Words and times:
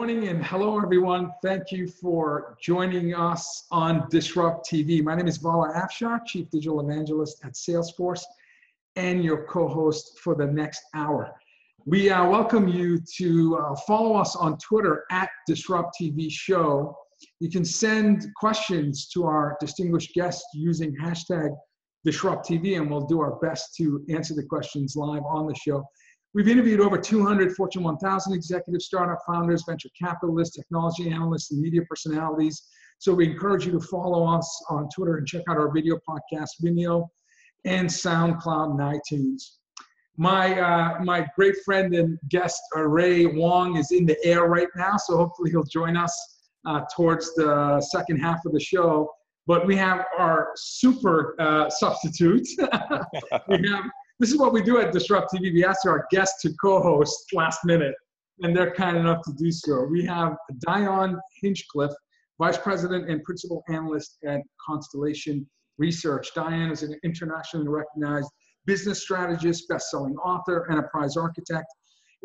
morning 0.00 0.28
and 0.28 0.42
hello 0.42 0.80
everyone. 0.80 1.30
Thank 1.42 1.70
you 1.70 1.86
for 1.86 2.56
joining 2.58 3.14
us 3.14 3.66
on 3.70 4.08
Disrupt 4.08 4.66
TV. 4.66 5.04
My 5.04 5.14
name 5.14 5.28
is 5.28 5.36
Vala 5.36 5.74
Afshar, 5.74 6.24
Chief 6.24 6.48
Digital 6.48 6.80
Evangelist 6.80 7.44
at 7.44 7.52
Salesforce 7.52 8.22
and 8.96 9.22
your 9.22 9.44
co-host 9.44 10.18
for 10.20 10.34
the 10.34 10.46
next 10.46 10.80
hour. 10.94 11.38
We 11.84 12.08
uh, 12.08 12.26
welcome 12.26 12.66
you 12.66 12.98
to 13.18 13.58
uh, 13.58 13.76
follow 13.86 14.14
us 14.14 14.36
on 14.36 14.56
Twitter 14.56 15.04
at 15.10 15.28
Disrupt 15.46 15.94
TV 16.00 16.32
Show. 16.32 16.96
You 17.40 17.50
can 17.50 17.66
send 17.66 18.26
questions 18.36 19.06
to 19.08 19.26
our 19.26 19.58
distinguished 19.60 20.14
guests 20.14 20.46
using 20.54 20.96
hashtag 20.96 21.54
Disrupt 22.06 22.48
TV 22.48 22.78
and 22.78 22.90
we'll 22.90 23.06
do 23.06 23.20
our 23.20 23.36
best 23.40 23.74
to 23.76 24.02
answer 24.08 24.32
the 24.32 24.44
questions 24.44 24.96
live 24.96 25.24
on 25.28 25.46
the 25.46 25.54
show. 25.54 25.84
We've 26.32 26.46
interviewed 26.46 26.80
over 26.80 26.96
200 26.96 27.56
Fortune 27.56 27.82
1000 27.82 28.32
executives, 28.32 28.84
startup 28.84 29.18
founders, 29.26 29.64
venture 29.66 29.88
capitalists, 30.00 30.56
technology 30.56 31.10
analysts, 31.10 31.50
and 31.50 31.60
media 31.60 31.82
personalities. 31.88 32.62
So 32.98 33.12
we 33.12 33.26
encourage 33.26 33.66
you 33.66 33.72
to 33.72 33.80
follow 33.80 34.26
us 34.26 34.64
on 34.68 34.88
Twitter 34.94 35.16
and 35.16 35.26
check 35.26 35.42
out 35.48 35.56
our 35.56 35.72
video 35.72 35.98
podcast, 36.08 36.50
Vimeo, 36.62 37.08
and 37.64 37.88
SoundCloud 37.88 38.70
and 38.70 38.78
iTunes. 38.78 39.42
My, 40.18 40.60
uh, 40.60 41.02
my 41.02 41.26
great 41.34 41.56
friend 41.64 41.94
and 41.94 42.16
guest, 42.28 42.60
uh, 42.76 42.82
Ray 42.82 43.26
Wang, 43.26 43.76
is 43.76 43.90
in 43.90 44.06
the 44.06 44.16
air 44.24 44.44
right 44.44 44.68
now, 44.76 44.98
so 44.98 45.16
hopefully 45.16 45.50
he'll 45.50 45.64
join 45.64 45.96
us 45.96 46.14
uh, 46.64 46.82
towards 46.94 47.34
the 47.34 47.80
second 47.90 48.18
half 48.18 48.44
of 48.44 48.52
the 48.52 48.60
show. 48.60 49.10
But 49.46 49.66
we 49.66 49.74
have 49.76 50.04
our 50.16 50.50
super 50.56 51.34
uh, 51.40 51.70
substitute. 51.70 52.46
we 53.48 53.68
have 53.68 53.84
this 54.20 54.30
is 54.30 54.36
what 54.36 54.52
we 54.52 54.62
do 54.62 54.78
at 54.78 54.92
Disrupt 54.92 55.32
TV. 55.32 55.52
We 55.52 55.64
ask 55.64 55.86
our 55.86 56.06
guests 56.10 56.42
to 56.42 56.52
co-host 56.60 57.32
last 57.32 57.64
minute, 57.64 57.94
and 58.40 58.54
they're 58.54 58.74
kind 58.74 58.98
enough 58.98 59.22
to 59.24 59.32
do 59.32 59.50
so. 59.50 59.82
We 59.84 60.04
have 60.04 60.36
Dion 60.58 61.18
Hinchcliffe, 61.40 61.94
Vice 62.38 62.58
President 62.58 63.08
and 63.08 63.24
Principal 63.24 63.64
Analyst 63.70 64.18
at 64.26 64.42
Constellation 64.64 65.48
Research. 65.78 66.34
Dion 66.34 66.70
is 66.70 66.82
an 66.82 66.94
internationally 67.02 67.68
recognized 67.68 68.28
business 68.66 69.00
strategist, 69.00 69.66
best-selling 69.70 70.16
author, 70.16 70.70
enterprise 70.70 71.16
architect, 71.16 71.66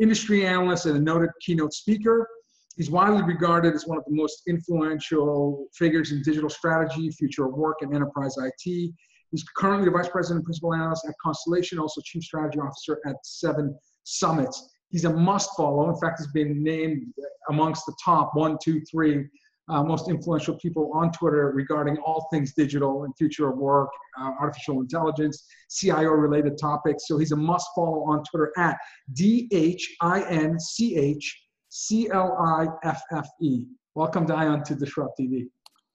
industry 0.02 0.46
analyst, 0.46 0.88
and 0.88 0.98
a 0.98 1.00
noted 1.00 1.30
keynote 1.40 1.74
speaker. 1.74 2.28
He's 2.76 2.92
widely 2.92 3.24
regarded 3.24 3.74
as 3.74 3.88
one 3.88 3.98
of 3.98 4.04
the 4.04 4.14
most 4.14 4.42
influential 4.50 5.68
figures 5.74 6.12
in 6.12 6.22
digital 6.24 6.50
strategy, 6.50 7.09
future 7.12 7.46
of 7.46 7.54
work, 7.54 7.78
and 7.80 7.96
enterprise 7.96 8.36
IT. 8.38 8.92
He's 9.31 9.44
currently 9.56 9.86
the 9.86 9.92
vice 9.92 10.09
president 10.09 10.40
and 10.40 10.45
principal 10.45 10.73
analyst 10.73 11.06
at 11.08 11.16
Constellation, 11.22 11.80
also 11.80 12.02
chief 12.04 12.23
strategy 12.23 12.59
officer 12.59 13.00
at 13.06 13.16
Seven 13.23 13.78
Summits. 14.04 14.70
He's 14.90 15.06
a 15.06 15.09
must 15.12 15.50
follow. 15.58 15.90
In 15.90 16.00
fact, 16.00 16.20
he's 16.20 16.31
been 16.31 16.64
named 16.64 17.08
amongst 17.50 17.86
the 17.86 17.96
top 18.03 18.31
one, 18.34 18.58
two, 18.64 18.81
three 18.90 19.26
uh, 19.68 19.84
most 19.84 20.09
influential 20.09 20.56
people 20.58 20.92
on 20.94 21.12
Twitter 21.12 21.52
regarding 21.52 21.98
all 21.98 22.28
things 22.31 22.53
digital 22.53 23.03
and 23.03 23.16
future 23.18 23.50
of 23.50 23.58
work, 23.58 23.90
uh, 24.20 24.31
artificial 24.40 24.80
intelligence, 24.80 25.46
CIO 25.70 26.12
related 26.12 26.58
topics. 26.58 27.08
So 27.08 27.18
he's 27.18 27.31
a 27.31 27.36
must 27.36 27.68
follow 27.76 28.03
on 28.03 28.23
Twitter 28.23 28.52
at 28.58 28.78
D 29.14 29.48
H 29.52 29.96
I 30.02 30.22
N 30.30 30.59
C 30.59 30.96
H 30.96 31.42
C 31.70 32.09
L 32.12 32.38
I 32.40 32.68
F 32.88 33.02
F 33.12 33.28
E. 33.42 33.66
Welcome, 33.96 34.26
Dion, 34.26 34.64
to 34.66 34.76
Disrupt 34.76 35.18
TV. 35.20 35.48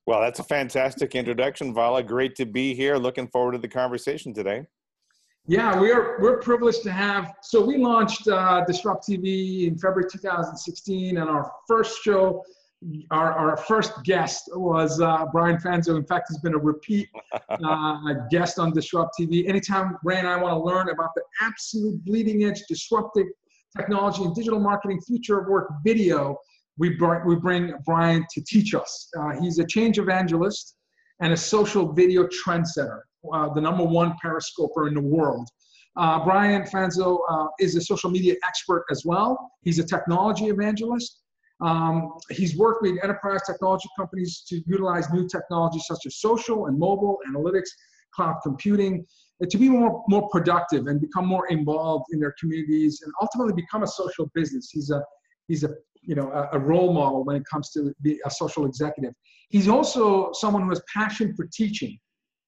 Well, 0.06 0.20
that's 0.20 0.41
a 0.41 0.45
fantastic 0.45 1.15
introduction, 1.15 1.75
Vala. 1.75 2.03
Great 2.03 2.34
to 2.37 2.47
be 2.47 2.75
here. 2.75 2.97
Looking 2.97 3.29
forward 3.29 3.53
to 3.53 3.59
the 3.59 3.69
conversation 3.69 4.33
today. 4.34 4.67
Yeah, 5.47 5.79
we're 5.81 6.20
we're 6.20 6.39
privileged 6.39 6.83
to 6.84 6.92
have. 6.92 7.33
So 7.42 7.65
we 7.65 7.79
launched 7.79 8.29
uh, 8.29 8.65
Disrupt 8.67 9.07
TV 9.09 9.67
in 9.67 9.77
February 9.77 10.09
2016, 10.11 11.17
and 11.17 11.29
our 11.29 11.51
first 11.67 12.02
show, 12.02 12.45
our, 13.11 13.33
our 13.33 13.57
first 13.57 14.05
guest 14.05 14.51
was 14.55 15.01
uh, 15.01 15.27
Brian 15.33 15.57
Fanzo. 15.57 15.97
In 15.97 16.05
fact, 16.05 16.27
he's 16.29 16.39
been 16.39 16.55
a 16.55 16.58
repeat 16.58 17.08
uh, 17.48 18.14
guest 18.30 18.58
on 18.58 18.73
Disrupt 18.73 19.14
TV. 19.19 19.48
Anytime 19.48 19.97
Ray 20.05 20.19
and 20.19 20.29
I 20.29 20.36
want 20.36 20.53
to 20.53 20.61
learn 20.61 20.91
about 20.91 21.11
the 21.14 21.23
absolute 21.41 22.05
bleeding 22.05 22.45
edge 22.45 22.63
disruptive 22.69 23.27
technology 23.77 24.24
and 24.24 24.35
digital 24.35 24.61
marketing 24.61 25.01
future 25.01 25.41
of 25.41 25.48
work 25.48 25.70
video, 25.85 26.36
we 26.80 26.89
bring, 26.89 27.20
we 27.27 27.36
bring 27.36 27.74
Brian 27.85 28.24
to 28.33 28.42
teach 28.42 28.74
us. 28.74 29.08
Uh, 29.17 29.33
he's 29.41 29.58
a 29.58 29.67
change 29.67 29.98
evangelist 29.98 30.77
and 31.20 31.33
a 31.33 31.36
social 31.36 31.92
video 31.92 32.27
trendsetter, 32.27 33.01
uh, 33.35 33.52
the 33.52 33.61
number 33.61 33.85
one 33.85 34.17
periscoper 34.20 34.89
in 34.89 34.95
the 34.95 35.01
world. 35.01 35.46
Uh, 35.96 36.24
Brian 36.24 36.63
Fanzo 36.63 37.18
uh, 37.30 37.46
is 37.58 37.77
a 37.77 37.83
social 37.83 38.11
media 38.11 38.35
expert 38.48 38.85
as 38.91 39.05
well. 39.05 39.51
He's 39.63 39.79
a 39.79 39.85
technology 39.85 40.46
evangelist. 40.46 41.20
Um, 41.61 42.13
he's 42.30 42.57
worked 42.57 42.80
with 42.80 42.97
enterprise 43.02 43.41
technology 43.47 43.89
companies 43.98 44.42
to 44.48 44.62
utilize 44.67 45.12
new 45.12 45.29
technologies 45.29 45.85
such 45.86 46.07
as 46.07 46.17
social 46.17 46.67
and 46.67 46.79
mobile 46.79 47.18
analytics, 47.29 47.68
cloud 48.14 48.36
computing, 48.42 49.05
to 49.47 49.58
be 49.58 49.68
more, 49.68 50.02
more 50.08 50.27
productive 50.30 50.86
and 50.86 50.98
become 50.98 51.27
more 51.27 51.47
involved 51.48 52.07
in 52.12 52.20
their 52.20 52.35
communities 52.41 53.02
and 53.05 53.12
ultimately 53.20 53.52
become 53.52 53.83
a 53.83 53.86
social 53.86 54.30
business. 54.35 54.70
He's 54.70 54.91
a 54.91 55.02
he's 55.48 55.64
a 55.64 55.74
you 56.02 56.14
know 56.14 56.30
a, 56.33 56.56
a, 56.56 56.58
role 56.58 56.92
model 56.92 57.24
when 57.24 57.36
it 57.36 57.42
comes 57.50 57.70
to 57.70 57.92
be 58.02 58.20
a 58.24 58.30
social 58.30 58.66
executive. 58.66 59.12
He's 59.48 59.68
also 59.68 60.33
someone 60.33 60.62
who 60.62 60.70
has 60.70 60.83
passion 60.92 61.34
for 61.36 61.48
teaching. 61.52 61.98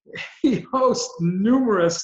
He 0.42 0.64
hosts 0.72 1.12
numerous 1.20 2.02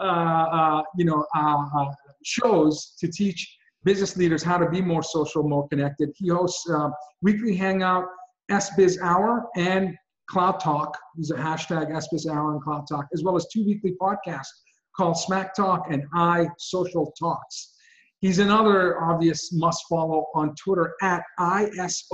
uh, 0.00 0.02
uh, 0.02 0.82
you 0.96 1.04
know 1.04 1.24
uh, 1.34 1.64
uh 1.78 1.86
shows 2.24 2.94
to 3.00 3.08
teach 3.08 3.56
business 3.84 4.16
leaders 4.16 4.42
how 4.42 4.58
to 4.58 4.68
be 4.68 4.82
more 4.82 5.02
social, 5.02 5.42
more 5.42 5.68
connected. 5.68 6.10
He 6.16 6.28
hosts 6.28 6.68
uh, 6.70 6.90
weekly 7.22 7.56
hangout, 7.56 8.04
SBiz 8.50 9.00
Hour, 9.00 9.46
and 9.56 9.94
Cloud 10.28 10.60
Talk. 10.60 10.96
He's 11.16 11.30
a 11.30 11.36
hashtag 11.36 11.90
SBiz 11.90 12.30
Hour 12.30 12.52
and 12.52 12.62
Cloud 12.62 12.86
Talk, 12.88 13.06
as 13.14 13.22
well 13.24 13.36
as 13.36 13.46
two 13.52 13.64
weekly 13.64 13.94
podcasts 14.00 14.48
called 14.96 15.16
Smack 15.16 15.54
Talk 15.54 15.86
and 15.90 16.04
I 16.14 16.48
Social 16.58 17.12
Talks. 17.18 17.74
He's 18.20 18.40
another 18.40 19.00
obvious 19.00 19.52
must 19.52 19.84
follow 19.88 20.26
on 20.34 20.52
Twitter 20.56 20.96
at 21.02 21.22
I-S-O-C-I-A-L-F-A-N-Z. 21.38 22.08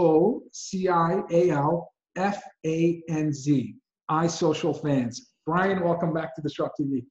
I 4.11 4.27
Social 4.27 4.75
Fans. 4.75 5.31
Brian, 5.47 5.83
welcome 5.83 6.13
back 6.13 6.37
to 6.37 6.43
Disrupt 6.43 6.79
TV. 6.79 7.07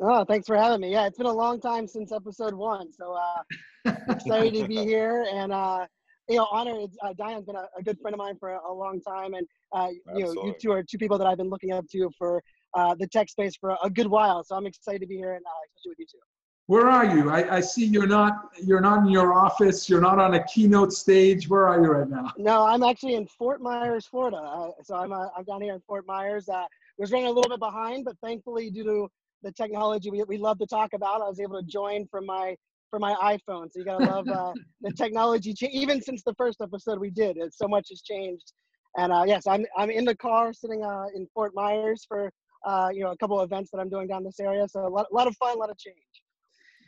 Oh, 0.00 0.24
thanks 0.24 0.46
for 0.46 0.56
having 0.56 0.80
me. 0.82 0.92
Yeah, 0.92 1.06
it's 1.06 1.18
been 1.18 1.26
a 1.26 1.32
long 1.32 1.60
time 1.60 1.88
since 1.88 2.12
episode 2.12 2.54
one, 2.54 2.92
so 2.92 3.16
uh, 3.16 3.92
excited 4.08 4.54
to 4.54 4.68
be 4.68 4.84
here. 4.84 5.26
And 5.32 5.52
uh, 5.52 5.86
you 6.28 6.36
know, 6.36 6.46
honor. 6.52 6.86
Uh, 7.02 7.14
Dion's 7.14 7.44
been 7.44 7.56
a, 7.56 7.66
a, 7.76 7.82
good 7.82 7.98
friend 8.00 8.14
of 8.14 8.18
mine 8.18 8.36
for 8.38 8.50
a, 8.50 8.60
a 8.70 8.72
long 8.72 9.00
time, 9.00 9.34
and 9.34 9.44
uh, 9.72 9.88
you 10.14 10.26
know, 10.26 10.30
you 10.44 10.54
two 10.60 10.70
are 10.70 10.84
two 10.84 10.98
people 10.98 11.18
that 11.18 11.26
I've 11.26 11.38
been 11.38 11.50
looking 11.50 11.72
up 11.72 11.86
to 11.90 12.08
for 12.16 12.40
uh, 12.74 12.94
the 12.94 13.08
tech 13.08 13.28
space 13.28 13.56
for 13.56 13.70
a, 13.70 13.78
a 13.82 13.90
good 13.90 14.06
while. 14.06 14.44
So 14.44 14.54
I'm 14.54 14.66
excited 14.66 15.00
to 15.00 15.08
be 15.08 15.16
here, 15.16 15.34
and 15.34 15.44
uh, 15.44 15.58
especially 15.64 15.90
with 15.90 15.98
you 15.98 16.06
two 16.06 16.18
where 16.68 16.86
are 16.86 17.16
you? 17.16 17.30
I, 17.30 17.56
I, 17.56 17.60
see 17.60 17.86
you're 17.86 18.06
not 18.06 18.50
you're 18.62 18.82
not 18.82 18.98
in 18.98 19.08
your 19.08 19.32
office. 19.32 19.88
You're 19.88 20.02
not 20.02 20.18
on 20.18 20.34
a 20.34 20.44
keynote 20.44 20.92
stage. 20.92 21.48
Where 21.48 21.66
are 21.66 21.80
you 21.80 21.88
right 21.88 22.08
now? 22.08 22.30
No, 22.36 22.66
I'm 22.66 22.82
actually 22.82 23.14
in 23.14 23.26
Fort 23.26 23.62
Myers, 23.62 24.04
Florida. 24.04 24.36
Uh, 24.36 24.70
so 24.84 24.94
I'm 24.94 25.10
uh, 25.10 25.28
I'm 25.34 25.44
down 25.44 25.62
here 25.62 25.74
in 25.74 25.80
Fort 25.80 26.06
Myers. 26.06 26.46
Uh, 26.46 26.66
was 26.98 27.10
running 27.10 27.26
a 27.26 27.30
little 27.30 27.48
bit 27.48 27.58
behind, 27.58 28.04
but 28.04 28.16
thankfully, 28.22 28.68
due 28.70 28.84
to 28.84 29.08
the 29.42 29.50
technology 29.52 30.10
we, 30.10 30.22
we 30.24 30.36
love 30.36 30.58
to 30.58 30.66
talk 30.66 30.92
about, 30.92 31.22
I 31.22 31.28
was 31.28 31.40
able 31.40 31.58
to 31.58 31.66
join 31.66 32.06
from 32.06 32.26
my 32.26 32.54
from 32.90 33.00
my 33.00 33.14
iPhone. 33.14 33.72
So 33.72 33.78
you 33.78 33.86
gotta 33.86 34.04
love 34.04 34.28
uh, 34.28 34.52
the 34.82 34.92
technology. 34.92 35.54
Cha- 35.54 35.68
even 35.72 36.02
since 36.02 36.22
the 36.22 36.34
first 36.34 36.60
episode 36.60 36.98
we 36.98 37.08
did, 37.08 37.38
it, 37.38 37.54
so 37.54 37.66
much 37.66 37.88
has 37.88 38.02
changed. 38.02 38.52
And 38.98 39.10
uh, 39.10 39.24
yes, 39.26 39.46
I'm 39.46 39.64
I'm 39.78 39.90
in 39.90 40.04
the 40.04 40.16
car 40.16 40.52
sitting 40.52 40.84
uh, 40.84 41.06
in 41.14 41.26
Fort 41.32 41.52
Myers 41.54 42.04
for 42.06 42.30
uh, 42.66 42.90
you 42.92 43.04
know 43.04 43.12
a 43.12 43.16
couple 43.16 43.40
of 43.40 43.50
events 43.50 43.70
that 43.70 43.78
I'm 43.78 43.88
doing 43.88 44.06
down 44.06 44.22
this 44.22 44.38
area. 44.38 44.68
So 44.68 44.86
a 44.86 44.88
lot, 44.88 45.06
a 45.10 45.14
lot 45.14 45.26
of 45.26 45.34
fun, 45.36 45.56
a 45.56 45.58
lot 45.58 45.70
of 45.70 45.78
change. 45.78 45.96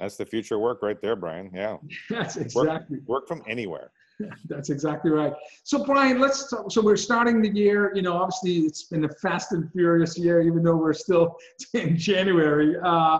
That's 0.00 0.16
the 0.16 0.24
future 0.24 0.58
work 0.58 0.82
right 0.82 1.00
there, 1.00 1.14
Brian. 1.14 1.50
Yeah. 1.54 1.76
That's 2.10 2.36
exactly. 2.36 2.98
Work, 3.00 3.08
work 3.08 3.28
from 3.28 3.42
anywhere. 3.46 3.92
That's 4.48 4.70
exactly 4.70 5.10
right. 5.10 5.32
So 5.62 5.84
Brian, 5.84 6.18
let's 6.18 6.48
talk, 6.48 6.72
so 6.72 6.80
we're 6.80 6.96
starting 6.96 7.42
the 7.42 7.50
year. 7.50 7.92
You 7.94 8.02
know, 8.02 8.14
obviously 8.14 8.66
it's 8.66 8.84
been 8.84 9.04
a 9.04 9.08
fast 9.22 9.52
and 9.52 9.70
furious 9.72 10.18
year, 10.18 10.40
even 10.40 10.62
though 10.62 10.76
we're 10.76 10.94
still 10.94 11.36
in 11.74 11.96
January. 11.96 12.76
Uh, 12.82 13.18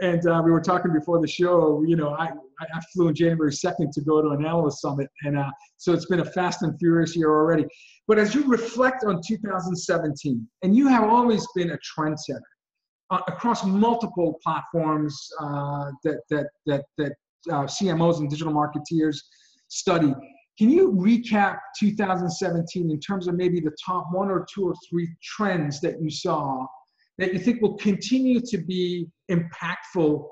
and 0.00 0.24
uh, 0.28 0.40
we 0.44 0.52
were 0.52 0.60
talking 0.60 0.92
before 0.92 1.20
the 1.20 1.26
show. 1.26 1.82
You 1.84 1.96
know, 1.96 2.10
I 2.10 2.26
I 2.60 2.80
flew 2.92 3.08
in 3.08 3.14
January 3.14 3.52
second 3.52 3.92
to 3.94 4.00
go 4.00 4.22
to 4.22 4.28
an 4.28 4.44
analyst 4.44 4.80
summit, 4.80 5.08
and 5.24 5.36
uh, 5.36 5.50
so 5.76 5.92
it's 5.92 6.06
been 6.06 6.20
a 6.20 6.24
fast 6.24 6.62
and 6.62 6.78
furious 6.78 7.16
year 7.16 7.30
already. 7.30 7.66
But 8.06 8.18
as 8.18 8.32
you 8.32 8.44
reflect 8.46 9.02
on 9.04 9.20
2017, 9.26 10.48
and 10.62 10.76
you 10.76 10.86
have 10.86 11.02
always 11.02 11.44
been 11.56 11.72
a 11.72 11.78
trendsetter 11.78 12.40
uh, 13.10 13.20
across 13.28 13.64
multiple 13.64 14.38
platforms 14.42 15.16
uh, 15.40 15.90
that 16.04 16.20
that 16.30 16.46
that 16.66 16.84
that 16.96 17.12
uh, 17.50 17.64
CMOs 17.64 18.18
and 18.18 18.28
digital 18.28 18.52
marketeers 18.52 19.16
study. 19.68 20.14
Can 20.58 20.70
you 20.70 20.92
recap 20.92 21.58
2017 21.78 22.90
in 22.90 23.00
terms 23.00 23.28
of 23.28 23.36
maybe 23.36 23.60
the 23.60 23.70
top 23.84 24.08
one 24.10 24.28
or 24.28 24.44
two 24.52 24.64
or 24.64 24.74
three 24.90 25.08
trends 25.22 25.80
that 25.82 26.02
you 26.02 26.10
saw 26.10 26.66
that 27.18 27.32
you 27.32 27.38
think 27.38 27.62
will 27.62 27.76
continue 27.76 28.40
to 28.40 28.58
be 28.58 29.06
impactful 29.30 30.24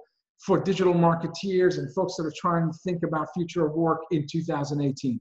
for 0.44 0.60
digital 0.60 0.94
marketeers 0.94 1.78
and 1.78 1.92
folks 1.94 2.16
that 2.16 2.24
are 2.24 2.32
trying 2.36 2.70
to 2.70 2.78
think 2.84 3.02
about 3.04 3.28
future 3.34 3.66
of 3.66 3.72
work 3.74 4.00
in 4.10 4.26
2018? 4.30 5.20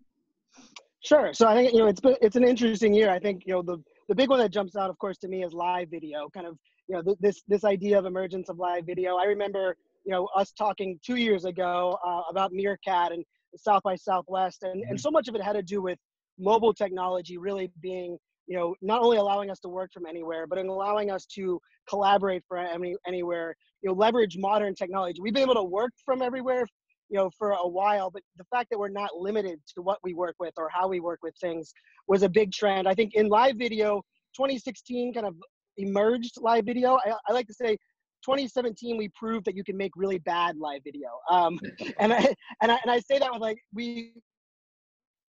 Sure. 1.04 1.34
So 1.34 1.48
I 1.48 1.56
think 1.56 1.74
you 1.74 1.80
know 1.80 1.88
it's 1.88 2.02
it's 2.04 2.36
an 2.36 2.44
interesting 2.44 2.94
year. 2.94 3.12
I 3.12 3.20
think 3.20 3.44
you 3.46 3.54
know 3.54 3.62
the 3.62 3.78
the 4.10 4.16
big 4.16 4.30
one 4.30 4.40
that 4.40 4.50
jumps 4.50 4.76
out, 4.76 4.90
of 4.90 4.98
course, 4.98 5.18
to 5.20 5.28
me 5.28 5.44
is 5.44 5.54
live 5.54 5.90
video. 5.90 6.30
Kind 6.34 6.48
of 6.48 6.58
you 6.88 6.96
know 6.96 7.02
th- 7.02 7.18
this 7.20 7.42
this 7.48 7.64
idea 7.64 7.98
of 7.98 8.06
emergence 8.06 8.50
of 8.50 8.58
live 8.58 8.86
video. 8.86 9.16
I 9.16 9.26
remember 9.26 9.76
you 10.06 10.12
know 10.12 10.28
us 10.36 10.52
talking 10.52 11.00
two 11.06 11.16
years 11.16 11.46
ago 11.46 11.98
uh, 12.06 12.22
about 12.30 12.52
Meerkat 12.54 13.12
and 13.12 13.24
South 13.58 13.84
by 13.84 13.96
Southwest, 13.96 14.64
and 14.64 14.84
and 14.90 15.00
so 15.00 15.12
much 15.12 15.28
of 15.28 15.36
it 15.36 15.42
had 15.42 15.54
to 15.54 15.64
do 15.64 15.82
with 15.82 15.98
mobile 16.38 16.74
technology 16.74 17.38
really 17.38 17.72
being 17.82 18.18
you 18.48 18.58
know 18.58 18.76
not 18.82 19.02
only 19.02 19.18
allowing 19.18 19.50
us 19.50 19.60
to 19.62 19.70
work 19.70 19.92
from 19.94 20.06
anywhere, 20.06 20.46
but 20.48 20.58
in 20.58 20.68
allowing 20.68 21.12
us 21.12 21.26
to 21.26 21.60
collaborate 21.90 22.44
from 22.48 22.66
any, 22.74 22.96
anywhere. 23.08 23.56
You 23.82 23.90
know, 23.90 23.96
leverage 23.96 24.38
modern 24.38 24.76
technology. 24.76 25.22
We've 25.22 25.34
been 25.34 25.44
able 25.44 25.56
to 25.56 25.64
work 25.64 25.92
from 26.06 26.22
everywhere 26.22 26.66
you 27.10 27.18
know 27.18 27.30
for 27.38 27.52
a 27.52 27.68
while 27.68 28.10
but 28.10 28.24
the 28.38 28.44
fact 28.46 28.68
that 28.72 28.80
we're 28.80 28.90
not 28.90 29.12
limited 29.16 29.60
to 29.68 29.84
what 29.84 30.00
we 30.04 30.16
work 30.16 30.36
with 30.40 30.54
or 30.58 30.68
how 30.70 30.88
we 30.88 31.00
work 31.00 31.20
with 31.22 31.36
things 31.40 31.72
was 32.08 32.24
a 32.24 32.30
big 32.30 32.52
trend 32.52 32.88
i 32.88 32.96
think 32.96 33.14
in 33.14 33.30
live 33.30 33.58
video 33.58 34.02
2016 34.36 35.14
kind 35.14 35.28
of 35.28 35.36
emerged 35.78 36.36
live 36.42 36.66
video. 36.66 36.98
I, 37.06 37.14
I 37.28 37.34
like 37.34 37.48
to 37.48 37.54
say 37.54 37.78
2017 38.24 38.98
we 38.98 39.10
proved 39.10 39.46
that 39.46 39.56
you 39.56 39.64
can 39.64 39.78
make 39.78 39.92
really 39.96 40.20
bad 40.20 40.58
live 40.58 40.82
video. 40.84 41.10
Um, 41.30 41.60
and 42.00 42.14
I, 42.14 42.34
and 42.62 42.72
I 42.72 42.80
and 42.84 42.92
i 42.92 43.00
say 43.00 43.20
that 43.20 43.32
with 43.32 43.42
like 43.42 43.58
we 43.74 44.14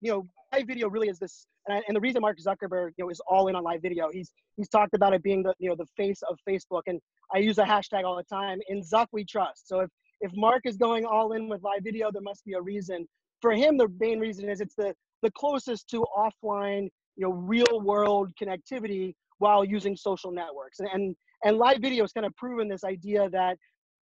you 0.02 0.12
know 0.12 0.28
live 0.54 0.68
video 0.68 0.90
really 0.90 1.10
is 1.10 1.20
this 1.20 1.48
and, 1.68 1.78
I, 1.78 1.82
and 1.88 1.96
the 1.96 2.00
reason 2.00 2.22
mark 2.22 2.38
zuckerberg 2.40 2.92
you 2.98 3.06
know 3.06 3.10
is 3.10 3.22
all 3.28 3.48
in 3.48 3.56
on 3.56 3.64
live 3.64 3.82
video 3.82 4.10
he's 4.12 4.32
he's 4.56 4.70
talked 4.70 4.94
about 4.94 5.14
it 5.14 5.24
being 5.24 5.44
the 5.44 5.54
you 5.58 5.70
know 5.70 5.76
the 5.76 5.88
face 5.98 6.22
of 6.30 6.38
facebook 6.48 6.84
and 6.88 7.00
i 7.34 7.40
use 7.40 7.58
a 7.58 7.64
hashtag 7.64 8.04
all 8.04 8.16
the 8.16 8.24
time 8.24 8.60
in 8.70 8.82
zuck 8.82 9.08
we 9.12 9.26
trust. 9.26 9.68
So 9.68 9.80
if 9.82 9.90
if 10.22 10.32
Mark 10.36 10.62
is 10.66 10.78
going 10.78 11.06
all 11.06 11.34
in 11.34 11.48
with 11.48 11.62
live 11.62 11.84
video, 11.84 12.10
there 12.12 12.22
must 12.22 12.44
be 12.46 12.54
a 12.54 12.62
reason. 12.62 13.08
For 13.42 13.52
him, 13.52 13.78
the 13.78 13.88
main 14.00 14.20
reason 14.20 14.50
is 14.50 14.62
it's 14.62 14.76
the 14.76 14.94
the 15.22 15.32
closest 15.32 15.90
to 15.90 16.06
offline, 16.18 16.90
you 17.16 17.28
know, 17.28 17.32
real 17.32 17.82
world 17.82 18.32
connectivity 18.42 19.14
while 19.40 19.64
using 19.64 19.96
social 19.96 20.32
networks. 20.32 20.80
And 20.80 20.90
and, 20.94 21.16
and 21.44 21.58
live 21.58 21.80
video 21.82 22.04
has 22.04 22.12
kind 22.12 22.26
of 22.26 22.36
proven 22.36 22.68
this 22.68 22.84
idea 22.84 23.30
that 23.30 23.58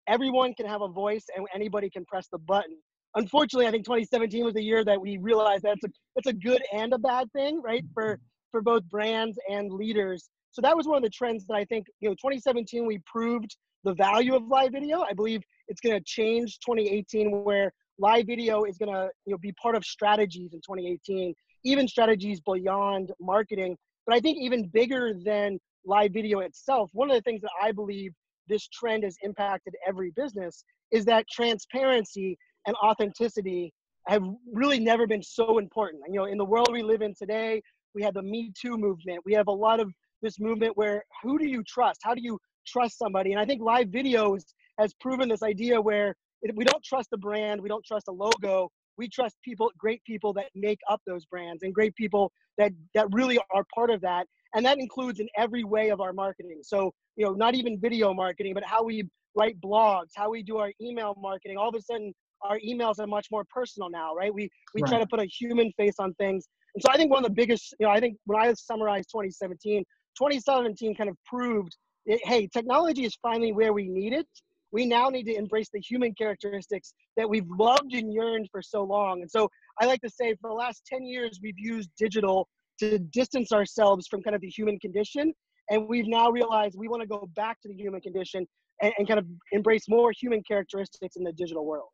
everyone 0.07 0.53
can 0.53 0.65
have 0.65 0.81
a 0.81 0.87
voice 0.87 1.25
and 1.35 1.45
anybody 1.53 1.89
can 1.89 2.05
press 2.05 2.27
the 2.31 2.37
button. 2.39 2.77
Unfortunately, 3.15 3.67
I 3.67 3.71
think 3.71 3.85
2017 3.85 4.45
was 4.45 4.53
the 4.53 4.63
year 4.63 4.85
that 4.85 4.99
we 4.99 5.17
realized 5.17 5.63
that's 5.63 5.83
a 5.83 5.89
that's 6.15 6.27
a 6.27 6.33
good 6.33 6.61
and 6.73 6.93
a 6.93 6.97
bad 6.97 7.31
thing, 7.33 7.61
right? 7.63 7.83
For 7.93 8.19
for 8.51 8.61
both 8.61 8.83
brands 8.89 9.37
and 9.49 9.71
leaders. 9.71 10.29
So 10.51 10.61
that 10.61 10.75
was 10.75 10.85
one 10.85 10.97
of 10.97 11.03
the 11.03 11.09
trends 11.09 11.45
that 11.47 11.55
I 11.55 11.63
think, 11.65 11.87
you 12.01 12.09
know, 12.09 12.15
2017 12.15 12.85
we 12.85 12.99
proved 13.05 13.55
the 13.85 13.93
value 13.93 14.35
of 14.35 14.45
live 14.47 14.73
video. 14.73 15.01
I 15.01 15.13
believe 15.13 15.41
it's 15.69 15.79
going 15.79 15.97
to 15.97 16.03
change 16.05 16.59
2018 16.65 17.43
where 17.43 17.71
live 17.97 18.25
video 18.27 18.63
is 18.63 18.77
going 18.77 18.93
to 18.93 19.09
you 19.25 19.31
know 19.31 19.37
be 19.37 19.53
part 19.53 19.75
of 19.75 19.85
strategies 19.85 20.53
in 20.53 20.59
2018 20.59 21.33
even 21.63 21.87
strategies 21.87 22.39
beyond 22.41 23.11
marketing 23.21 23.77
but 24.05 24.15
i 24.15 24.19
think 24.19 24.37
even 24.39 24.67
bigger 24.67 25.13
than 25.23 25.59
live 25.85 26.11
video 26.13 26.39
itself 26.39 26.89
one 26.93 27.09
of 27.09 27.15
the 27.15 27.21
things 27.21 27.41
that 27.41 27.51
i 27.61 27.71
believe 27.71 28.11
this 28.47 28.67
trend 28.67 29.03
has 29.03 29.15
impacted 29.23 29.73
every 29.87 30.11
business 30.15 30.63
is 30.91 31.05
that 31.05 31.25
transparency 31.29 32.37
and 32.67 32.75
authenticity 32.83 33.73
have 34.07 34.23
really 34.51 34.79
never 34.79 35.05
been 35.05 35.21
so 35.21 35.57
important. 35.57 36.01
You 36.07 36.19
know 36.19 36.25
in 36.25 36.37
the 36.37 36.45
world 36.45 36.69
we 36.71 36.83
live 36.83 37.01
in 37.01 37.13
today 37.15 37.61
we 37.93 38.01
have 38.03 38.13
the 38.13 38.21
me 38.21 38.51
too 38.59 38.77
movement. 38.77 39.19
We 39.25 39.33
have 39.33 39.47
a 39.47 39.51
lot 39.51 39.79
of 39.79 39.91
this 40.21 40.39
movement 40.39 40.77
where 40.77 41.03
who 41.21 41.37
do 41.37 41.47
you 41.47 41.63
trust? 41.63 41.99
How 42.03 42.13
do 42.13 42.21
you 42.21 42.39
trust 42.65 42.97
somebody? 42.97 43.31
And 43.31 43.39
i 43.39 43.45
think 43.45 43.61
live 43.61 43.87
videos 43.87 44.43
has 44.79 44.93
proven 44.99 45.29
this 45.29 45.43
idea 45.43 45.79
where 45.79 46.15
we 46.55 46.63
don't 46.63 46.83
trust 46.83 47.09
the 47.11 47.17
brand, 47.17 47.61
we 47.61 47.69
don't 47.69 47.85
trust 47.85 48.07
a 48.07 48.11
logo, 48.11 48.69
we 49.01 49.09
trust 49.09 49.35
people, 49.43 49.71
great 49.79 50.03
people 50.03 50.31
that 50.33 50.45
make 50.53 50.79
up 50.87 51.01
those 51.07 51.25
brands 51.25 51.63
and 51.63 51.73
great 51.73 51.95
people 51.95 52.31
that 52.59 52.71
that 52.93 53.07
really 53.11 53.39
are 53.53 53.65
part 53.73 53.89
of 53.89 53.99
that. 54.01 54.27
And 54.53 54.63
that 54.65 54.77
includes 54.77 55.19
in 55.19 55.27
every 55.35 55.63
way 55.63 55.89
of 55.89 55.99
our 56.01 56.13
marketing. 56.13 56.59
So, 56.61 56.93
you 57.15 57.25
know, 57.25 57.33
not 57.33 57.55
even 57.55 57.79
video 57.79 58.13
marketing, 58.13 58.53
but 58.53 58.63
how 58.63 58.83
we 58.83 58.97
write 59.35 59.59
blogs, 59.59 60.11
how 60.15 60.29
we 60.29 60.43
do 60.43 60.57
our 60.57 60.71
email 60.79 61.15
marketing. 61.17 61.57
All 61.57 61.69
of 61.69 61.75
a 61.75 61.81
sudden, 61.81 62.13
our 62.43 62.59
emails 62.59 62.99
are 62.99 63.07
much 63.07 63.27
more 63.31 63.43
personal 63.57 63.89
now, 63.89 64.13
right? 64.13 64.33
We 64.33 64.49
we 64.75 64.83
right. 64.83 64.89
try 64.91 64.99
to 64.99 65.07
put 65.07 65.19
a 65.19 65.25
human 65.25 65.71
face 65.77 65.95
on 65.97 66.13
things. 66.15 66.47
And 66.75 66.83
so 66.83 66.91
I 66.91 66.97
think 66.97 67.09
one 67.11 67.25
of 67.25 67.29
the 67.29 67.35
biggest, 67.35 67.73
you 67.79 67.87
know, 67.87 67.91
I 67.91 67.99
think 67.99 68.17
when 68.25 68.39
I 68.39 68.53
summarized 68.53 69.09
2017, 69.11 69.83
2017 70.17 70.95
kind 70.95 71.09
of 71.09 71.17
proved, 71.25 71.75
it, 72.05 72.21
hey, 72.23 72.47
technology 72.47 73.03
is 73.03 73.17
finally 73.21 73.51
where 73.51 73.73
we 73.73 73.87
need 73.87 74.13
it 74.13 74.27
we 74.71 74.85
now 74.85 75.09
need 75.09 75.25
to 75.25 75.35
embrace 75.35 75.69
the 75.73 75.79
human 75.79 76.13
characteristics 76.13 76.93
that 77.17 77.29
we've 77.29 77.47
loved 77.49 77.93
and 77.93 78.13
yearned 78.13 78.47
for 78.51 78.61
so 78.61 78.83
long. 78.83 79.21
And 79.21 79.29
so 79.29 79.49
I 79.79 79.85
like 79.85 80.01
to 80.01 80.09
say 80.09 80.35
for 80.41 80.49
the 80.49 80.55
last 80.55 80.83
10 80.85 81.03
years, 81.03 81.39
we've 81.41 81.57
used 81.57 81.89
digital 81.97 82.47
to 82.79 82.99
distance 82.99 83.51
ourselves 83.51 84.07
from 84.07 84.23
kind 84.23 84.35
of 84.35 84.41
the 84.41 84.49
human 84.49 84.79
condition. 84.79 85.33
And 85.69 85.87
we've 85.87 86.07
now 86.07 86.31
realized 86.31 86.75
we 86.77 86.87
want 86.87 87.01
to 87.01 87.07
go 87.07 87.29
back 87.35 87.61
to 87.61 87.67
the 87.67 87.75
human 87.75 88.01
condition 88.01 88.47
and, 88.81 88.93
and 88.97 89.07
kind 89.07 89.19
of 89.19 89.25
embrace 89.51 89.87
more 89.87 90.11
human 90.11 90.41
characteristics 90.47 91.15
in 91.15 91.23
the 91.23 91.33
digital 91.33 91.65
world. 91.65 91.89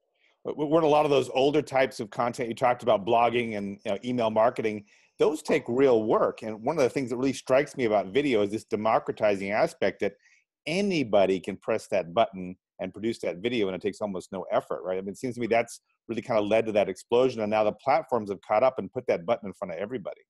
We're 0.46 0.78
in 0.78 0.86
a 0.86 0.88
lot 0.88 1.04
of 1.04 1.12
those 1.12 1.30
older 1.34 1.62
types 1.62 2.00
of 2.00 2.10
content 2.10 2.48
you 2.48 2.56
talked 2.56 2.84
about, 2.84 3.06
blogging 3.06 3.58
and 3.58 3.80
you 3.84 3.92
know, 3.92 3.98
email 4.06 4.30
marketing. 4.30 4.86
Those 5.20 5.42
take 5.42 5.64
real 5.68 6.04
work. 6.04 6.42
And 6.44 6.64
one 6.64 6.78
of 6.78 6.84
the 6.84 6.90
things 6.90 7.10
that 7.10 7.18
really 7.18 7.34
strikes 7.34 7.76
me 7.76 7.86
about 7.86 8.14
video 8.14 8.44
is 8.44 8.52
this 8.52 8.64
democratizing 8.64 9.52
aspect 9.52 10.00
that 10.02 10.14
anybody 10.66 11.40
can 11.40 11.58
press 11.58 11.88
that 11.88 12.14
button 12.14 12.56
and 12.80 12.94
produce 12.94 13.20
that 13.20 13.38
video 13.38 13.68
and 13.68 13.76
it 13.76 13.82
takes 13.82 14.02
almost 14.02 14.32
no 14.32 14.46
effort 14.52 14.82
right? 14.84 14.98
I 14.98 15.02
mean 15.02 15.10
it 15.10 15.18
seems 15.18 15.36
to 15.36 15.42
me 15.42 15.48
that's 15.48 15.82
really 16.08 16.22
kind 16.22 16.40
of 16.40 16.48
led 16.48 16.66
to 16.68 16.72
that 16.74 16.90
explosion 16.90 17.42
and 17.42 17.50
now 17.50 17.64
the 17.64 17.72
platforms 17.74 18.30
have 18.30 18.42
caught 18.42 18.64
up 18.64 18.76
and 18.78 18.92
put 18.92 19.06
that 19.08 19.26
button 19.26 19.48
in 19.48 19.54
front 19.54 19.74
of 19.74 19.80
everybody. 19.80 20.22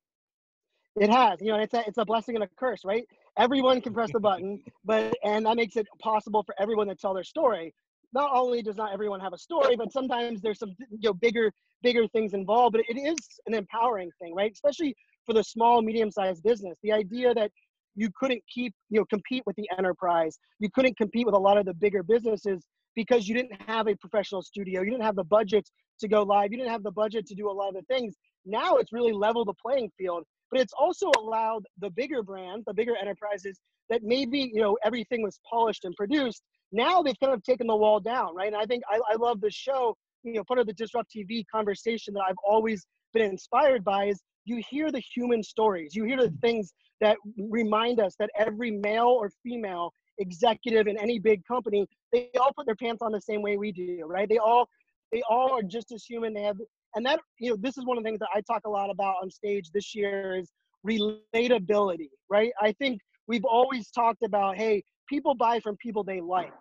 It 0.99 1.09
has 1.09 1.39
you 1.41 1.51
know 1.51 1.59
it's 1.59 1.73
a, 1.73 1.83
it's 1.87 1.97
a 1.97 2.05
blessing 2.05 2.35
and 2.35 2.43
a 2.43 2.49
curse 2.57 2.81
right? 2.85 3.03
Everyone 3.37 3.81
can 3.81 3.93
press 3.93 4.11
the 4.11 4.19
button 4.19 4.61
but 4.85 5.15
and 5.23 5.45
that 5.45 5.55
makes 5.55 5.75
it 5.75 5.87
possible 5.99 6.43
for 6.43 6.55
everyone 6.59 6.87
to 6.87 6.95
tell 6.95 7.13
their 7.13 7.23
story. 7.23 7.73
Not 8.13 8.31
only 8.33 8.61
does 8.61 8.77
not 8.77 8.93
everyone 8.93 9.19
have 9.19 9.33
a 9.33 9.37
story 9.37 9.75
but 9.75 9.91
sometimes 9.91 10.41
there's 10.41 10.59
some 10.59 10.75
you 10.91 11.09
know 11.09 11.13
bigger 11.13 11.51
bigger 11.83 12.07
things 12.07 12.33
involved 12.33 12.73
but 12.73 12.81
it 12.87 12.99
is 12.99 13.17
an 13.45 13.53
empowering 13.53 14.09
thing 14.21 14.33
right? 14.33 14.51
Especially 14.51 14.95
for 15.27 15.33
the 15.33 15.43
small 15.43 15.81
medium 15.81 16.09
sized 16.09 16.41
business. 16.41 16.77
The 16.81 16.93
idea 16.93 17.33
that 17.35 17.51
you 17.97 18.09
couldn't 18.17 18.41
keep 18.53 18.73
you 18.89 18.99
know 18.99 19.05
compete 19.05 19.43
with 19.45 19.57
the 19.57 19.69
enterprise. 19.77 20.39
You 20.59 20.69
couldn't 20.73 20.97
compete 20.97 21.25
with 21.25 21.35
a 21.35 21.39
lot 21.39 21.57
of 21.57 21.65
the 21.65 21.73
bigger 21.73 22.03
businesses 22.03 22.65
because 22.95 23.27
you 23.27 23.35
didn't 23.35 23.61
have 23.67 23.87
a 23.87 23.95
professional 23.97 24.41
studio. 24.41 24.81
You 24.81 24.91
didn't 24.91 25.03
have 25.03 25.17
the 25.17 25.25
budget 25.25 25.69
to 25.99 26.07
go 26.07 26.23
live. 26.23 26.51
You 26.51 26.57
didn't 26.57 26.71
have 26.71 26.83
the 26.83 26.91
budget 26.91 27.25
to 27.27 27.35
do 27.35 27.49
a 27.49 27.51
lot 27.51 27.69
of 27.69 27.75
the 27.75 27.93
things. 27.93 28.15
Now 28.45 28.77
it's 28.77 28.93
really 28.93 29.11
leveled 29.11 29.49
the 29.49 29.53
playing 29.61 29.91
field 29.97 30.23
but 30.51 30.59
it's 30.59 30.73
also 30.77 31.11
allowed 31.17 31.63
the 31.79 31.89
bigger 31.91 32.23
brands 32.23 32.63
the 32.65 32.73
bigger 32.73 32.95
enterprises 32.95 33.59
that 33.89 34.01
maybe 34.03 34.51
you 34.53 34.61
know 34.61 34.77
everything 34.83 35.21
was 35.21 35.39
polished 35.49 35.85
and 35.85 35.95
produced 35.95 36.41
now 36.71 37.01
they've 37.01 37.19
kind 37.21 37.33
of 37.33 37.43
taken 37.43 37.67
the 37.67 37.75
wall 37.75 37.99
down 37.99 38.35
right? 38.35 38.47
And 38.47 38.55
i 38.55 38.65
think 38.65 38.83
i, 38.89 38.99
I 39.11 39.15
love 39.15 39.41
the 39.41 39.51
show. 39.51 39.95
You 40.23 40.33
know 40.33 40.43
part 40.43 40.59
of 40.59 40.67
the 40.67 40.73
disrupt 40.73 41.11
tv 41.15 41.43
conversation 41.53 42.13
that 42.15 42.23
i've 42.27 42.35
always 42.45 42.85
been 43.13 43.23
inspired 43.23 43.83
by 43.83 44.05
is 44.05 44.21
you 44.47 44.61
hear 44.69 44.91
the 44.91 44.99
human 44.99 45.43
stories 45.43 45.95
you 45.95 46.03
hear 46.03 46.17
the 46.17 46.33
things 46.41 46.73
that 47.01 47.17
remind 47.37 47.99
us 47.99 48.15
that 48.19 48.29
every 48.37 48.71
male 48.71 49.07
or 49.07 49.31
female 49.43 49.93
executive 50.17 50.87
in 50.87 50.97
any 50.97 51.19
big 51.19 51.45
company, 51.45 51.87
they 52.11 52.29
all 52.39 52.51
put 52.55 52.65
their 52.65 52.75
pants 52.75 53.01
on 53.01 53.11
the 53.11 53.21
same 53.21 53.41
way 53.41 53.57
we 53.57 53.71
do, 53.71 54.03
right? 54.05 54.27
They 54.27 54.37
all 54.37 54.67
they 55.11 55.21
all 55.29 55.51
are 55.51 55.63
just 55.63 55.91
as 55.91 56.03
human. 56.03 56.33
They 56.33 56.41
have 56.41 56.57
and 56.95 57.05
that 57.05 57.19
you 57.39 57.51
know 57.51 57.57
this 57.59 57.77
is 57.77 57.85
one 57.85 57.97
of 57.97 58.03
the 58.03 58.07
things 58.07 58.19
that 58.19 58.29
I 58.33 58.41
talk 58.41 58.63
a 58.65 58.69
lot 58.69 58.89
about 58.89 59.15
on 59.21 59.29
stage 59.29 59.69
this 59.73 59.93
year 59.93 60.37
is 60.37 60.51
relatability, 60.85 62.09
right? 62.29 62.51
I 62.61 62.71
think 62.73 62.99
we've 63.27 63.45
always 63.45 63.89
talked 63.91 64.23
about 64.23 64.57
hey, 64.57 64.83
people 65.07 65.35
buy 65.35 65.59
from 65.59 65.77
people 65.77 66.03
they 66.03 66.21
like. 66.21 66.53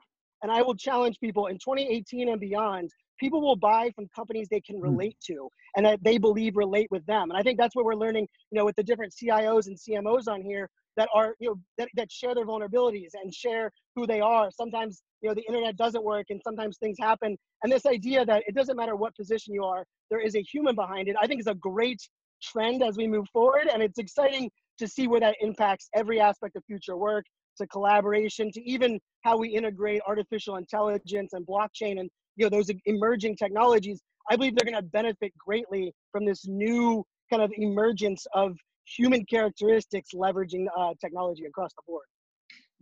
And 0.43 0.52
I 0.52 0.61
will 0.61 0.75
challenge 0.75 1.19
people 1.19 1.47
in 1.47 1.57
2018 1.57 2.28
and 2.28 2.38
beyond 2.38 2.90
people 3.18 3.40
will 3.40 3.56
buy 3.56 3.90
from 3.94 4.08
companies 4.14 4.49
they 4.50 4.61
can 4.61 4.76
hmm. 4.76 4.82
relate 4.82 5.16
to 5.26 5.49
and 5.76 5.87
that 5.87 6.02
they 6.02 6.18
believe 6.18 6.56
relate 6.56 6.88
with 6.90 7.04
them. 7.06 7.30
And 7.30 7.38
I 7.38 7.42
think 7.42 7.58
that's 7.58 7.75
what 7.75 7.85
we're 7.85 7.94
learning, 7.94 8.26
you 8.50 8.58
know, 8.58 8.64
with 8.64 8.76
the 8.76 8.82
different 8.82 9.12
CIOs 9.12 9.66
and 9.66 9.76
CMOs 9.76 10.28
on 10.28 10.42
here 10.42 10.68
that 10.96 11.08
are, 11.14 11.35
you 11.38 11.49
know, 11.49 11.56
that, 11.78 11.88
that 11.94 12.11
share 12.11 12.35
their 12.35 12.46
vulnerabilities 12.46 13.11
and 13.14 13.32
share 13.35 13.70
who 13.94 14.06
they 14.06 14.20
are. 14.20 14.50
Sometimes, 14.50 15.02
you 15.20 15.28
know, 15.28 15.35
the 15.35 15.44
internet 15.46 15.76
doesn't 15.76 16.02
work 16.02 16.26
and 16.30 16.40
sometimes 16.42 16.78
things 16.78 16.96
happen. 16.99 17.37
And 17.62 17.73
this 17.73 17.87
idea 17.87 18.25
that 18.25 18.44
it 18.46 18.54
doesn't 18.54 18.76
matter 18.76 18.96
what 18.96 19.14
position 19.14 19.52
you 19.52 19.64
are, 19.64 19.85
there 20.11 20.20
is 20.20 20.35
a 20.37 20.42
human 20.42 20.75
behind 20.75 21.08
it, 21.08 21.16
I 21.20 21.26
think 21.26 21.40
is 21.40 21.46
a 21.46 21.54
great 21.54 22.00
trend 22.42 22.82
as 22.82 22.96
we 22.96 23.06
move 23.06 23.26
forward. 23.32 23.68
And 23.73 23.82
it's 23.82 23.99
exciting 23.99 24.50
to 24.78 24.88
see 24.88 25.06
where 25.06 25.20
that 25.20 25.37
impacts 25.40 25.88
every 25.94 26.20
aspect 26.20 26.56
of 26.56 26.64
future 26.66 26.96
work 26.96 27.25
to 27.58 27.66
collaboration 27.66 28.50
to 28.52 28.62
even 28.68 29.00
how 29.23 29.37
we 29.37 29.49
integrate 29.49 30.00
artificial 30.06 30.56
intelligence 30.56 31.32
and 31.32 31.46
blockchain 31.46 31.99
and 32.00 32.11
you 32.37 32.45
know 32.45 32.50
those 32.50 32.71
emerging 32.87 33.37
technologies 33.37 34.02
i 34.31 34.37
believe 34.37 34.55
they're 34.57 34.71
going 34.71 34.83
to 34.83 34.88
benefit 34.90 35.33
greatly 35.38 35.93
from 36.12 36.25
this 36.25 36.47
new 36.47 37.05
kind 37.31 37.43
of 37.43 37.50
emergence 37.57 38.26
of 38.35 38.57
human 38.85 39.25
characteristics 39.26 40.11
leveraging 40.14 40.66
uh, 40.78 40.93
technology 41.00 41.45
across 41.45 41.73
the 41.75 41.83
board 41.87 42.07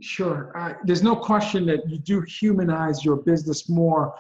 sure 0.01 0.53
uh, 0.57 0.75
there's 0.85 1.03
no 1.03 1.17
question 1.17 1.65
that 1.65 1.89
you 1.89 1.99
do 1.99 2.21
humanize 2.23 3.05
your 3.05 3.17
business 3.17 3.69
more 3.69 4.15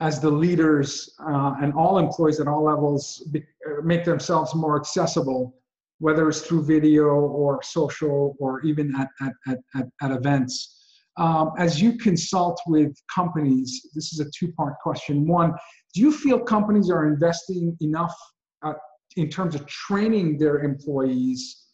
as 0.00 0.20
the 0.20 0.30
leaders 0.30 1.14
uh, 1.20 1.54
and 1.62 1.72
all 1.72 1.98
employees 1.98 2.38
at 2.40 2.48
all 2.48 2.62
levels 2.64 3.20
be, 3.32 3.42
uh, 3.66 3.80
make 3.82 4.04
themselves 4.04 4.54
more 4.54 4.78
accessible, 4.78 5.54
whether 5.98 6.28
it's 6.28 6.42
through 6.42 6.64
video 6.64 7.06
or 7.06 7.62
social 7.62 8.36
or 8.38 8.60
even 8.60 8.94
at, 8.96 9.08
at, 9.22 9.58
at, 9.74 9.86
at, 10.02 10.10
events. 10.10 10.75
Um, 11.18 11.52
as 11.58 11.80
you 11.80 11.96
consult 11.96 12.60
with 12.66 12.94
companies, 13.14 13.88
this 13.94 14.12
is 14.12 14.20
a 14.20 14.26
two 14.38 14.52
part 14.52 14.74
question. 14.82 15.26
One, 15.26 15.52
do 15.94 16.00
you 16.00 16.12
feel 16.12 16.38
companies 16.38 16.90
are 16.90 17.06
investing 17.06 17.76
enough 17.80 18.14
uh, 18.62 18.74
in 19.16 19.30
terms 19.30 19.54
of 19.54 19.66
training 19.66 20.38
their 20.38 20.58
employees 20.62 21.64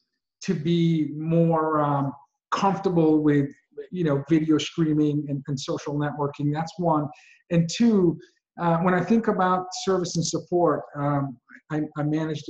to 0.42 0.54
be 0.54 1.10
more 1.16 1.80
um, 1.80 2.12
comfortable 2.52 3.22
with 3.22 3.48
you 3.90 4.04
know 4.04 4.22
video 4.28 4.58
streaming 4.58 5.24
and, 5.28 5.42
and 5.48 5.58
social 5.58 5.94
networking? 5.94 6.52
That's 6.52 6.72
one. 6.78 7.08
And 7.50 7.68
two 7.68 8.18
uh, 8.60 8.78
when 8.78 8.94
i 8.94 9.02
think 9.02 9.28
about 9.28 9.66
service 9.84 10.16
and 10.16 10.26
support 10.26 10.82
um, 10.96 11.36
I, 11.70 11.80
I, 11.96 12.02
managed 12.02 12.44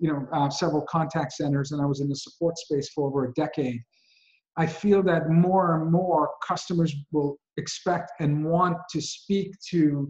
you 0.00 0.12
know 0.12 0.26
uh, 0.32 0.48
several 0.50 0.82
contact 0.88 1.32
centers 1.32 1.72
and 1.72 1.82
i 1.82 1.84
was 1.84 2.00
in 2.00 2.08
the 2.08 2.16
support 2.16 2.56
space 2.58 2.90
for 2.94 3.08
over 3.08 3.26
a 3.26 3.32
decade 3.34 3.80
i 4.58 4.66
feel 4.66 5.02
that 5.02 5.30
more 5.30 5.80
and 5.80 5.90
more 5.90 6.30
customers 6.46 6.94
will 7.12 7.38
expect 7.56 8.12
and 8.20 8.44
want 8.44 8.76
to 8.90 9.00
speak 9.00 9.52
to 9.60 10.08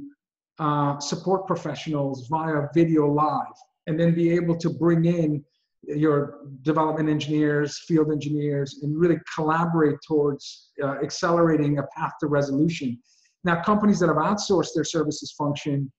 uh, 0.59 0.99
support 0.99 1.47
professionals 1.47 2.27
via 2.29 2.63
video 2.75 3.07
live 3.07 3.55
and 3.87 3.99
then 3.99 4.15
be 4.15 4.31
able 4.31 4.57
to 4.57 4.69
bring 4.71 5.05
in 5.05 5.43
your 5.87 6.41
development 6.63 7.09
engineers, 7.09 7.79
field 7.87 8.11
engineers, 8.11 8.81
and 8.83 8.99
really 8.99 9.19
collaborate 9.35 9.97
towards 10.07 10.71
uh, 10.83 10.97
accelerating 11.03 11.79
a 11.79 11.83
path 11.97 12.13
to 12.21 12.27
resolution. 12.27 12.99
Now, 13.45 13.63
companies 13.63 14.01
that 14.01 14.09
have 14.09 14.17
outsourced 14.17 14.75
their 14.75 14.85
services 14.85 15.33
function 15.39 15.91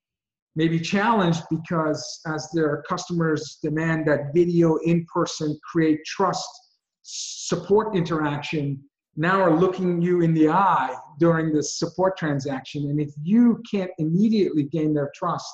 may 0.56 0.68
be 0.68 0.80
challenged 0.80 1.44
because 1.50 2.20
as 2.28 2.50
their 2.54 2.84
customers 2.88 3.60
demand 3.64 4.06
that 4.08 4.34
video 4.34 4.76
in 4.86 5.06
person 5.12 5.58
create 5.72 6.00
trust, 6.06 6.50
support 7.12 7.96
interaction, 7.96 8.82
now 9.16 9.42
are 9.42 9.56
looking 9.56 10.02
you 10.02 10.22
in 10.22 10.34
the 10.34 10.50
eye 10.50 10.96
during 11.20 11.54
the 11.54 11.64
support 11.64 12.18
transaction. 12.18 12.90
And 12.90 13.02
if 13.02 13.12
you 13.22 13.62
can't 13.70 13.92
immediately 13.98 14.64
gain 14.64 14.94
their 14.94 15.12
trust, 15.16 15.52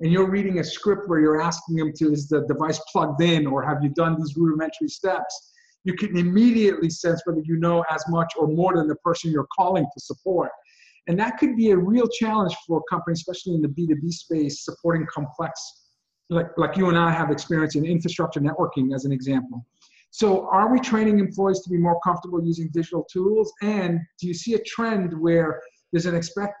and 0.00 0.12
you're 0.12 0.30
reading 0.30 0.58
a 0.58 0.64
script 0.64 1.08
where 1.08 1.20
you're 1.20 1.40
asking 1.40 1.76
them 1.76 1.92
to 1.96 2.12
is 2.12 2.28
the 2.28 2.44
device 2.46 2.80
plugged 2.90 3.22
in 3.22 3.46
or 3.46 3.62
have 3.62 3.82
you 3.82 3.88
done 3.90 4.16
these 4.18 4.36
rudimentary 4.36 4.88
steps 4.88 5.52
you 5.84 5.94
can 5.94 6.16
immediately 6.16 6.90
sense 6.90 7.22
whether 7.24 7.40
you 7.44 7.56
know 7.56 7.84
as 7.90 8.02
much 8.08 8.32
or 8.38 8.48
more 8.48 8.74
than 8.76 8.88
the 8.88 8.96
person 8.96 9.30
you're 9.30 9.46
calling 9.56 9.84
to 9.84 10.00
support 10.00 10.50
and 11.06 11.18
that 11.18 11.38
could 11.38 11.56
be 11.56 11.70
a 11.70 11.76
real 11.76 12.08
challenge 12.08 12.54
for 12.66 12.82
companies 12.90 13.18
especially 13.20 13.54
in 13.54 13.62
the 13.62 13.68
b2b 13.68 14.10
space 14.10 14.64
supporting 14.64 15.06
complex 15.12 15.82
like, 16.30 16.48
like 16.56 16.76
you 16.76 16.88
and 16.88 16.98
i 16.98 17.10
have 17.10 17.30
experience 17.30 17.76
in 17.76 17.84
infrastructure 17.84 18.40
networking 18.40 18.94
as 18.94 19.04
an 19.04 19.12
example 19.12 19.64
so 20.14 20.48
are 20.52 20.70
we 20.70 20.78
training 20.78 21.18
employees 21.18 21.58
to 21.62 21.70
be 21.70 21.76
more 21.76 21.98
comfortable 22.04 22.40
using 22.40 22.68
digital 22.72 23.04
tools? 23.12 23.52
And 23.62 23.98
do 24.20 24.28
you 24.28 24.34
see 24.34 24.54
a 24.54 24.60
trend 24.60 25.12
where 25.20 25.60
there's 25.90 26.06
an 26.06 26.14
expect 26.14 26.54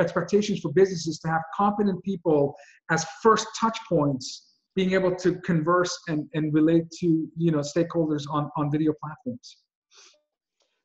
expectations 0.00 0.60
for 0.60 0.72
businesses 0.74 1.18
to 1.18 1.28
have 1.28 1.40
competent 1.56 2.00
people 2.04 2.54
as 2.88 3.04
first 3.20 3.48
touch 3.60 3.76
points 3.88 4.52
being 4.76 4.92
able 4.92 5.12
to 5.16 5.34
converse 5.40 5.92
and, 6.06 6.28
and 6.34 6.54
relate 6.54 6.84
to 7.00 7.28
you 7.36 7.50
know 7.50 7.58
stakeholders 7.58 8.22
on, 8.30 8.48
on 8.56 8.70
video 8.70 8.92
platforms? 9.02 9.56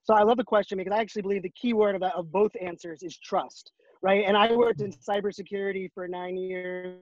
So 0.01 0.15
i 0.15 0.24
love 0.24 0.38
the 0.38 0.44
question 0.44 0.79
because 0.79 0.94
i 0.94 1.00
actually 1.00 1.22
believe 1.22 1.44
the 1.44 1.53
key 1.62 1.74
word 1.74 1.94
of, 1.94 2.01
that, 2.01 2.15
of 2.15 2.32
both 2.32 2.51
answers 2.60 3.03
is 3.03 3.20
trust 3.20 3.72
right? 4.01 4.25
And 4.25 4.36
i 4.36 4.51
worked 4.51 4.82
in 4.82 4.91
cybersecurity 4.91 5.91
for 5.94 6.08
nine 6.08 6.38
years 6.38 6.98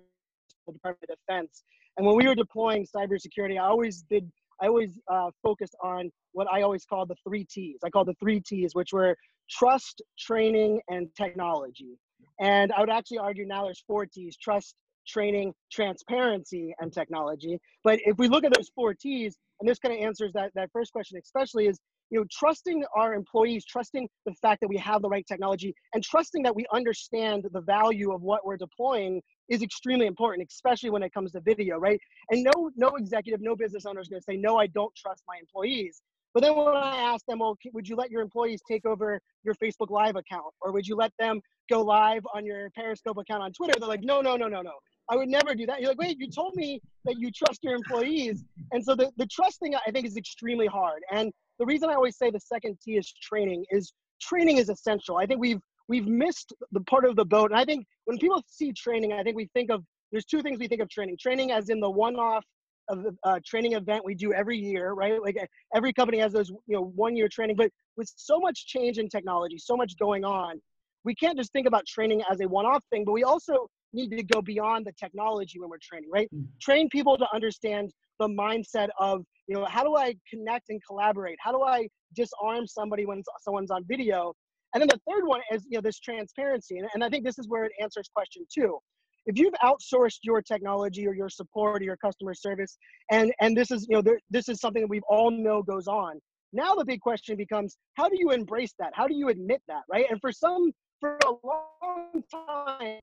the 0.67 0.73
department 0.73 1.11
of 1.11 1.17
defense. 1.25 1.63
And 1.95 2.05
when 2.05 2.17
we 2.17 2.27
were 2.27 2.35
deploying 2.35 2.85
cybersecurity 2.93 3.55
i 3.57 3.63
always 3.63 4.03
did 4.09 4.29
i 4.62 4.67
always 4.67 5.00
uh, 5.12 5.29
focused 5.41 5.75
on 5.83 6.12
what 6.31 6.48
i 6.51 6.62
always 6.62 6.86
call 6.86 7.05
the 7.05 7.15
three 7.27 7.45
t's 7.45 7.79
i 7.83 7.89
call 7.89 8.05
the 8.05 8.15
three 8.19 8.39
t's 8.39 8.74
which 8.75 8.93
were 8.93 9.15
trust, 9.50 10.01
training, 10.19 10.79
and 10.89 11.07
technology. 11.15 11.98
And 12.39 12.72
I 12.72 12.79
would 12.79 12.89
actually 12.89 13.19
argue 13.19 13.45
now 13.45 13.65
there's 13.65 13.83
four 13.86 14.05
T's 14.05 14.36
trust, 14.38 14.75
training, 15.07 15.53
transparency, 15.72 16.74
and 16.79 16.91
technology. 16.91 17.60
But 17.83 18.00
if 18.05 18.17
we 18.17 18.27
look 18.27 18.43
at 18.43 18.53
those 18.53 18.69
four 18.75 18.93
T's, 18.93 19.38
and 19.60 19.69
this 19.69 19.79
kind 19.79 19.93
of 19.93 20.01
answers 20.01 20.33
that, 20.33 20.51
that 20.55 20.69
first 20.72 20.91
question, 20.91 21.19
especially 21.24 21.67
is 21.67 21.79
you 22.10 22.19
know 22.19 22.25
trusting 22.31 22.83
our 22.95 23.13
employees 23.13 23.65
trusting 23.65 24.07
the 24.25 24.33
fact 24.41 24.62
that 24.62 24.67
we 24.67 24.77
have 24.77 25.01
the 25.01 25.10
right 25.10 25.25
technology 25.27 25.74
and 25.93 26.03
trusting 26.03 26.43
that 26.43 26.55
we 26.55 26.65
understand 26.74 27.45
the 27.51 27.62
value 27.62 28.12
of 28.13 28.22
what 28.22 28.45
we're 28.45 28.57
deploying 28.57 29.22
is 29.50 29.62
extremely 29.62 30.05
important 30.05 30.48
especially 30.51 30.89
when 30.89 31.03
it 31.03 31.13
comes 31.13 31.31
to 31.31 31.41
video 31.41 31.77
right 31.77 32.00
and 32.29 32.43
no 32.43 32.69
no 32.75 32.89
executive 32.95 33.41
no 33.41 33.55
business 33.55 33.86
owner 33.86 34.01
is 34.01 34.07
going 34.07 34.19
to 34.19 34.24
say 34.24 34.38
no 34.38 34.57
i 34.57 34.67
don't 34.67 34.93
trust 34.95 35.24
my 35.27 35.38
employees 35.39 36.01
but 36.33 36.41
then 36.41 36.55
when 36.55 36.75
I 36.75 36.98
ask 36.98 37.25
them, 37.27 37.39
well, 37.39 37.55
would 37.74 37.88
you 37.88 37.95
let 37.95 38.10
your 38.10 38.22
employees 38.22 38.62
take 38.67 38.86
over 38.86 39.22
your 39.43 39.53
Facebook 39.55 39.91
Live 39.91 40.15
account? 40.15 40.53
Or 40.62 40.72
would 40.72 40.88
you 40.88 40.95
let 40.95 41.12
them 41.19 41.39
go 41.69 41.81
live 41.81 42.24
on 42.33 42.45
your 42.45 42.72
Periscope 42.72 43.17
account 43.17 43.43
on 43.43 43.53
Twitter? 43.53 43.79
They're 43.79 43.88
like, 43.88 44.03
no, 44.03 44.22
no, 44.22 44.36
no, 44.36 44.48
no, 44.48 44.62
no. 44.62 44.74
I 45.10 45.15
would 45.15 45.29
never 45.29 45.53
do 45.53 45.65
that. 45.67 45.79
You're 45.79 45.89
like, 45.89 46.00
wait, 46.00 46.17
you 46.17 46.29
told 46.29 46.55
me 46.55 46.81
that 47.05 47.19
you 47.19 47.29
trust 47.29 47.60
your 47.62 47.75
employees. 47.75 48.43
And 48.72 48.83
so 48.83 48.95
the, 48.95 49.12
the 49.17 49.27
trusting, 49.27 49.75
I 49.75 49.91
think, 49.91 50.07
is 50.07 50.17
extremely 50.17 50.65
hard. 50.65 51.01
And 51.12 51.31
the 51.63 51.67
reason 51.67 51.89
I 51.89 51.93
always 51.93 52.17
say 52.17 52.29
the 52.29 52.41
second 52.41 52.77
T 52.84 52.98
is 52.98 53.13
training 53.22 53.63
is 53.70 53.93
training 54.22 54.58
is 54.58 54.67
essential. 54.67 55.15
I 55.15 55.25
think 55.25 55.39
we've 55.39 55.62
we've 55.88 56.08
missed 56.08 56.51
the 56.74 56.82
part 56.82 57.05
of 57.05 57.15
the 57.15 57.24
boat. 57.24 57.51
And 57.51 57.60
I 57.60 57.63
think 57.63 57.86
when 58.03 58.17
people 58.17 58.43
see 58.48 58.74
training, 58.74 59.13
I 59.13 59.24
think 59.24 59.38
we 59.38 59.50
think 59.53 59.72
of 59.72 59.82
there's 60.12 60.25
two 60.25 60.41
things 60.41 60.60
we 60.60 60.67
think 60.67 60.82
of 60.82 60.89
training. 60.89 61.15
Training 61.17 61.51
as 61.51 61.70
in 61.70 61.79
the 61.79 61.89
one-off 61.89 62.43
of 62.89 63.03
the 63.03 63.15
uh, 63.24 63.39
training 63.46 63.74
event 63.74 64.03
we 64.03 64.13
do 64.13 64.34
every 64.34 64.58
year, 64.58 64.91
right? 64.91 65.22
Like 65.22 65.38
every 65.74 65.93
company 65.93 66.17
has 66.20 66.34
those, 66.34 66.50
you 66.50 66.75
know, 66.75 66.91
one 66.96 67.15
year 67.15 67.29
training, 67.29 67.55
but 67.55 67.72
with 67.96 68.12
so 68.13 68.39
much 68.39 68.67
change 68.67 68.98
in 68.98 69.08
technology, 69.08 69.58
so 69.58 69.77
much 69.77 69.98
going 69.98 70.25
on, 70.25 70.62
we 71.05 71.15
can't 71.15 71.38
just 71.38 71.53
think 71.53 71.65
about 71.65 71.86
training 71.86 72.24
as 72.29 72.41
a 72.41 72.48
one 72.48 72.65
off 72.65 72.84
thing, 72.91 73.05
but 73.05 73.13
we 73.13 73.24
also 73.24 73.67
need 73.93 74.10
to 74.10 74.24
go 74.24 74.41
beyond 74.41 74.86
the 74.86 74.91
technology 75.00 75.62
when 75.62 75.70
we're 75.70 75.77
training, 75.82 76.10
right? 76.12 76.27
Mm-hmm. 76.36 76.46
Train 76.60 76.89
people 76.89 77.17
to 77.17 77.27
understand 77.34 77.93
the 78.20 78.27
mindset 78.27 78.89
of, 79.00 79.24
you 79.48 79.55
know, 79.55 79.65
how 79.65 79.84
do 79.84 79.96
I 79.96 80.15
connect 80.29 80.70
and 80.70 80.82
collaborate? 80.88 81.38
How 81.39 81.51
do 81.51 81.63
I 81.63 81.88
disarm 82.15 82.67
somebody 82.67 83.05
when 83.05 83.22
someone's 83.41 83.72
on 83.72 83.84
video? 83.88 84.34
And 84.74 84.82
then 84.82 84.88
the 84.88 85.00
third 85.10 85.25
one 85.25 85.41
is, 85.51 85.65
you 85.70 85.77
know, 85.77 85.82
this 85.82 86.00
transparency. 86.00 86.77
And, 86.77 86.88
and 86.93 87.03
I 87.03 87.10
think 87.10 87.25
this 87.25 87.38
is 87.38 87.48
where 87.48 87.65
it 87.65 87.72
answers 87.82 88.10
question 88.13 88.46
two 88.53 88.79
if 89.25 89.38
you've 89.38 89.53
outsourced 89.63 90.20
your 90.24 90.41
technology 90.41 91.08
or 91.08 91.13
your 91.13 91.29
support 91.29 91.82
or 91.82 91.86
your 91.86 91.98
customer 91.98 92.34
service 92.34 92.77
and 93.12 93.34
and 93.39 93.55
this 93.55 93.72
is 93.72 93.86
you 93.89 93.96
know 93.96 94.01
there, 94.01 94.20
this 94.29 94.50
is 94.50 94.60
something 94.60 94.82
that 94.82 94.89
we 94.89 95.01
all 95.08 95.32
know 95.32 95.62
goes 95.63 95.88
on 95.88 96.20
now 96.51 96.75
the 96.75 96.86
big 96.86 97.00
question 97.00 97.36
becomes 97.36 97.77
how 97.96 98.10
do 98.10 98.15
you 98.17 98.32
embrace 98.32 98.74
that 98.79 98.91
how 98.93 99.08
do 99.08 99.15
you 99.15 99.29
admit 99.29 99.62
that 99.67 99.84
right 99.89 100.05
and 100.10 100.20
for 100.20 100.32
some 100.32 100.72
for 101.00 101.17
a 101.25 101.32
long 101.46 102.24
time 102.32 103.00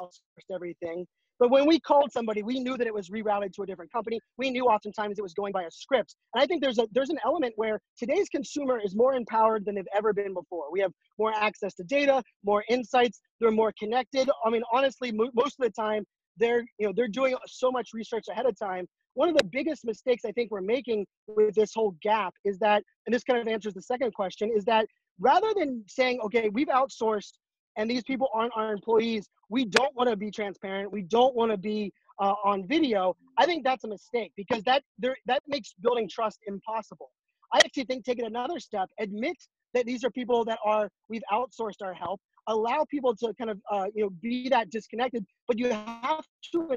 outsourced 0.00 0.54
everything 0.54 1.06
but 1.38 1.50
when 1.50 1.66
we 1.66 1.80
called 1.80 2.12
somebody, 2.12 2.42
we 2.42 2.60
knew 2.60 2.76
that 2.76 2.86
it 2.86 2.94
was 2.94 3.10
rerouted 3.10 3.52
to 3.54 3.62
a 3.62 3.66
different 3.66 3.92
company. 3.92 4.20
We 4.38 4.50
knew 4.50 4.66
oftentimes 4.66 5.18
it 5.18 5.22
was 5.22 5.34
going 5.34 5.52
by 5.52 5.64
a 5.64 5.70
script. 5.70 6.14
And 6.34 6.42
I 6.42 6.46
think 6.46 6.62
there's 6.62 6.78
a 6.78 6.86
there's 6.92 7.10
an 7.10 7.18
element 7.24 7.54
where 7.56 7.80
today's 7.98 8.28
consumer 8.28 8.80
is 8.82 8.94
more 8.94 9.14
empowered 9.14 9.64
than 9.64 9.74
they've 9.74 9.84
ever 9.94 10.12
been 10.12 10.34
before. 10.34 10.70
We 10.70 10.80
have 10.80 10.92
more 11.18 11.32
access 11.34 11.74
to 11.74 11.84
data, 11.84 12.22
more 12.44 12.64
insights. 12.68 13.20
They're 13.40 13.50
more 13.50 13.72
connected. 13.78 14.30
I 14.44 14.50
mean, 14.50 14.62
honestly, 14.72 15.12
mo- 15.12 15.30
most 15.34 15.56
of 15.58 15.64
the 15.64 15.70
time 15.70 16.04
they're 16.36 16.64
you 16.78 16.86
know 16.86 16.92
they're 16.94 17.08
doing 17.08 17.36
so 17.46 17.70
much 17.70 17.90
research 17.92 18.24
ahead 18.30 18.46
of 18.46 18.58
time. 18.58 18.86
One 19.14 19.28
of 19.28 19.36
the 19.36 19.44
biggest 19.44 19.84
mistakes 19.84 20.24
I 20.24 20.32
think 20.32 20.50
we're 20.50 20.60
making 20.60 21.06
with 21.28 21.54
this 21.54 21.72
whole 21.72 21.94
gap 22.02 22.34
is 22.44 22.58
that, 22.58 22.82
and 23.06 23.14
this 23.14 23.22
kind 23.22 23.40
of 23.40 23.46
answers 23.46 23.74
the 23.74 23.82
second 23.82 24.12
question, 24.12 24.50
is 24.54 24.64
that 24.64 24.86
rather 25.20 25.52
than 25.56 25.84
saying, 25.86 26.18
okay, 26.24 26.48
we've 26.48 26.66
outsourced 26.66 27.34
and 27.76 27.90
these 27.90 28.02
people 28.02 28.28
aren't 28.32 28.52
our 28.56 28.72
employees, 28.72 29.28
we 29.48 29.64
don't 29.64 29.94
want 29.96 30.08
to 30.10 30.16
be 30.16 30.30
transparent. 30.30 30.92
We 30.92 31.02
don't 31.02 31.34
want 31.34 31.50
to 31.50 31.58
be 31.58 31.92
uh, 32.20 32.34
on 32.44 32.66
video. 32.66 33.16
I 33.38 33.46
think 33.46 33.64
that's 33.64 33.84
a 33.84 33.88
mistake 33.88 34.32
because 34.36 34.62
that 34.64 34.82
there 34.98 35.16
that 35.26 35.42
makes 35.46 35.74
building 35.80 36.08
trust 36.08 36.38
impossible. 36.46 37.10
I 37.52 37.58
actually 37.58 37.84
think 37.84 38.04
take 38.04 38.18
it 38.18 38.24
another 38.24 38.58
step, 38.58 38.88
admit 38.98 39.36
that 39.74 39.86
these 39.86 40.04
are 40.04 40.10
people 40.10 40.44
that 40.44 40.58
are 40.64 40.88
we've 41.08 41.22
outsourced 41.32 41.82
our 41.82 41.94
help. 41.94 42.20
Allow 42.46 42.84
people 42.90 43.16
to 43.16 43.32
kind 43.34 43.50
of 43.50 43.60
uh, 43.70 43.86
you 43.94 44.04
know 44.04 44.10
be 44.22 44.48
that 44.48 44.70
disconnected, 44.70 45.24
but 45.48 45.58
you 45.58 45.70
have 45.70 46.24
to 46.52 46.76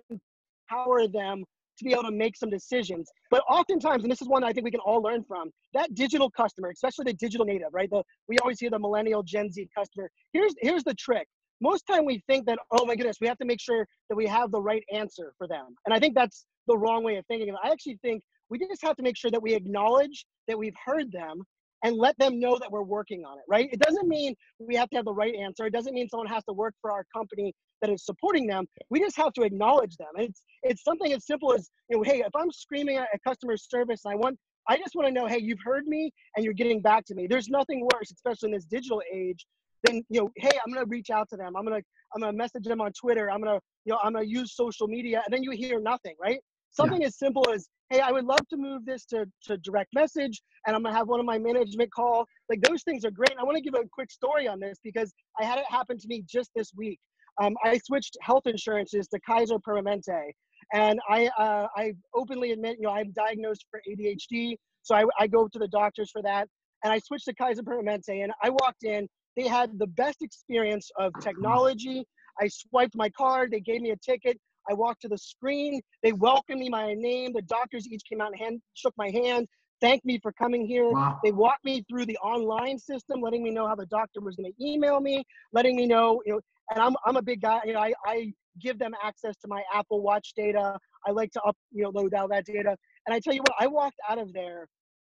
empower 0.70 1.08
them 1.08 1.44
to 1.78 1.86
be 1.86 1.92
able 1.94 2.04
to 2.04 2.12
make 2.12 2.36
some 2.36 2.50
decisions. 2.50 3.10
But 3.32 3.44
oftentimes, 3.50 4.04
and 4.04 4.12
this 4.12 4.22
is 4.22 4.28
one 4.28 4.44
I 4.44 4.52
think 4.52 4.66
we 4.66 4.72
can 4.72 4.80
all 4.82 5.02
learn 5.02 5.24
from, 5.24 5.52
that 5.74 5.94
digital 5.94 6.30
customer, 6.30 6.70
especially 6.70 7.06
the 7.06 7.14
digital 7.14 7.46
native, 7.46 7.70
right? 7.72 7.90
The 7.90 8.04
we 8.28 8.38
always 8.40 8.60
hear 8.60 8.70
the 8.70 8.80
millennial 8.80 9.24
Gen 9.24 9.52
Z 9.52 9.68
customer. 9.76 10.10
Here's 10.34 10.54
here's 10.62 10.84
the 10.84 10.94
trick. 10.94 11.28
Most 11.60 11.84
time 11.90 12.06
we 12.06 12.22
think 12.28 12.46
that, 12.46 12.60
oh 12.72 12.86
my 12.86 12.96
goodness, 12.96 13.18
we 13.20 13.28
have 13.28 13.38
to 13.40 13.46
make 13.46 13.60
sure 13.60 13.88
that 14.10 14.16
we 14.16 14.28
have 14.28 14.52
the 14.52 14.62
right 14.62 14.84
answer 14.94 15.34
for 15.38 15.48
them. 15.48 15.76
And 15.86 15.94
I 15.94 16.00
think 16.00 16.14
that's 16.14 16.46
the 16.68 16.78
wrong 16.78 17.04
way 17.04 17.16
of 17.16 17.26
thinking. 17.26 17.54
I 17.64 17.70
actually 17.72 17.98
think 18.04 18.22
we 18.50 18.60
just 18.60 18.84
have 18.84 18.96
to 18.98 19.04
make 19.04 19.18
sure 19.18 19.32
that 19.32 19.42
we 19.42 19.56
acknowledge 19.56 20.26
that 20.48 20.58
we've 20.58 20.76
heard 20.86 21.12
them 21.12 21.42
and 21.84 21.96
let 21.96 22.18
them 22.18 22.40
know 22.40 22.58
that 22.60 22.72
we're 22.72 22.84
working 22.84 23.24
on 23.26 23.38
it, 23.38 23.44
right? 23.48 23.70
It 23.72 23.80
doesn't 23.80 24.08
mean 24.08 24.36
we 24.60 24.76
have 24.76 24.90
to 24.90 24.96
have 24.98 25.06
the 25.06 25.14
right 25.14 25.36
answer. 25.36 25.66
It 25.66 25.74
doesn't 25.74 25.94
mean 25.94 26.10
someone 26.10 26.28
has 26.28 26.44
to 26.46 26.54
work 26.54 26.74
for 26.82 26.92
our 26.92 27.06
company 27.16 27.54
that 27.82 27.90
is 27.90 28.06
supporting 28.06 28.48
them. 28.48 28.66
We 28.90 29.00
just 29.00 29.18
have 29.18 29.34
to 29.34 29.44
acknowledge 29.44 29.98
them. 29.98 30.10
And 30.16 30.30
it's 30.30 30.44
it's 30.64 30.84
something 30.84 31.14
as 31.14 31.26
simple 31.26 31.54
as, 31.54 31.70
you 31.90 31.98
know, 31.98 32.04
hey, 32.04 32.20
if 32.20 32.36
I'm 32.36 32.52
screaming 32.52 32.98
at 32.98 33.08
customer 33.26 33.58
service 33.58 34.02
and 34.06 34.14
I 34.14 34.16
want 34.16 34.38
I 34.70 34.78
just 34.78 34.96
want 34.96 35.08
to 35.08 35.14
know, 35.14 35.28
hey, 35.28 35.40
you've 35.40 35.62
heard 35.64 35.86
me 35.88 36.12
and 36.36 36.44
you're 36.44 36.54
getting 36.54 36.82
back 36.82 37.06
to 37.06 37.16
me. 37.16 37.26
There's 37.28 37.48
nothing 37.48 37.88
worse, 37.94 38.12
especially 38.12 38.50
in 38.50 38.56
this 38.56 38.66
digital 38.66 39.02
age, 39.14 39.46
than 39.84 40.04
you 40.10 40.22
know, 40.22 40.30
hey, 40.36 40.52
I'm 40.66 40.74
gonna 40.74 40.86
reach 40.86 41.10
out 41.10 41.30
to 41.30 41.38
them. 41.38 41.56
I'm 41.56 41.64
gonna 41.64 41.82
I'm 42.14 42.22
gonna 42.22 42.36
message 42.36 42.64
them 42.64 42.82
on 42.82 42.92
Twitter. 42.94 43.30
I'm 43.32 43.42
gonna 43.42 43.60
you 43.86 43.94
know 43.94 44.00
I'm 44.04 44.14
gonna 44.14 44.26
use 44.26 44.56
social 44.56 44.88
media, 44.88 45.22
and 45.26 45.34
then 45.34 45.44
you 45.44 45.52
hear 45.52 45.80
nothing, 45.80 46.16
right? 46.22 46.40
Something 46.72 47.02
yeah. 47.02 47.08
as 47.08 47.18
simple 47.18 47.50
as, 47.54 47.68
hey, 47.90 48.02
I 48.02 48.12
would 48.12 48.26
love 48.26 48.46
to 48.50 48.58
move 48.58 48.86
this 48.86 49.06
to, 49.06 49.26
to 49.46 49.58
direct 49.58 49.94
message, 49.94 50.42
and 50.66 50.76
I'm 50.76 50.84
gonna 50.84 50.96
have 50.96 51.08
one 51.08 51.20
of 51.20 51.26
my 51.26 51.40
management 51.40 51.92
call. 51.94 52.26
Like 52.50 52.62
those 52.62 52.84
things 52.84 53.06
are 53.06 53.12
great. 53.12 53.34
I 53.40 53.44
want 53.44 53.56
to 53.56 53.62
give 53.62 53.74
a 53.74 53.84
quick 53.92 54.12
story 54.12 54.48
on 54.48 54.60
this 54.60 54.78
because 54.84 55.14
I 55.40 55.46
had 55.46 55.60
it 55.60 55.66
happen 55.70 55.98
to 55.98 56.08
me 56.08 56.24
just 56.28 56.52
this 56.56 56.72
week. 56.76 57.00
Um, 57.42 57.56
I 57.64 57.80
switched 57.86 58.18
health 58.22 58.44
insurances 58.46 59.08
to 59.10 59.20
Kaiser 59.20 59.60
Permanente, 59.60 60.32
and 60.74 61.00
I 61.10 61.30
uh, 61.38 61.68
I 61.76 61.94
openly 62.16 62.52
admit, 62.52 62.78
you 62.80 62.88
know, 62.88 62.92
I'm 62.92 63.12
diagnosed 63.12 63.66
for 63.70 63.82
ADHD, 63.90 64.56
so 64.82 64.96
I, 64.96 65.06
I 65.20 65.28
go 65.28 65.48
to 65.48 65.60
the 65.60 65.68
doctors 65.68 66.10
for 66.12 66.22
that. 66.24 66.48
And 66.84 66.94
I 66.94 67.00
switched 67.00 67.26
to 67.26 67.34
Kaiser 67.34 67.64
Permanente, 67.64 68.24
and 68.24 68.32
I 68.42 68.50
walked 68.50 68.84
in. 68.84 69.08
They 69.36 69.48
had 69.48 69.78
the 69.78 69.88
best 69.88 70.18
experience 70.22 70.90
of 70.98 71.12
technology. 71.22 72.06
I 72.40 72.48
swiped 72.48 72.96
my 72.96 73.10
card. 73.10 73.52
They 73.52 73.60
gave 73.60 73.82
me 73.82 73.92
a 73.92 73.98
ticket. 73.98 74.40
I 74.70 74.74
walked 74.74 75.02
to 75.02 75.08
the 75.08 75.18
screen. 75.18 75.82
They 76.04 76.12
welcomed 76.12 76.60
me 76.60 76.70
by 76.70 76.94
name. 76.96 77.34
The 77.34 77.42
doctors 77.44 77.88
each 77.88 78.04
came 78.10 78.22
out 78.22 78.32
and 78.32 78.40
hand, 78.40 78.62
shook 78.74 78.94
my 78.98 79.10
hand, 79.10 79.48
thanked 79.82 80.06
me 80.06 80.20
for 80.20 80.32
coming 80.32 80.66
here. 80.66 80.90
Wow. 80.90 81.20
They 81.24 81.32
walked 81.32 81.66
me 81.66 81.84
through 81.90 82.06
the 82.06 82.18
online 82.18 82.78
system, 82.80 83.22
letting 83.22 83.44
me 83.44 83.52
know 83.52 83.68
how 83.68 83.76
the 83.76 83.86
doctor 83.86 84.22
was 84.22 84.36
going 84.36 84.52
to 84.52 84.66
email 84.66 85.00
me, 85.00 85.24
letting 85.54 85.76
me 85.76 85.86
know, 85.86 86.22
you 86.26 86.34
know, 86.34 86.42
and 86.72 86.82
I'm, 86.82 86.96
I'm 87.06 87.16
a 87.16 87.22
big 87.22 87.42
guy. 87.42 87.62
You 87.66 87.74
know, 87.74 87.80
I, 87.80 87.94
I 88.06 88.34
give 88.60 88.80
them 88.80 88.94
access 89.04 89.36
to 89.38 89.48
my 89.48 89.64
Apple 89.74 90.02
Watch 90.02 90.34
data. 90.36 90.78
I 91.06 91.12
like 91.12 91.32
to 91.32 91.42
up, 91.42 91.56
you 91.72 91.84
know, 91.84 91.90
load 91.90 92.14
out 92.14 92.30
that 92.30 92.46
data. 92.46 92.76
And 93.06 93.14
I 93.14 93.20
tell 93.20 93.34
you 93.34 93.42
what, 93.42 93.54
I 93.60 93.68
walked 93.68 93.98
out 94.10 94.18
of 94.18 94.34
there 94.34 94.68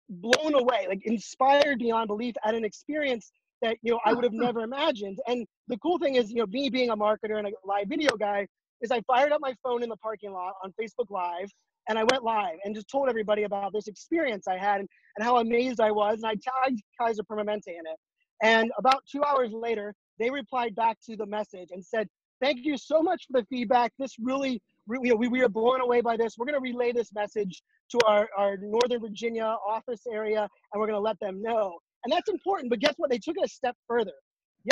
blown 0.09 0.55
away, 0.55 0.85
like 0.87 1.01
inspired 1.05 1.79
beyond 1.79 2.07
belief 2.07 2.35
at 2.43 2.55
an 2.55 2.65
experience 2.65 3.31
that 3.61 3.77
you 3.81 3.91
know 3.91 3.99
I 4.05 4.13
would 4.13 4.23
have 4.23 4.33
never 4.47 4.61
imagined. 4.61 5.19
And 5.27 5.45
the 5.67 5.77
cool 5.77 5.99
thing 5.99 6.15
is, 6.15 6.29
you 6.29 6.37
know, 6.37 6.47
me 6.47 6.69
being 6.69 6.89
a 6.89 6.97
marketer 6.97 7.37
and 7.37 7.47
a 7.47 7.51
live 7.65 7.87
video 7.87 8.15
guy, 8.15 8.47
is 8.81 8.91
I 8.91 9.01
fired 9.07 9.31
up 9.31 9.39
my 9.41 9.53
phone 9.63 9.81
in 9.81 9.89
the 9.89 9.97
parking 9.97 10.31
lot 10.31 10.53
on 10.63 10.73
Facebook 10.79 11.09
Live 11.09 11.49
and 11.89 11.99
I 11.99 12.03
went 12.03 12.23
live 12.23 12.57
and 12.63 12.75
just 12.75 12.89
told 12.89 13.09
everybody 13.09 13.43
about 13.43 13.73
this 13.73 13.87
experience 13.87 14.47
I 14.47 14.57
had 14.57 14.79
and, 14.79 14.89
and 15.17 15.25
how 15.25 15.37
amazed 15.37 15.79
I 15.79 15.91
was. 15.91 16.21
And 16.23 16.25
I 16.25 16.35
tagged 16.35 16.81
Kaiser 16.99 17.23
Permanente 17.23 17.67
in 17.67 17.85
it. 17.85 17.97
And 18.41 18.71
about 18.77 19.03
two 19.09 19.23
hours 19.23 19.51
later, 19.51 19.93
they 20.19 20.29
replied 20.29 20.75
back 20.75 20.97
to 21.09 21.15
the 21.15 21.25
message 21.25 21.69
and 21.71 21.83
said, 21.83 22.07
Thank 22.41 22.65
you 22.65 22.77
so 22.77 23.01
much 23.01 23.25
for 23.31 23.39
the 23.39 23.47
feedback. 23.47 23.93
This 23.97 24.15
really, 24.19 24.61
know, 24.87 25.15
we, 25.15 25.29
we 25.29 25.41
are 25.41 25.49
blown 25.49 25.79
away 25.79 26.01
by 26.01 26.17
this. 26.17 26.35
We're 26.37 26.45
going 26.45 26.61
to 26.61 26.61
relay 26.61 26.91
this 26.91 27.13
message 27.13 27.63
to 27.91 27.99
our, 28.05 28.27
our 28.37 28.57
Northern 28.57 28.99
Virginia 28.99 29.55
office 29.65 30.01
area 30.11 30.41
and 30.41 30.79
we're 30.79 30.87
going 30.87 30.97
to 30.97 31.01
let 31.01 31.17
them 31.21 31.41
know. 31.41 31.77
And 32.03 32.11
that's 32.11 32.29
important. 32.29 32.69
But 32.69 32.79
guess 32.79 32.95
what? 32.97 33.09
They 33.09 33.17
took 33.17 33.37
it 33.37 33.45
a 33.45 33.47
step 33.47 33.75
further. 33.87 34.11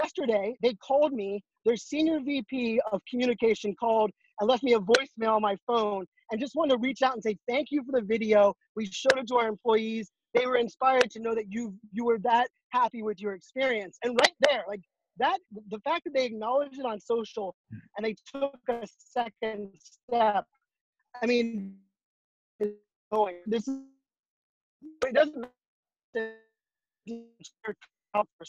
Yesterday, 0.02 0.56
they 0.62 0.74
called 0.86 1.14
me 1.14 1.42
their 1.66 1.78
senior 1.78 2.20
VP 2.20 2.82
of 2.92 3.02
communication 3.10 3.76
called 3.80 4.12
and 4.40 4.50
left 4.50 4.64
me 4.64 4.74
a 4.74 4.80
voicemail 4.80 5.36
on 5.36 5.42
my 5.42 5.56
phone 5.68 6.06
and 6.32 6.40
just 6.40 6.56
wanted 6.56 6.74
to 6.74 6.78
reach 6.80 7.02
out 7.02 7.14
and 7.14 7.24
say 7.24 7.38
thank 7.48 7.68
you 7.72 7.84
for 7.84 8.00
the 8.00 8.06
video. 8.06 8.54
We 8.76 8.86
showed 8.86 9.18
it 9.18 9.28
to 9.28 9.36
our 9.36 9.48
employees. 9.48 10.12
They 10.34 10.46
were 10.46 10.56
inspired 10.56 11.12
to 11.12 11.20
know 11.20 11.36
that 11.36 11.46
you 11.50 11.74
you 11.92 12.06
were 12.06 12.20
that 12.20 12.48
happy 12.70 13.04
with 13.04 13.20
your 13.20 13.34
experience. 13.34 13.98
And 14.04 14.18
right 14.20 14.34
there, 14.50 14.64
like 14.68 14.82
that, 15.18 15.40
the 15.70 15.80
fact 15.80 16.06
that 16.06 16.14
they 16.14 16.26
acknowledged 16.26 16.80
it 16.80 16.86
on 16.86 17.00
social 17.00 17.54
and 17.98 18.06
they 18.06 18.16
took 18.34 18.58
a 18.70 18.88
second 18.88 19.70
step. 19.78 20.46
I 21.22 21.26
mean, 21.26 21.76
going. 23.12 23.36
This 23.46 23.68
is 23.68 23.80
it 25.06 25.14
doesn't 25.14 25.46
matter 26.16 26.36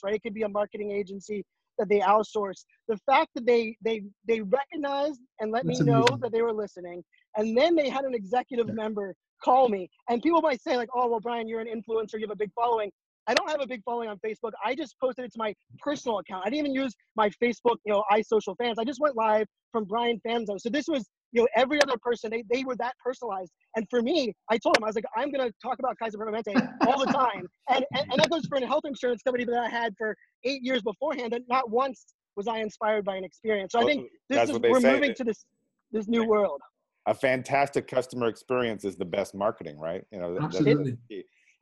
right? 0.05 0.15
It 0.15 0.23
could 0.23 0.35
be 0.35 0.43
a 0.43 0.49
marketing 0.49 0.91
agency 0.91 1.45
that 1.79 1.89
they 1.89 2.01
outsource. 2.01 2.65
The 2.89 2.97
fact 3.07 3.31
that 3.35 3.47
they 3.47 3.77
they 3.85 4.03
they 4.27 4.41
recognized 4.41 5.21
and 5.41 5.51
let 5.51 5.67
That's 5.67 5.81
me 5.81 5.87
know 5.87 6.03
amazing. 6.03 6.21
that 6.21 6.33
they 6.33 6.43
were 6.43 6.53
listening, 6.53 7.03
and 7.37 7.57
then 7.57 7.75
they 7.75 7.89
had 7.89 8.05
an 8.05 8.15
executive 8.15 8.69
yeah. 8.69 8.75
member 8.75 9.15
call 9.45 9.69
me. 9.69 9.89
And 10.09 10.23
people 10.23 10.41
might 10.41 10.61
say 10.63 10.77
like, 10.77 10.89
"Oh, 10.95 11.09
well, 11.09 11.21
Brian, 11.21 11.49
you're 11.49 11.61
an 11.61 11.69
influencer, 11.69 12.15
you 12.15 12.21
have 12.23 12.31
a 12.31 12.37
big 12.37 12.53
following." 12.55 12.91
I 13.29 13.35
don't 13.35 13.49
have 13.49 13.61
a 13.61 13.67
big 13.67 13.83
following 13.85 14.09
on 14.09 14.19
Facebook. 14.19 14.51
I 14.65 14.75
just 14.75 14.97
posted 15.01 15.27
it 15.27 15.33
to 15.33 15.39
my 15.39 15.55
personal 15.79 16.19
account. 16.19 16.43
I 16.45 16.51
didn't 16.51 16.67
even 16.67 16.75
use 16.75 16.93
my 17.15 17.31
Facebook, 17.43 17.77
you 17.85 17.93
know, 17.93 18.03
iSocial 18.11 18.57
fans. 18.59 18.79
I 18.79 18.85
just 18.85 19.01
went 19.01 19.17
live 19.17 19.47
from 19.71 19.85
Brian 19.85 20.21
Fanzo. 20.27 20.61
So 20.61 20.69
this 20.69 20.87
was, 20.89 21.09
you 21.33 21.41
know, 21.41 21.49
every 21.57 21.81
other 21.83 21.97
person, 22.01 22.31
they, 22.31 22.45
they 22.53 22.63
were 22.63 22.77
that 22.77 22.95
personalized. 23.05 23.51
And 23.75 23.87
for 23.91 24.03
me, 24.03 24.35
I 24.51 24.59
told 24.59 24.77
him, 24.77 24.85
I 24.85 24.89
was 24.89 24.95
like, 24.95 25.07
I'm 25.17 25.33
going 25.33 25.47
to 25.47 25.53
talk 25.63 25.79
about 25.79 25.97
Kaiser 25.99 26.19
Permanente 26.19 26.55
all 26.87 27.05
the 27.05 27.13
time. 27.13 27.47
And, 27.71 27.87
and, 27.95 28.13
and 28.13 28.21
that 28.21 28.29
goes 28.29 28.45
for 28.47 28.59
a 28.59 28.67
health 28.67 28.83
insurance 28.85 29.23
company 29.23 29.45
that 29.45 29.57
I 29.57 29.69
had 29.69 29.95
for 29.97 30.15
eight 30.45 30.63
years 30.63 30.83
beforehand. 30.83 31.33
And 31.33 31.45
not 31.49 31.71
once 31.71 32.05
was 32.37 32.47
I 32.47 32.59
inspired 32.59 33.05
by 33.05 33.17
an 33.17 33.25
experience. 33.25 33.73
So 33.73 33.81
I 33.81 33.85
think 33.85 34.09
this 34.29 34.51
is, 34.51 34.59
we're 34.59 34.81
say, 34.81 34.93
moving 34.93 35.15
to 35.15 35.25
this, 35.25 35.47
this 35.91 36.07
new 36.07 36.25
world. 36.27 36.61
A 37.07 37.15
fantastic 37.15 37.89
customer 37.89 38.27
experience 38.27 38.85
is 38.85 38.97
the 38.97 39.05
best 39.07 39.35
marketing, 39.35 39.79
right? 39.79 40.05
You 40.11 40.19
know, 40.19 40.39
Absolutely. 40.43 40.99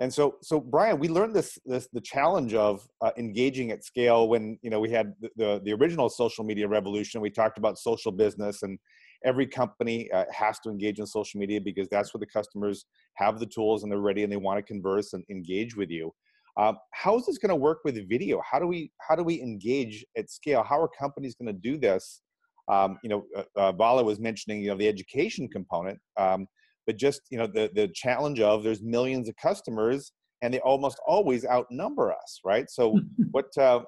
And 0.01 0.13
so, 0.13 0.37
so 0.43 0.59
Brian, 0.59 0.99
we 0.99 1.09
learned 1.09 1.37
this, 1.37 1.59
this 1.67 1.87
the 1.93 2.01
challenge 2.01 2.55
of 2.55 2.89
uh, 3.03 3.11
engaging 3.19 3.71
at 3.71 3.85
scale 3.85 4.29
when 4.29 4.59
you 4.63 4.71
know 4.71 4.81
we 4.81 4.91
had 4.91 5.15
the, 5.21 5.31
the, 5.37 5.61
the 5.63 5.73
original 5.75 6.09
social 6.09 6.43
media 6.43 6.67
revolution. 6.67 7.21
We 7.21 7.29
talked 7.31 7.59
about 7.59 7.79
social 7.79 8.11
business, 8.11 8.63
and 8.63 8.79
every 9.25 9.47
company 9.47 10.11
uh, 10.13 10.25
has 10.33 10.59
to 10.61 10.71
engage 10.71 10.99
in 10.99 11.07
social 11.07 11.41
media 11.41 11.61
because 11.61 11.89
that's 11.89 12.15
where 12.15 12.19
the 12.21 12.27
customers 12.27 12.87
have 13.15 13.39
the 13.39 13.47
tools 13.47 13.83
and 13.83 13.93
they're 13.93 13.99
ready 13.99 14.23
and 14.23 14.33
they 14.33 14.37
want 14.37 14.59
to 14.59 14.63
converse 14.63 15.13
and 15.13 15.25
engage 15.31 15.77
with 15.77 15.91
you. 15.91 16.13
Um, 16.57 16.79
how 16.93 17.17
is 17.17 17.27
this 17.27 17.39
going 17.39 17.51
to 17.51 17.57
work 17.57 17.79
with 17.85 18.09
video? 18.09 18.43
How 18.49 18.59
do 18.59 18.67
we 18.67 18.93
how 19.01 19.15
do 19.15 19.23
we 19.23 19.41
engage 19.41 20.05
at 20.17 20.31
scale? 20.31 20.63
How 20.63 20.81
are 20.81 20.89
companies 20.89 21.35
going 21.35 21.55
to 21.55 21.61
do 21.61 21.79
this? 21.79 22.23
Um, 22.69 22.99
you 23.03 23.09
know, 23.09 23.25
uh, 23.37 23.43
uh, 23.57 23.73
Vala 23.73 24.03
was 24.03 24.21
mentioning 24.21 24.63
you 24.63 24.71
know 24.71 24.77
the 24.77 24.89
education 24.89 25.49
component. 25.49 25.99
Um, 26.17 26.47
but 26.87 26.97
just 26.97 27.23
you 27.31 27.39
know 27.39 27.47
the 27.47 27.71
the 27.75 27.89
challenge 27.95 28.41
of 28.41 28.65
there's 28.65 28.83
millions 28.83 29.29
of 29.29 29.37
customers 29.37 30.13
and 30.43 30.53
they 30.53 30.61
almost 30.61 30.99
always 31.07 31.45
outnumber 31.47 32.13
us 32.13 32.41
right 32.45 32.69
so 32.69 32.99
what 33.31 33.57
uh, 33.59 33.81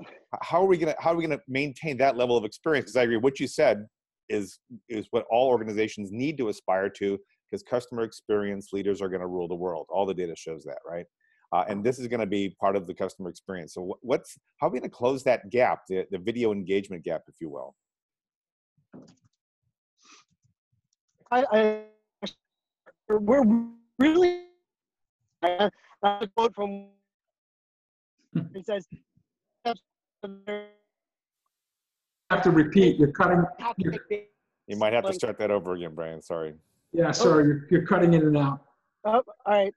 how 0.42 0.62
are 0.62 0.66
we 0.66 0.78
gonna 0.78 0.94
how 1.00 1.12
are 1.12 1.16
we 1.16 1.22
gonna 1.24 1.40
maintain 1.48 1.96
that 1.96 2.16
level 2.16 2.36
of 2.36 2.44
experience 2.44 2.84
because 2.84 2.96
i 2.96 3.02
agree 3.02 3.16
with 3.16 3.24
what 3.24 3.40
you 3.40 3.48
said 3.48 3.86
is 4.32 4.58
is 4.88 5.06
what 5.10 5.24
all 5.30 5.48
organizations 5.48 6.10
need 6.10 6.38
to 6.38 6.48
aspire 6.48 6.88
to 6.88 7.18
because 7.50 7.62
customer 7.62 8.02
experience 8.02 8.70
leaders 8.72 9.02
are 9.02 9.08
going 9.08 9.20
to 9.20 9.26
rule 9.26 9.48
the 9.48 9.54
world. 9.54 9.86
All 9.90 10.06
the 10.06 10.14
data 10.14 10.34
shows 10.36 10.64
that 10.64 10.78
right? 10.88 11.06
Uh, 11.52 11.64
and 11.68 11.84
this 11.84 11.98
is 11.98 12.08
going 12.08 12.20
to 12.20 12.26
be 12.26 12.56
part 12.58 12.76
of 12.76 12.86
the 12.86 12.94
customer 12.94 13.28
experience. 13.28 13.74
So 13.74 13.98
what's 14.00 14.38
how 14.58 14.68
are 14.68 14.70
we 14.70 14.78
going 14.80 14.90
to 14.90 14.96
close 14.96 15.22
that 15.24 15.50
gap 15.50 15.80
the, 15.88 16.06
the 16.10 16.18
video 16.18 16.52
engagement 16.52 17.04
gap 17.04 17.22
if 17.28 17.34
you 17.40 17.50
will? 17.50 17.74
I, 21.30 21.44
I 21.52 21.82
we're 23.08 23.44
really 23.98 24.44
uh, 25.42 25.68
a 26.02 26.28
quote 26.34 26.54
from 26.54 26.88
it 28.54 28.64
says 28.64 28.86
you 29.64 29.74
have 32.32 32.42
to 32.42 32.50
repeat. 32.50 32.98
You're 32.98 33.12
cutting 33.12 33.44
you're, 33.76 33.94
you 34.66 34.76
might 34.76 34.92
have 34.92 35.06
to 35.06 35.12
start 35.12 35.38
that 35.38 35.50
over 35.50 35.74
again 35.74 35.94
brian. 35.94 36.22
Sorry. 36.22 36.54
Yeah 36.92 37.12
sorry. 37.12 37.44
You're, 37.44 37.66
you're 37.70 37.86
cutting 37.86 38.14
in 38.14 38.22
and 38.22 38.36
out. 38.36 38.60
Oh 39.04 39.10
all 39.10 39.22
right. 39.46 39.74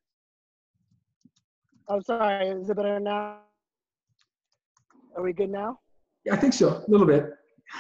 I'm 1.88 2.02
sorry. 2.02 2.48
Is 2.48 2.70
it 2.70 2.76
better 2.76 3.00
now? 3.00 3.38
Are 5.16 5.24
we 5.24 5.34
good 5.34 5.50
now? 5.50 5.80
Yeah 6.24 6.34
i 6.34 6.38
think 6.38 6.54
so. 6.54 6.84
A 6.88 6.88
little 6.88 7.08
bit. 7.08 7.32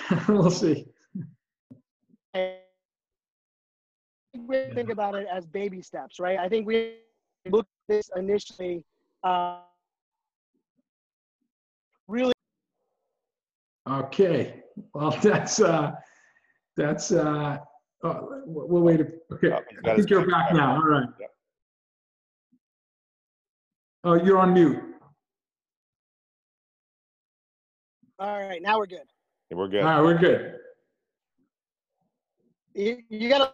We'll 0.27 0.51
see. 0.51 0.88
We 2.33 2.57
think 4.73 4.89
about 4.89 5.15
it 5.15 5.27
as 5.31 5.45
baby 5.45 5.81
steps, 5.81 6.19
right? 6.19 6.38
I 6.38 6.49
think 6.49 6.67
we 6.67 6.97
looked 7.49 7.69
at 7.89 7.95
this 7.95 8.09
initially 8.17 8.83
uh, 9.23 9.59
really. 12.07 12.33
Okay, 13.88 14.64
well, 14.93 15.11
that's 15.21 15.61
uh, 15.61 15.91
that's 16.77 17.11
uh, 17.11 17.57
oh, 18.03 18.41
we'll 18.45 18.81
wait. 18.81 19.01
Okay, 19.33 19.51
oh, 19.51 19.59
I 19.85 19.95
think 19.95 20.09
you're 20.09 20.29
back 20.29 20.53
now. 20.53 20.75
All 20.75 20.88
right. 20.88 21.07
Oh, 24.03 24.13
you're 24.13 24.38
on 24.38 24.53
mute. 24.53 24.79
All 28.19 28.39
right, 28.39 28.61
now 28.61 28.77
we're 28.77 28.85
good. 28.85 28.99
Yeah, 29.49 29.57
we're 29.57 29.67
good. 29.67 29.81
All 29.81 29.89
right, 29.89 30.01
we're 30.01 30.17
good. 30.17 30.55
You, 32.73 32.99
you 33.09 33.29
got 33.29 33.38
to 33.39 33.53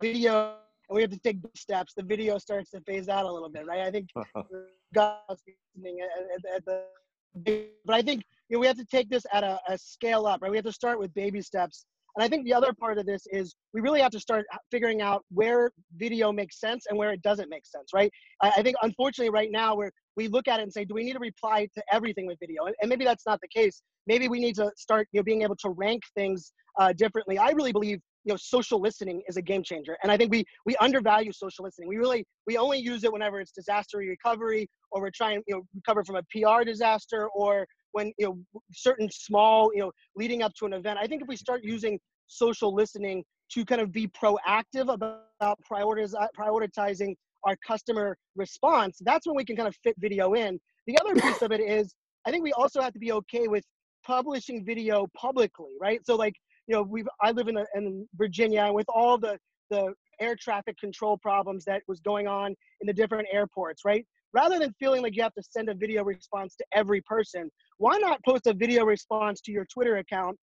video 0.00 0.56
and 0.90 0.96
we 0.96 1.02
have 1.02 1.10
to 1.10 1.18
take 1.18 1.38
steps, 1.54 1.94
the 1.94 2.02
video 2.02 2.36
starts 2.38 2.70
to 2.70 2.80
phase 2.80 3.08
out 3.08 3.24
a 3.24 3.32
little 3.32 3.48
bit, 3.48 3.64
right? 3.64 3.80
I 3.80 3.90
think 3.92 4.08
God 4.94 5.18
listening 5.28 6.00
at, 6.00 6.56
at, 6.56 6.64
the, 6.64 7.66
but 7.86 7.94
I 7.94 8.02
think 8.02 8.24
you 8.50 8.56
know, 8.56 8.60
we 8.60 8.66
have 8.66 8.76
to 8.76 8.84
take 8.84 9.08
this 9.08 9.24
at 9.32 9.44
a, 9.44 9.58
a 9.68 9.78
scale 9.78 10.26
up, 10.26 10.42
right? 10.42 10.50
We 10.50 10.56
have 10.56 10.66
to 10.66 10.72
start 10.72 10.98
with 10.98 11.14
baby 11.14 11.40
steps. 11.40 11.86
And 12.16 12.24
I 12.24 12.28
think 12.28 12.44
the 12.44 12.52
other 12.52 12.72
part 12.72 12.98
of 12.98 13.06
this 13.06 13.22
is 13.30 13.54
we 13.72 13.80
really 13.80 14.00
have 14.00 14.10
to 14.10 14.20
start 14.20 14.44
figuring 14.72 15.00
out 15.00 15.24
where 15.30 15.70
video 15.96 16.32
makes 16.32 16.58
sense 16.58 16.86
and 16.88 16.98
where 16.98 17.12
it 17.12 17.22
doesn't 17.22 17.48
make 17.48 17.64
sense, 17.64 17.90
right? 17.94 18.10
I, 18.42 18.50
I 18.56 18.62
think 18.62 18.76
unfortunately 18.82 19.30
right 19.30 19.50
now 19.52 19.76
we're 19.76 19.92
we 20.16 20.26
look 20.26 20.48
at 20.48 20.58
it 20.58 20.64
and 20.64 20.72
say, 20.72 20.84
do 20.84 20.92
we 20.92 21.04
need 21.04 21.12
to 21.12 21.20
reply 21.20 21.68
to 21.72 21.82
everything 21.90 22.26
with 22.26 22.36
video? 22.40 22.64
And, 22.64 22.74
and 22.82 22.88
maybe 22.88 23.04
that's 23.04 23.24
not 23.24 23.40
the 23.40 23.48
case. 23.48 23.80
Maybe 24.08 24.26
we 24.26 24.40
need 24.40 24.56
to 24.56 24.72
start 24.76 25.06
you 25.12 25.20
know, 25.20 25.24
being 25.24 25.42
able 25.42 25.56
to 25.56 25.70
rank 25.70 26.02
things 26.16 26.52
uh, 26.80 26.92
differently. 26.92 27.38
I 27.38 27.50
really 27.50 27.72
believe 27.72 28.00
you 28.24 28.32
know 28.32 28.36
social 28.36 28.80
listening 28.80 29.22
is 29.28 29.38
a 29.38 29.42
game 29.42 29.62
changer 29.62 29.96
and 30.02 30.12
i 30.12 30.16
think 30.18 30.30
we 30.30 30.44
we 30.66 30.76
undervalue 30.76 31.32
social 31.32 31.64
listening 31.64 31.88
we 31.88 31.96
really 31.96 32.22
we 32.46 32.58
only 32.58 32.78
use 32.78 33.02
it 33.02 33.10
whenever 33.10 33.40
it's 33.40 33.50
disaster 33.50 33.96
recovery 33.96 34.68
or 34.90 35.00
we're 35.00 35.10
trying 35.10 35.42
you 35.46 35.54
know 35.54 35.62
recover 35.74 36.04
from 36.04 36.16
a 36.16 36.22
pr 36.24 36.62
disaster 36.64 37.28
or 37.34 37.66
when 37.92 38.12
you 38.18 38.26
know 38.26 38.60
certain 38.72 39.08
small 39.10 39.70
you 39.74 39.80
know 39.80 39.90
leading 40.16 40.42
up 40.42 40.52
to 40.54 40.66
an 40.66 40.72
event 40.72 40.98
i 41.00 41.06
think 41.06 41.22
if 41.22 41.28
we 41.28 41.36
start 41.36 41.62
using 41.62 41.98
social 42.26 42.74
listening 42.74 43.24
to 43.50 43.64
kind 43.64 43.80
of 43.80 43.92
be 43.92 44.08
proactive 44.08 44.92
about 44.92 45.58
prioritiz- 45.70 46.14
uh, 46.14 46.28
prioritizing 46.38 47.14
our 47.44 47.56
customer 47.66 48.16
response 48.36 48.98
that's 49.02 49.26
when 49.26 49.34
we 49.34 49.44
can 49.44 49.56
kind 49.56 49.68
of 49.68 49.74
fit 49.82 49.94
video 49.98 50.34
in 50.34 50.58
the 50.86 50.96
other 51.00 51.14
piece 51.20 51.42
of 51.42 51.52
it 51.52 51.60
is 51.60 51.94
i 52.26 52.30
think 52.30 52.44
we 52.44 52.52
also 52.52 52.80
have 52.80 52.92
to 52.92 52.98
be 52.98 53.12
okay 53.12 53.48
with 53.48 53.64
publishing 54.06 54.64
video 54.64 55.06
publicly 55.16 55.72
right 55.80 56.04
so 56.06 56.16
like 56.16 56.34
you 56.70 56.76
know, 56.76 56.82
we 56.82 57.02
I 57.20 57.32
live 57.32 57.48
in, 57.48 57.56
a, 57.56 57.64
in 57.74 58.06
Virginia, 58.14 58.62
and 58.62 58.74
with 58.74 58.86
all 58.88 59.18
the 59.18 59.36
the 59.70 59.92
air 60.20 60.36
traffic 60.36 60.78
control 60.78 61.18
problems 61.18 61.64
that 61.64 61.82
was 61.88 61.98
going 62.00 62.28
on 62.28 62.54
in 62.80 62.86
the 62.86 62.92
different 62.92 63.26
airports, 63.32 63.82
right? 63.84 64.06
Rather 64.32 64.58
than 64.58 64.74
feeling 64.78 65.02
like 65.02 65.16
you 65.16 65.22
have 65.22 65.34
to 65.34 65.42
send 65.42 65.68
a 65.68 65.74
video 65.74 66.04
response 66.04 66.54
to 66.56 66.64
every 66.72 67.00
person, 67.02 67.50
why 67.78 67.96
not 67.98 68.22
post 68.24 68.46
a 68.46 68.54
video 68.54 68.84
response 68.84 69.40
to 69.42 69.52
your 69.52 69.66
Twitter 69.72 69.96
account? 69.98 70.36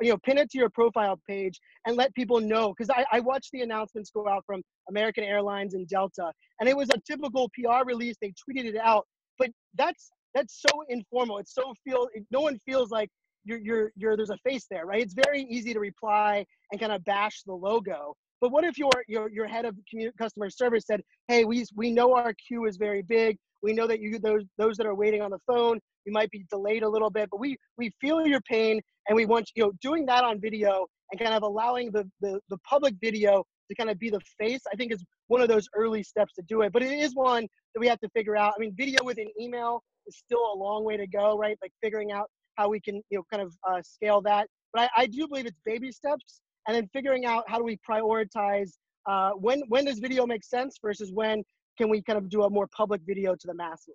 You 0.00 0.12
know, 0.12 0.18
pin 0.24 0.38
it 0.38 0.50
to 0.50 0.58
your 0.58 0.70
profile 0.70 1.20
page 1.28 1.60
and 1.86 1.96
let 1.96 2.14
people 2.14 2.40
know. 2.40 2.72
Because 2.72 2.90
I, 2.90 3.04
I 3.12 3.20
watched 3.20 3.50
the 3.52 3.60
announcements 3.60 4.10
go 4.10 4.26
out 4.26 4.42
from 4.46 4.62
American 4.88 5.24
Airlines 5.24 5.74
and 5.74 5.86
Delta, 5.88 6.32
and 6.60 6.68
it 6.68 6.76
was 6.76 6.88
a 6.90 7.00
typical 7.06 7.50
PR 7.50 7.84
release. 7.84 8.16
They 8.20 8.32
tweeted 8.48 8.64
it 8.64 8.76
out, 8.76 9.06
but 9.38 9.50
that's 9.76 10.10
that's 10.34 10.62
so 10.68 10.84
informal. 10.88 11.38
It's 11.38 11.54
so 11.54 11.74
feel 11.84 12.08
no 12.30 12.40
one 12.40 12.58
feels 12.66 12.90
like 12.90 13.08
you're, 13.44 13.58
you're, 13.58 13.92
you're, 13.94 14.16
there's 14.16 14.30
a 14.30 14.38
face 14.38 14.66
there, 14.70 14.86
right? 14.86 15.02
It's 15.02 15.14
very 15.14 15.42
easy 15.42 15.72
to 15.74 15.80
reply 15.80 16.44
and 16.72 16.80
kind 16.80 16.92
of 16.92 17.04
bash 17.04 17.42
the 17.46 17.52
logo. 17.52 18.16
But 18.40 18.50
what 18.50 18.64
if 18.64 18.76
your, 18.78 18.90
your, 19.08 19.30
your 19.30 19.46
head 19.46 19.64
of 19.64 19.76
customer 20.18 20.50
service 20.50 20.84
said, 20.86 21.02
hey, 21.28 21.44
we, 21.44 21.64
we 21.74 21.90
know 21.90 22.14
our 22.14 22.34
queue 22.34 22.66
is 22.66 22.76
very 22.76 23.02
big. 23.02 23.36
We 23.62 23.72
know 23.72 23.86
that 23.86 24.00
you, 24.00 24.18
those, 24.18 24.42
those 24.58 24.76
that 24.76 24.86
are 24.86 24.94
waiting 24.94 25.22
on 25.22 25.30
the 25.30 25.38
phone, 25.46 25.78
you 26.04 26.12
might 26.12 26.30
be 26.30 26.44
delayed 26.50 26.82
a 26.82 26.88
little 26.88 27.10
bit, 27.10 27.28
but 27.30 27.40
we, 27.40 27.56
we 27.78 27.90
feel 28.00 28.26
your 28.26 28.42
pain 28.42 28.80
and 29.08 29.16
we 29.16 29.24
want, 29.24 29.50
you 29.54 29.64
know, 29.64 29.72
doing 29.80 30.04
that 30.06 30.24
on 30.24 30.40
video 30.40 30.86
and 31.10 31.20
kind 31.20 31.34
of 31.34 31.42
allowing 31.42 31.90
the, 31.90 32.04
the, 32.20 32.38
the 32.50 32.58
public 32.68 32.94
video 33.00 33.44
to 33.70 33.74
kind 33.74 33.88
of 33.88 33.98
be 33.98 34.10
the 34.10 34.20
face, 34.38 34.60
I 34.70 34.76
think 34.76 34.92
is 34.92 35.02
one 35.28 35.40
of 35.40 35.48
those 35.48 35.66
early 35.74 36.02
steps 36.02 36.34
to 36.34 36.42
do 36.42 36.62
it. 36.62 36.72
But 36.72 36.82
it 36.82 36.92
is 36.92 37.14
one 37.14 37.46
that 37.74 37.80
we 37.80 37.88
have 37.88 38.00
to 38.00 38.08
figure 38.10 38.36
out. 38.36 38.52
I 38.56 38.60
mean, 38.60 38.74
video 38.76 39.02
with 39.02 39.18
an 39.18 39.30
email 39.40 39.82
is 40.06 40.16
still 40.16 40.52
a 40.52 40.56
long 40.56 40.84
way 40.84 40.96
to 40.96 41.06
go, 41.06 41.38
right? 41.38 41.56
Like 41.62 41.72
figuring 41.82 42.12
out 42.12 42.28
how 42.56 42.68
we 42.68 42.80
can 42.80 42.96
you 43.10 43.18
know 43.18 43.24
kind 43.30 43.42
of 43.42 43.54
uh, 43.68 43.82
scale 43.82 44.20
that. 44.22 44.48
But 44.72 44.90
I, 44.96 45.02
I, 45.02 45.06
do 45.06 45.26
believe 45.28 45.46
it's 45.46 45.58
baby 45.64 45.92
steps, 45.92 46.40
and 46.66 46.76
then 46.76 46.88
figuring 46.92 47.26
out 47.26 47.44
how 47.48 47.58
do 47.58 47.64
we 47.64 47.78
prioritize 47.88 48.72
uh, 49.06 49.30
when 49.32 49.62
when 49.68 49.84
does 49.84 49.98
video 49.98 50.26
make 50.26 50.44
sense 50.44 50.78
versus 50.82 51.12
when 51.12 51.44
can 51.76 51.88
we 51.88 52.02
kind 52.02 52.18
of 52.18 52.28
do 52.28 52.44
a 52.44 52.50
more 52.50 52.66
public 52.68 53.00
video 53.06 53.34
to 53.34 53.46
the 53.46 53.54
masses. 53.54 53.94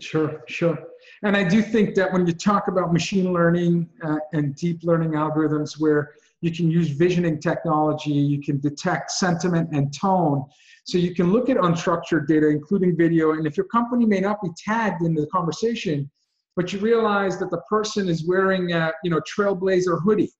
Sure, 0.00 0.42
sure. 0.46 0.78
And 1.22 1.34
I 1.34 1.44
do 1.44 1.62
think 1.62 1.94
that 1.94 2.12
when 2.12 2.26
you 2.26 2.34
talk 2.34 2.68
about 2.68 2.92
machine 2.92 3.32
learning 3.32 3.88
uh, 4.02 4.18
and 4.34 4.54
deep 4.54 4.80
learning 4.82 5.12
algorithms 5.12 5.80
where 5.80 6.12
you 6.42 6.52
can 6.52 6.70
use 6.70 6.90
visioning 6.90 7.40
technology, 7.40 8.10
you 8.10 8.42
can 8.42 8.60
detect 8.60 9.10
sentiment 9.10 9.70
and 9.72 9.92
tone. 9.98 10.44
So 10.84 10.98
you 10.98 11.14
can 11.14 11.32
look 11.32 11.48
at 11.48 11.56
unstructured 11.56 12.26
data, 12.26 12.48
including 12.48 12.96
video. 12.96 13.32
And 13.32 13.46
if 13.46 13.56
your 13.56 13.66
company 13.66 14.04
may 14.04 14.20
not 14.20 14.42
be 14.42 14.50
tagged 14.56 15.02
in 15.02 15.14
the 15.14 15.26
conversation, 15.28 16.10
but 16.54 16.72
you 16.72 16.80
realize 16.80 17.38
that 17.38 17.50
the 17.50 17.62
person 17.68 18.08
is 18.08 18.26
wearing 18.26 18.72
a 18.72 18.92
you 19.02 19.10
know 19.10 19.20
trailblazer 19.20 20.02
hoodie 20.02 20.32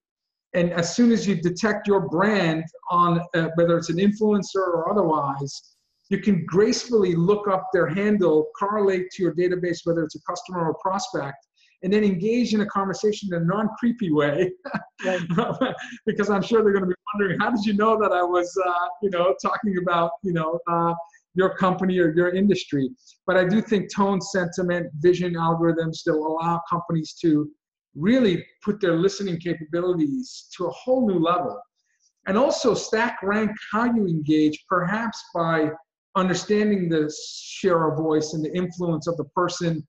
and 0.55 0.73
as 0.73 0.95
soon 0.95 1.13
as 1.13 1.27
you 1.27 1.35
detect 1.35 1.87
your 1.87 2.09
brand 2.09 2.65
on 2.91 3.21
uh, 3.35 3.49
whether 3.57 3.77
it's 3.77 3.91
an 3.91 3.97
influencer 3.97 4.57
or 4.57 4.91
otherwise 4.91 5.75
you 6.11 6.19
can 6.19 6.45
gracefully 6.47 7.15
look 7.15 7.49
up 7.49 7.67
their 7.73 7.87
handle 7.87 8.49
correlate 8.59 9.11
to 9.11 9.23
your 9.23 9.35
database 9.35 9.81
whether 9.85 10.03
it's 10.03 10.15
a 10.15 10.23
customer 10.23 10.67
or 10.67 10.75
prospect 10.75 11.47
and 11.83 11.93
then 11.93 12.03
engage 12.03 12.55
in 12.55 12.63
a 12.63 12.67
conversation 12.67 13.33
in 13.33 13.43
a 13.43 13.45
non-creepy 13.45 14.11
way 14.11 14.51
because 16.07 16.31
i'm 16.31 16.43
sure 16.43 16.63
they're 16.63 16.73
going 16.73 16.85
to 16.85 16.89
be 16.89 16.95
wondering 17.15 17.39
how 17.39 17.51
did 17.51 17.65
you 17.65 17.75
know 17.75 18.01
that 18.01 18.13
i 18.13 18.23
was 18.23 18.57
uh, 18.67 18.89
you 19.03 19.11
know 19.11 19.35
talking 19.43 19.77
about 19.79 20.13
you 20.23 20.33
know 20.33 20.59
uh, 20.71 20.95
your 21.39 21.55
company 21.55 21.99
or 21.99 22.13
your 22.15 22.31
industry. 22.31 22.91
But 23.27 23.37
I 23.37 23.45
do 23.45 23.63
think 23.63 23.95
tone, 23.95 24.21
sentiment, 24.21 24.89
vision 24.99 25.35
algorithms 25.35 26.03
that 26.05 26.15
will 26.15 26.37
allow 26.37 26.61
companies 26.69 27.15
to 27.23 27.49
really 27.99 28.45
put 28.65 28.81
their 28.81 28.97
listening 28.97 29.39
capabilities 29.39 30.49
to 30.57 30.67
a 30.67 30.71
whole 30.71 31.07
new 31.07 31.19
level. 31.19 31.61
And 32.27 32.37
also 32.37 32.75
stack 32.75 33.19
rank 33.23 33.51
how 33.73 33.85
you 33.85 34.07
engage, 34.07 34.65
perhaps 34.69 35.23
by 35.35 35.71
understanding 36.15 36.89
the 36.89 37.13
share 37.41 37.89
of 37.89 37.99
voice 37.99 38.35
and 38.35 38.45
the 38.45 38.55
influence 38.55 39.07
of 39.07 39.17
the 39.17 39.25
person 39.25 39.87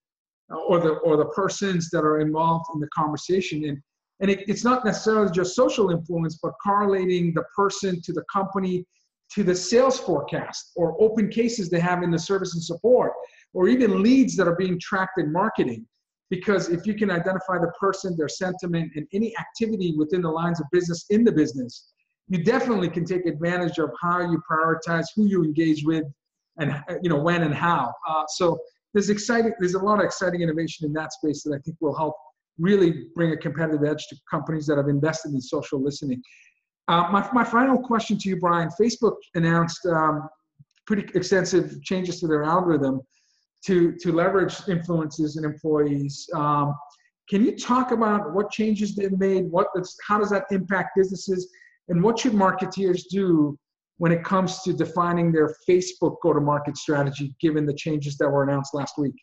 uh, 0.52 0.58
or 0.58 0.80
the 0.80 0.92
or 1.06 1.18
the 1.18 1.26
persons 1.26 1.90
that 1.92 2.04
are 2.04 2.20
involved 2.20 2.66
in 2.74 2.80
the 2.80 2.88
conversation. 2.96 3.66
And 3.66 3.78
and 4.22 4.32
it, 4.32 4.48
it's 4.48 4.64
not 4.64 4.86
necessarily 4.86 5.32
just 5.32 5.56
social 5.56 5.92
influence, 5.92 6.40
but 6.42 6.54
correlating 6.64 7.34
the 7.34 7.44
person 7.56 8.02
to 8.02 8.14
the 8.14 8.24
company 8.32 8.86
to 9.34 9.44
the 9.44 9.56
sales 9.56 10.00
forecast 10.00 10.72
or 10.76 11.02
open 11.02 11.30
cases 11.30 11.70
they 11.70 11.80
have 11.80 12.04
in 12.04 12.12
the 12.12 12.20
service 12.20 12.56
and 12.56 12.64
support, 12.64 13.14
or 13.54 13.68
even 13.68 14.02
leads 14.02 14.36
that 14.36 14.48
are 14.48 14.56
being 14.56 14.80
tracked 14.80 15.20
in 15.20 15.32
marketing. 15.32 15.86
Because 16.30 16.70
if 16.70 16.86
you 16.86 16.94
can 16.94 17.10
identify 17.10 17.58
the 17.58 17.72
person, 17.80 18.16
their 18.16 18.30
sentiment, 18.30 18.92
and 18.96 19.08
any 19.14 19.36
activity 19.38 19.96
within 19.98 20.22
the 20.22 20.30
lines 20.30 20.60
of 20.60 20.68
business 20.72 21.06
in 21.10 21.24
the 21.24 21.32
business, 21.32 21.92
you 22.28 22.44
definitely 22.44 22.90
can 22.90 23.04
take 23.04 23.26
advantage 23.26 23.80
of 23.80 23.90
how 24.00 24.20
you 24.20 24.42
prioritize, 24.50 25.06
who 25.16 25.26
you 25.26 25.44
engage 25.44 25.84
with, 25.84 26.04
and 26.60 26.84
you 27.02 27.10
know 27.10 27.18
when 27.18 27.44
and 27.44 27.54
how. 27.54 27.92
Uh, 28.08 28.24
so 28.28 28.60
there's 28.94 29.10
exciting, 29.10 29.54
there's 29.60 29.74
a 29.74 29.80
lot 29.80 30.00
of 30.00 30.06
exciting 30.06 30.42
innovation 30.42 30.86
in 30.86 30.94
that 30.94 31.14
space 31.14 31.44
that 31.44 31.54
I 31.54 31.60
think 31.60 31.78
will 31.80 31.96
help 31.96 32.16
really 32.60 33.06
bring 33.16 33.32
a 33.32 33.38
competitive 33.38 33.84
edge 33.84 34.08
to 34.08 34.16
companies 34.30 34.68
that 34.68 34.78
have 34.78 34.88
invested 34.88 35.34
in 35.34 35.42
social 35.42 35.82
listening. 35.82 36.22
Uh, 36.88 37.08
my, 37.12 37.28
my 37.34 37.44
final 37.44 37.78
question 37.78 38.18
to 38.18 38.30
you, 38.30 38.38
Brian 38.38 38.70
Facebook 38.80 39.16
announced 39.36 39.86
um, 39.86 40.28
pretty 40.86 41.08
extensive 41.16 41.82
changes 41.84 42.20
to 42.20 42.28
their 42.28 42.44
algorithm 42.44 43.00
to, 43.66 43.94
to 43.94 44.12
leverage 44.12 44.56
influences 44.68 45.36
and 45.36 45.46
employees. 45.46 46.30
Um, 46.34 46.76
can 47.30 47.46
you 47.46 47.56
talk 47.56 47.92
about 47.92 48.34
what 48.34 48.50
changes 48.52 48.96
they've 48.96 49.18
made? 49.18 49.52
What 49.52 49.68
how 50.08 50.18
does 50.18 50.32
that 50.32 50.46
impact 50.52 50.92
businesses? 50.96 51.52
And 51.88 52.04
what 52.04 52.18
should 52.18 52.34
marketeers 52.34 53.04
do 53.10 53.58
when 53.98 54.12
it 54.12 54.24
comes 54.24 54.62
to 54.64 54.74
defining 54.74 55.32
their 55.32 55.54
Facebook 55.70 56.16
go-to-market 56.24 56.78
strategy, 56.78 57.36
given 57.40 57.66
the 57.66 57.74
changes 57.74 58.18
that 58.18 58.30
were 58.30 58.44
announced 58.44 58.74
last 58.74 58.98
week? 58.98 59.14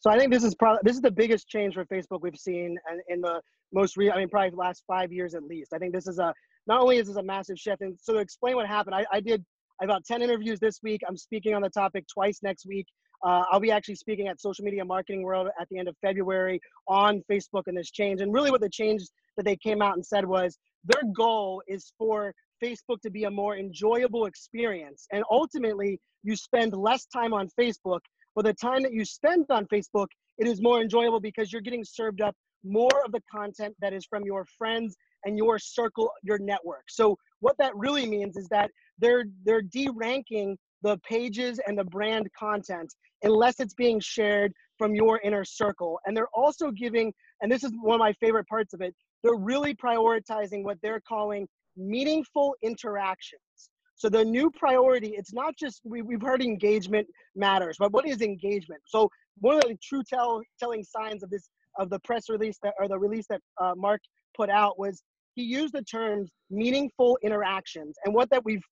So 0.00 0.10
I 0.10 0.18
think 0.18 0.32
this 0.32 0.44
is 0.44 0.54
probably 0.54 0.80
this 0.82 0.96
is 0.96 1.02
the 1.02 1.10
biggest 1.10 1.48
change 1.48 1.74
for 1.74 1.84
Facebook 1.86 2.20
we've 2.22 2.36
seen 2.36 2.76
in 3.08 3.20
the 3.20 3.40
most 3.72 3.96
re- 3.96 4.10
I 4.10 4.16
mean 4.16 4.28
probably 4.28 4.50
the 4.50 4.56
last 4.56 4.82
five 4.86 5.12
years 5.12 5.34
at 5.34 5.44
least. 5.44 5.72
I 5.72 5.78
think 5.78 5.94
this 5.94 6.06
is 6.06 6.18
a 6.18 6.34
not 6.66 6.82
only 6.82 6.98
is 6.98 7.06
this 7.06 7.16
a 7.16 7.22
massive 7.22 7.58
shift, 7.58 7.80
and 7.80 7.96
so 8.00 8.12
to 8.12 8.18
explain 8.18 8.56
what 8.56 8.66
happened, 8.66 8.94
I, 8.94 9.06
I 9.12 9.20
did 9.20 9.44
about 9.82 10.04
10 10.04 10.20
interviews 10.20 10.60
this 10.60 10.80
week. 10.82 11.00
I'm 11.08 11.16
speaking 11.16 11.54
on 11.54 11.62
the 11.62 11.70
topic 11.70 12.04
twice 12.12 12.40
next 12.42 12.66
week. 12.66 12.86
Uh, 13.24 13.44
I'll 13.50 13.60
be 13.60 13.70
actually 13.70 13.96
speaking 13.96 14.28
at 14.28 14.40
Social 14.40 14.64
Media 14.64 14.84
Marketing 14.84 15.22
World 15.22 15.48
at 15.60 15.68
the 15.70 15.78
end 15.78 15.88
of 15.88 15.96
February 16.00 16.60
on 16.88 17.22
Facebook 17.30 17.64
and 17.66 17.76
this 17.76 17.90
change. 17.90 18.20
And 18.20 18.32
really, 18.32 18.50
what 18.50 18.60
the 18.60 18.70
change 18.70 19.02
that 19.36 19.44
they 19.44 19.56
came 19.56 19.82
out 19.82 19.94
and 19.94 20.04
said 20.04 20.24
was 20.24 20.58
their 20.84 21.02
goal 21.14 21.62
is 21.66 21.92
for 21.98 22.32
Facebook 22.62 23.00
to 23.02 23.10
be 23.10 23.24
a 23.24 23.30
more 23.30 23.56
enjoyable 23.56 24.26
experience. 24.26 25.06
And 25.12 25.24
ultimately, 25.30 26.00
you 26.22 26.36
spend 26.36 26.74
less 26.74 27.06
time 27.06 27.32
on 27.32 27.48
Facebook. 27.58 28.00
But 28.34 28.44
the 28.44 28.54
time 28.54 28.82
that 28.82 28.92
you 28.92 29.04
spend 29.04 29.46
on 29.50 29.66
Facebook, 29.66 30.06
it 30.38 30.46
is 30.46 30.62
more 30.62 30.80
enjoyable 30.80 31.20
because 31.20 31.52
you're 31.52 31.62
getting 31.62 31.84
served 31.84 32.20
up 32.20 32.34
more 32.64 33.04
of 33.04 33.12
the 33.12 33.22
content 33.32 33.74
that 33.80 33.92
is 33.92 34.06
from 34.06 34.24
your 34.24 34.46
friends 34.58 34.96
and 35.24 35.36
your 35.36 35.58
circle, 35.58 36.10
your 36.22 36.38
network. 36.38 36.84
So 36.88 37.16
what 37.40 37.56
that 37.58 37.74
really 37.76 38.06
means 38.06 38.36
is 38.36 38.48
that 38.48 38.70
they're 38.98 39.24
they're 39.44 39.62
deranking 39.62 40.56
the 40.82 40.98
pages 40.98 41.60
and 41.66 41.78
the 41.78 41.84
brand 41.84 42.28
content 42.38 42.92
unless 43.22 43.60
it's 43.60 43.74
being 43.74 44.00
shared 44.00 44.52
from 44.78 44.94
your 44.94 45.20
inner 45.22 45.44
circle. 45.44 46.00
And 46.06 46.16
they're 46.16 46.34
also 46.34 46.70
giving, 46.70 47.12
and 47.42 47.52
this 47.52 47.64
is 47.64 47.72
one 47.82 47.96
of 47.96 48.00
my 48.00 48.14
favorite 48.14 48.46
parts 48.48 48.72
of 48.72 48.80
it, 48.80 48.94
they're 49.22 49.34
really 49.34 49.74
prioritizing 49.74 50.64
what 50.64 50.78
they're 50.82 51.02
calling 51.06 51.46
meaningful 51.76 52.54
interactions. 52.62 53.42
So 53.96 54.08
the 54.08 54.24
new 54.24 54.50
priority, 54.50 55.08
it's 55.08 55.34
not 55.34 55.54
just 55.58 55.82
we, 55.84 56.00
we've 56.00 56.22
heard 56.22 56.42
engagement 56.42 57.06
matters, 57.36 57.76
but 57.78 57.92
what 57.92 58.08
is 58.08 58.22
engagement? 58.22 58.80
So 58.86 59.10
one 59.40 59.56
of 59.56 59.64
the 59.64 59.76
true 59.82 60.02
tell, 60.02 60.40
telling 60.58 60.82
signs 60.82 61.22
of 61.22 61.28
this 61.28 61.50
of 61.78 61.90
the 61.90 61.98
press 62.00 62.28
release 62.28 62.58
that 62.62 62.74
or 62.78 62.88
the 62.88 62.98
release 62.98 63.26
that 63.28 63.40
uh, 63.60 63.74
Mark 63.76 64.00
put 64.36 64.50
out 64.50 64.78
was 64.78 65.02
he 65.34 65.42
used 65.42 65.74
the 65.74 65.82
terms 65.82 66.30
meaningful 66.50 67.18
interactions, 67.22 67.96
and 68.04 68.14
what 68.14 68.30
that 68.30 68.44
we've 68.44 68.62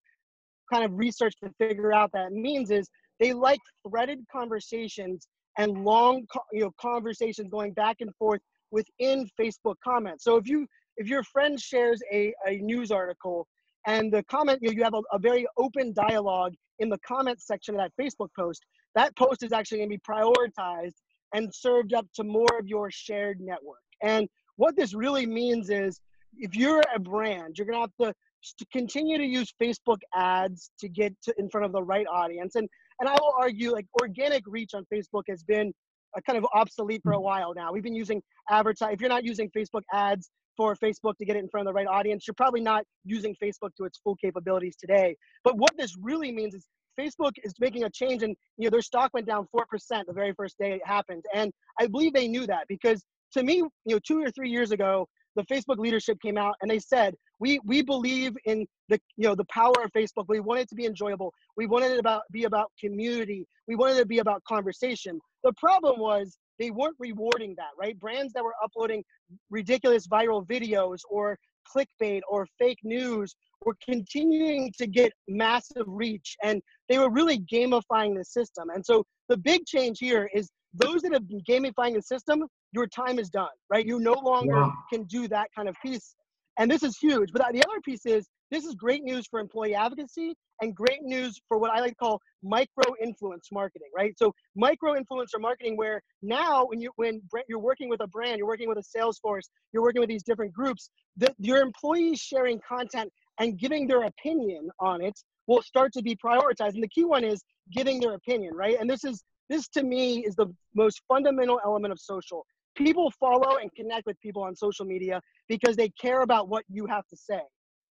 kind 0.71 0.83
of 0.83 0.97
research 0.97 1.33
to 1.43 1.49
figure 1.57 1.93
out 1.93 2.11
that 2.13 2.31
means 2.31 2.71
is 2.71 2.89
they 3.19 3.33
like 3.33 3.59
threaded 3.87 4.19
conversations 4.31 5.27
and 5.57 5.83
long 5.83 6.25
you 6.53 6.61
know 6.61 6.71
conversations 6.79 7.49
going 7.49 7.73
back 7.73 7.97
and 7.99 8.13
forth 8.15 8.41
within 8.71 9.27
Facebook 9.39 9.75
comments. 9.83 10.23
So 10.23 10.37
if 10.37 10.47
you 10.47 10.67
if 10.97 11.07
your 11.07 11.23
friend 11.23 11.59
shares 11.59 12.01
a, 12.11 12.33
a 12.47 12.57
news 12.57 12.91
article 12.91 13.47
and 13.87 14.11
the 14.11 14.23
comment 14.23 14.59
you, 14.61 14.69
know, 14.69 14.73
you 14.75 14.83
have 14.83 14.93
a, 14.93 15.01
a 15.13 15.19
very 15.19 15.47
open 15.57 15.93
dialogue 15.93 16.53
in 16.79 16.89
the 16.89 16.99
comment 17.07 17.41
section 17.41 17.75
of 17.75 17.81
that 17.81 17.91
Facebook 18.01 18.29
post, 18.37 18.65
that 18.95 19.15
post 19.15 19.43
is 19.43 19.53
actually 19.53 19.79
going 19.79 19.89
to 19.89 19.97
be 19.97 20.01
prioritized 20.07 20.95
and 21.33 21.53
served 21.53 21.93
up 21.93 22.05
to 22.15 22.23
more 22.23 22.59
of 22.59 22.67
your 22.67 22.91
shared 22.91 23.39
network. 23.39 23.79
And 24.01 24.27
what 24.57 24.75
this 24.75 24.93
really 24.93 25.25
means 25.25 25.69
is 25.69 26.01
if 26.37 26.55
you're 26.55 26.83
a 26.93 26.99
brand, 26.99 27.55
you're 27.57 27.67
going 27.67 27.77
to 27.77 27.81
have 27.81 28.09
to, 28.09 28.15
to 28.41 28.65
continue 28.71 29.17
to 29.17 29.25
use 29.25 29.53
Facebook 29.61 29.99
ads 30.15 30.71
to 30.79 30.89
get 30.89 31.15
to, 31.23 31.33
in 31.37 31.49
front 31.49 31.65
of 31.65 31.71
the 31.71 31.83
right 31.83 32.07
audience. 32.07 32.55
And, 32.55 32.67
and 32.99 33.09
I 33.09 33.13
will 33.13 33.33
argue 33.39 33.71
like 33.71 33.85
organic 34.01 34.43
reach 34.45 34.73
on 34.73 34.85
Facebook 34.93 35.23
has 35.29 35.43
been 35.43 35.73
a 36.15 36.21
kind 36.21 36.37
of 36.37 36.45
obsolete 36.53 37.01
for 37.03 37.11
a 37.11 37.15
mm-hmm. 37.15 37.23
while 37.23 37.53
now. 37.55 37.71
We've 37.71 37.83
been 37.83 37.95
using 37.95 38.21
advertise. 38.49 38.93
If 38.93 39.01
you're 39.01 39.09
not 39.09 39.25
using 39.25 39.49
Facebook 39.55 39.81
ads 39.93 40.29
for 40.57 40.75
Facebook 40.75 41.17
to 41.17 41.25
get 41.25 41.35
it 41.35 41.39
in 41.39 41.49
front 41.49 41.67
of 41.67 41.73
the 41.73 41.75
right 41.75 41.87
audience, 41.87 42.25
you're 42.27 42.33
probably 42.35 42.61
not 42.61 42.83
using 43.05 43.35
Facebook 43.41 43.69
to 43.77 43.85
its 43.85 43.99
full 44.03 44.15
capabilities 44.15 44.75
today. 44.75 45.15
But 45.43 45.57
what 45.57 45.71
this 45.77 45.95
really 46.01 46.31
means 46.31 46.55
is 46.55 46.65
Facebook 46.99 47.33
is 47.43 47.53
making 47.59 47.83
a 47.83 47.89
change, 47.89 48.23
and 48.23 48.35
you 48.57 48.65
know 48.65 48.69
their 48.71 48.81
stock 48.81 49.11
went 49.13 49.25
down 49.25 49.47
four 49.51 49.65
percent 49.69 50.07
the 50.07 50.13
very 50.13 50.33
first 50.33 50.57
day 50.59 50.73
it 50.73 50.81
happened, 50.85 51.23
and 51.33 51.51
I 51.79 51.87
believe 51.87 52.13
they 52.13 52.27
knew 52.27 52.45
that 52.47 52.65
because 52.67 53.01
to 53.33 53.43
me, 53.43 53.57
you 53.57 53.71
know, 53.85 53.99
two 54.05 54.21
or 54.21 54.31
three 54.31 54.49
years 54.49 54.71
ago, 54.71 55.07
the 55.35 55.43
Facebook 55.43 55.77
leadership 55.77 56.17
came 56.21 56.37
out 56.37 56.55
and 56.61 56.69
they 56.69 56.79
said 56.79 57.15
we 57.39 57.59
we 57.65 57.81
believe 57.81 58.35
in 58.45 58.65
the 58.89 58.99
you 59.17 59.27
know 59.27 59.35
the 59.35 59.45
power 59.45 59.73
of 59.83 59.91
Facebook. 59.91 60.25
We 60.27 60.39
want 60.39 60.61
it 60.61 60.69
to 60.69 60.75
be 60.75 60.85
enjoyable. 60.85 61.33
We 61.57 61.67
wanted 61.67 61.91
it 61.91 61.99
about 61.99 62.23
be 62.31 62.43
about 62.43 62.71
community. 62.79 63.47
We 63.67 63.75
wanted 63.75 63.97
it 63.97 64.01
to 64.01 64.05
be 64.05 64.19
about 64.19 64.43
conversation. 64.43 65.19
The 65.43 65.53
problem 65.53 65.99
was 65.99 66.37
they 66.59 66.71
weren't 66.71 66.97
rewarding 66.99 67.55
that, 67.57 67.69
right? 67.79 67.97
Brands 67.97 68.33
that 68.33 68.43
were 68.43 68.55
uploading 68.63 69.03
ridiculous 69.49 70.07
viral 70.07 70.45
videos 70.45 70.99
or 71.09 71.37
clickbait 71.75 72.21
or 72.29 72.47
fake 72.57 72.79
news 72.83 73.35
were 73.65 73.75
continuing 73.83 74.71
to 74.77 74.87
get 74.87 75.11
massive 75.27 75.85
reach 75.87 76.35
and 76.43 76.61
they 76.87 76.97
were 76.97 77.09
really 77.09 77.39
gamifying 77.39 78.15
the 78.17 78.23
system. 78.23 78.69
And 78.73 78.85
so 78.85 79.03
the 79.27 79.37
big 79.37 79.65
change 79.65 79.99
here 79.99 80.29
is 80.33 80.49
those 80.73 81.01
that 81.01 81.13
have 81.13 81.27
been 81.27 81.41
gamifying 81.49 81.95
the 81.95 82.01
system, 82.01 82.45
your 82.71 82.87
time 82.87 83.19
is 83.19 83.29
done, 83.29 83.49
right? 83.69 83.85
You 83.85 83.99
no 83.99 84.13
longer 84.13 84.67
can 84.91 85.03
do 85.05 85.27
that 85.27 85.49
kind 85.55 85.67
of 85.67 85.75
piece. 85.83 86.15
And 86.59 86.69
this 86.69 86.83
is 86.83 86.97
huge. 86.97 87.31
But 87.31 87.41
uh, 87.41 87.51
the 87.53 87.63
other 87.65 87.79
piece 87.83 88.05
is 88.05 88.27
this 88.51 88.65
is 88.65 88.75
great 88.75 89.03
news 89.03 89.25
for 89.27 89.39
employee 89.39 89.75
advocacy 89.75 90.35
and 90.61 90.75
great 90.75 91.01
news 91.01 91.39
for 91.47 91.57
what 91.57 91.71
I 91.71 91.79
like 91.79 91.91
to 91.91 91.95
call 91.95 92.21
micro 92.43 92.93
influence 93.01 93.47
marketing, 93.51 93.87
right? 93.95 94.13
So 94.17 94.33
micro 94.55 94.93
influencer 94.93 95.39
marketing, 95.39 95.77
where 95.77 96.01
now 96.21 96.65
when 96.65 96.81
you 96.81 96.91
when 96.97 97.21
you're 97.47 97.59
working 97.59 97.89
with 97.89 98.01
a 98.01 98.07
brand, 98.07 98.39
you're 98.39 98.47
working 98.47 98.67
with 98.67 98.77
a 98.77 98.83
sales 98.83 99.19
force, 99.19 99.49
you're 99.71 99.83
working 99.83 100.01
with 100.01 100.09
these 100.09 100.23
different 100.23 100.51
groups, 100.51 100.89
that 101.17 101.33
your 101.39 101.59
employees 101.59 102.19
sharing 102.19 102.59
content 102.67 103.11
and 103.39 103.57
giving 103.57 103.87
their 103.87 104.03
opinion 104.03 104.69
on 104.81 105.01
it 105.01 105.17
will 105.47 105.61
start 105.61 105.93
to 105.93 106.01
be 106.01 106.15
prioritized. 106.15 106.73
And 106.73 106.83
the 106.83 106.89
key 106.89 107.05
one 107.05 107.23
is 107.23 107.41
giving 107.71 108.01
their 108.01 108.15
opinion, 108.15 108.53
right? 108.53 108.77
And 108.77 108.89
this 108.89 109.05
is 109.05 109.23
this 109.49 109.69
to 109.69 109.83
me 109.83 110.25
is 110.25 110.35
the 110.35 110.47
most 110.75 111.01
fundamental 111.07 111.59
element 111.63 111.93
of 111.93 111.99
social. 111.99 112.45
People 112.79 113.11
follow 113.19 113.57
and 113.57 113.69
connect 113.75 114.07
with 114.07 114.19
people 114.21 114.41
on 114.43 114.55
social 114.55 114.85
media 114.85 115.21
because 115.47 115.75
they 115.75 115.89
care 116.01 116.21
about 116.21 116.49
what 116.49 116.63
you 116.69 116.85
have 116.87 117.05
to 117.07 117.17
say. 117.17 117.41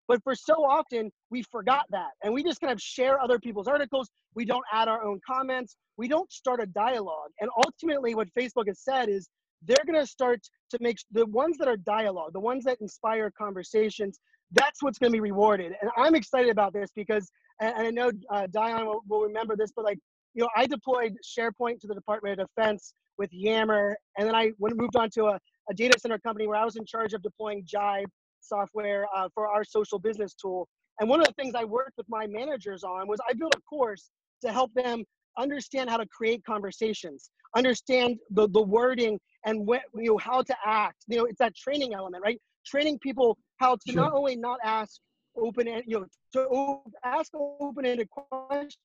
But 0.08 0.24
for 0.24 0.34
so 0.34 0.64
often, 0.64 1.12
we 1.30 1.44
forgot 1.44 1.84
that. 1.92 2.12
And 2.24 2.34
we 2.34 2.42
just 2.42 2.62
kind 2.62 2.72
of 2.72 2.82
share 2.82 3.22
other 3.22 3.38
people's 3.38 3.68
articles. 3.68 4.10
We 4.34 4.46
don't 4.46 4.64
add 4.72 4.88
our 4.88 5.04
own 5.04 5.20
comments. 5.30 5.76
We 5.98 6.08
don't 6.08 6.32
start 6.32 6.62
a 6.62 6.66
dialogue. 6.68 7.32
And 7.42 7.50
ultimately, 7.66 8.16
what 8.16 8.30
Facebook 8.40 8.68
has 8.68 8.80
said 8.80 9.10
is 9.10 9.28
they're 9.64 9.84
going 9.86 10.00
to 10.00 10.08
start 10.08 10.40
to 10.72 10.78
make 10.80 10.98
the 11.12 11.26
ones 11.26 11.58
that 11.58 11.68
are 11.68 11.78
dialogue, 11.78 12.32
the 12.32 12.40
ones 12.40 12.64
that 12.64 12.78
inspire 12.80 13.32
conversations, 13.38 14.20
that's 14.52 14.82
what's 14.82 14.98
going 14.98 15.12
to 15.12 15.16
be 15.16 15.20
rewarded. 15.20 15.74
And 15.82 15.92
I'm 15.98 16.16
excited 16.16 16.52
about 16.52 16.74
this 16.74 16.90
because, 16.96 17.30
and 17.60 17.76
I 17.76 17.90
know 17.90 18.12
uh, 18.32 18.48
Dion 18.48 18.86
will, 18.86 19.02
will 19.10 19.22
remember 19.24 19.58
this, 19.58 19.72
but 19.76 19.84
like, 19.84 20.00
you 20.34 20.44
know, 20.44 20.50
I 20.56 20.68
deployed 20.68 21.16
SharePoint 21.38 21.80
to 21.82 21.88
the 21.88 21.96
Department 21.96 22.40
of 22.40 22.48
Defense 22.56 22.94
with 23.18 23.32
Yammer. 23.32 23.98
And 24.18 24.28
then 24.28 24.36
I 24.36 24.52
went, 24.58 24.78
moved 24.78 24.96
on 24.96 25.10
to 25.12 25.26
a, 25.26 25.40
a 25.70 25.74
data 25.74 26.00
center 26.00 26.20
company 26.20 26.48
where 26.48 26.58
I 26.58 26.66
was 26.66 26.76
in 26.76 26.86
charge 26.86 27.14
of 27.14 27.22
deploying 27.22 27.66
Jive 27.66 28.06
software 28.42 29.06
uh, 29.16 29.30
for 29.34 29.48
our 29.48 29.64
social 29.64 30.00
business 30.00 30.34
tool. 30.34 30.68
And 31.00 31.10
one 31.10 31.20
of 31.20 31.28
the 31.28 31.34
things 31.34 31.54
I 31.56 31.64
worked 31.64 31.98
with 31.98 32.08
my 32.10 32.26
managers 32.28 32.84
on 32.84 33.08
was 33.08 33.20
I 33.30 33.34
built 33.34 33.54
a 33.56 33.62
course 33.62 34.10
to 34.44 34.52
help 34.52 34.74
them 34.74 35.04
understand 35.38 35.90
how 35.90 35.98
to 35.98 36.06
create 36.08 36.44
conversations, 36.46 37.30
understand 37.56 38.18
the, 38.32 38.48
the 38.50 38.62
wording 38.62 39.20
and 39.46 39.68
what, 39.68 39.82
you 39.94 40.12
know, 40.12 40.18
how 40.18 40.42
to 40.42 40.56
act. 40.66 41.04
You 41.08 41.18
know, 41.18 41.26
it's 41.26 41.40
that 41.40 41.56
training 41.56 41.94
element, 41.94 42.24
right? 42.24 42.40
Training 42.66 43.00
people 43.00 43.38
how 43.58 43.76
to 43.76 43.92
sure. 43.92 44.02
not 44.02 44.14
only 44.14 44.36
not 44.36 44.60
ask 44.64 45.00
open, 45.38 45.68
you 45.86 46.00
know, 46.00 46.06
to 46.34 46.80
ask 47.04 47.32
open-ended 47.36 48.10
questions, 48.10 48.78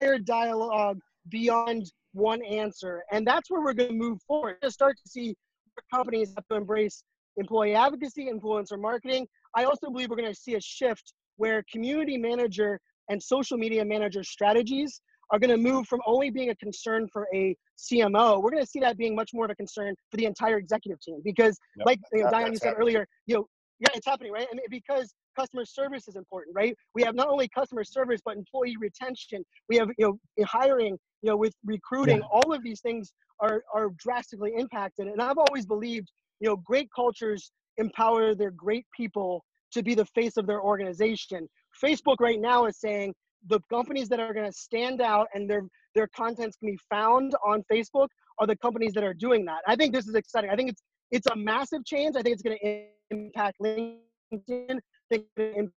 to 0.00 0.18
dialogue 0.24 0.98
beyond 1.30 1.90
one 2.16 2.42
answer. 2.44 3.02
And 3.12 3.26
that's 3.26 3.50
where 3.50 3.60
we're 3.60 3.74
going 3.74 3.90
to 3.90 3.94
move 3.94 4.18
forward. 4.26 4.56
To 4.62 4.70
start 4.70 4.96
to 5.04 5.08
see 5.08 5.34
companies 5.92 6.32
have 6.36 6.46
to 6.50 6.56
embrace 6.56 7.02
employee 7.36 7.74
advocacy, 7.74 8.28
influencer 8.32 8.80
marketing. 8.80 9.26
I 9.54 9.64
also 9.64 9.90
believe 9.90 10.08
we're 10.10 10.16
going 10.16 10.32
to 10.32 10.38
see 10.38 10.54
a 10.54 10.60
shift 10.60 11.12
where 11.36 11.62
community 11.70 12.16
manager 12.16 12.80
and 13.10 13.22
social 13.22 13.58
media 13.58 13.84
manager 13.84 14.24
strategies 14.24 15.00
are 15.30 15.38
going 15.38 15.50
to 15.50 15.56
move 15.56 15.86
from 15.86 16.00
only 16.06 16.30
being 16.30 16.50
a 16.50 16.56
concern 16.56 17.08
for 17.12 17.26
a 17.34 17.54
CMO. 17.78 18.42
We're 18.42 18.50
going 18.50 18.62
to 18.62 18.68
see 18.68 18.80
that 18.80 18.96
being 18.96 19.14
much 19.14 19.30
more 19.34 19.44
of 19.44 19.50
a 19.50 19.54
concern 19.54 19.94
for 20.10 20.16
the 20.16 20.24
entire 20.24 20.56
executive 20.56 21.00
team 21.00 21.20
because, 21.24 21.58
yep. 21.76 21.86
like 21.86 22.00
you 22.12 22.22
know, 22.22 22.30
Dion, 22.30 22.52
you 22.52 22.58
said 22.58 22.68
happening. 22.68 22.88
earlier, 22.88 23.06
you 23.26 23.36
know, 23.36 23.46
yeah, 23.80 23.88
it's 23.94 24.06
happening, 24.06 24.32
right? 24.32 24.46
And 24.50 24.60
because 24.70 25.12
customer 25.38 25.64
service 25.64 26.08
is 26.08 26.16
important, 26.16 26.56
right? 26.56 26.74
We 26.94 27.02
have 27.02 27.14
not 27.14 27.28
only 27.28 27.48
customer 27.48 27.84
service 27.84 28.20
but 28.24 28.36
employee 28.36 28.76
retention. 28.80 29.44
We 29.68 29.76
have 29.76 29.88
you 29.98 30.18
know 30.38 30.44
hiring, 30.46 30.96
you 31.26 31.32
know, 31.32 31.36
with 31.36 31.54
recruiting. 31.64 32.18
Yeah. 32.18 32.28
All 32.30 32.52
of 32.52 32.62
these 32.62 32.80
things 32.80 33.12
are 33.40 33.62
are 33.74 33.90
drastically 33.98 34.52
impacted. 34.56 35.08
And 35.08 35.20
I've 35.20 35.38
always 35.38 35.66
believed 35.66 36.08
you 36.40 36.48
know, 36.48 36.56
great 36.56 36.88
cultures 36.94 37.50
empower 37.78 38.34
their 38.34 38.50
great 38.50 38.86
people 38.96 39.42
to 39.72 39.82
be 39.82 39.94
the 39.94 40.04
face 40.06 40.36
of 40.36 40.46
their 40.46 40.62
organization. 40.62 41.48
Facebook 41.82 42.16
right 42.20 42.40
now 42.40 42.66
is 42.66 42.78
saying 42.78 43.12
the 43.48 43.60
companies 43.70 44.08
that 44.08 44.20
are 44.20 44.32
going 44.32 44.46
to 44.46 44.52
stand 44.52 45.00
out 45.00 45.26
and 45.34 45.50
their 45.50 45.62
their 45.94 46.08
contents 46.14 46.56
can 46.56 46.70
be 46.70 46.78
found 46.90 47.32
on 47.44 47.64
Facebook 47.72 48.08
are 48.38 48.46
the 48.46 48.56
companies 48.56 48.92
that 48.92 49.02
are 49.02 49.14
doing 49.14 49.44
that. 49.46 49.60
I 49.66 49.76
think 49.76 49.94
this 49.94 50.06
is 50.06 50.14
exciting. 50.14 50.50
I 50.50 50.56
think 50.56 50.70
it's 50.70 50.82
it's 51.10 51.26
a 51.26 51.36
massive 51.36 51.84
change. 51.84 52.16
I 52.16 52.22
think 52.22 52.34
it's 52.34 52.42
going 52.42 52.58
to 52.62 52.84
impact 53.10 53.56
LinkedIn. 53.62 54.78
I 55.12 55.18
think 55.36 55.70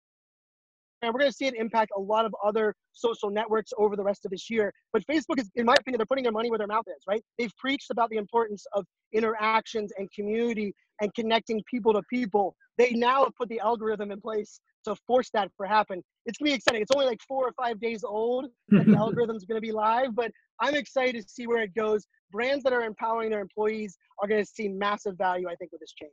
and 1.02 1.14
we're 1.14 1.20
going 1.20 1.32
to 1.32 1.36
see 1.36 1.46
it 1.46 1.56
impact 1.56 1.92
a 1.96 2.00
lot 2.00 2.26
of 2.26 2.36
other 2.44 2.76
social 2.92 3.30
networks 3.30 3.72
over 3.78 3.96
the 3.96 4.04
rest 4.04 4.26
of 4.26 4.32
this 4.32 4.50
year. 4.50 4.74
But 4.94 5.04
Facebook 5.06 5.40
is, 5.40 5.50
in 5.56 5.66
my 5.66 5.76
opinion, 5.80 5.98
they're 6.00 6.06
putting 6.06 6.24
their 6.24 6.34
money 6.34 6.50
where 6.50 6.58
their 6.58 6.68
mouth 6.68 6.86
is, 6.88 7.04
right? 7.08 7.24
They've 7.38 7.56
preached 7.58 7.90
about 7.92 8.10
the 8.10 8.18
importance 8.18 8.66
of 8.74 8.86
interactions 9.14 9.92
and 9.98 10.10
community 10.12 10.74
and 11.02 11.14
connecting 11.14 11.62
people 11.70 11.94
to 11.94 12.02
people. 12.10 12.56
They 12.78 12.92
now 12.92 13.24
have 13.24 13.36
put 13.36 13.50
the 13.50 13.60
algorithm 13.60 14.12
in 14.12 14.20
place 14.22 14.60
to 14.86 14.96
force 15.08 15.30
that 15.34 15.50
to 15.62 15.68
happen. 15.68 16.02
It's 16.26 16.38
gonna 16.38 16.52
be 16.52 16.56
exciting. 16.56 16.82
It's 16.82 16.92
only 16.94 17.06
like 17.06 17.20
four 17.28 17.46
or 17.46 17.54
five 17.54 17.80
days 17.80 18.04
old 18.04 18.48
that 18.70 18.86
the 18.86 18.96
algorithm's 18.98 19.46
gonna 19.46 19.62
be 19.62 19.72
live, 19.72 20.16
but 20.16 20.32
I'm 20.62 20.76
excited 20.76 21.22
to 21.22 21.30
see 21.30 21.48
where 21.48 21.64
it 21.64 21.74
goes. 21.76 22.06
Brands 22.32 22.64
that 22.64 22.74
are 22.74 22.84
empowering 22.84 23.30
their 23.30 23.42
employees 23.42 23.98
are 24.22 24.28
gonna 24.28 24.46
see 24.46 24.70
massive 24.70 25.18
value, 25.18 25.48
I 25.50 25.56
think, 25.56 25.72
with 25.72 25.82
this 25.82 25.94
change. 25.94 26.12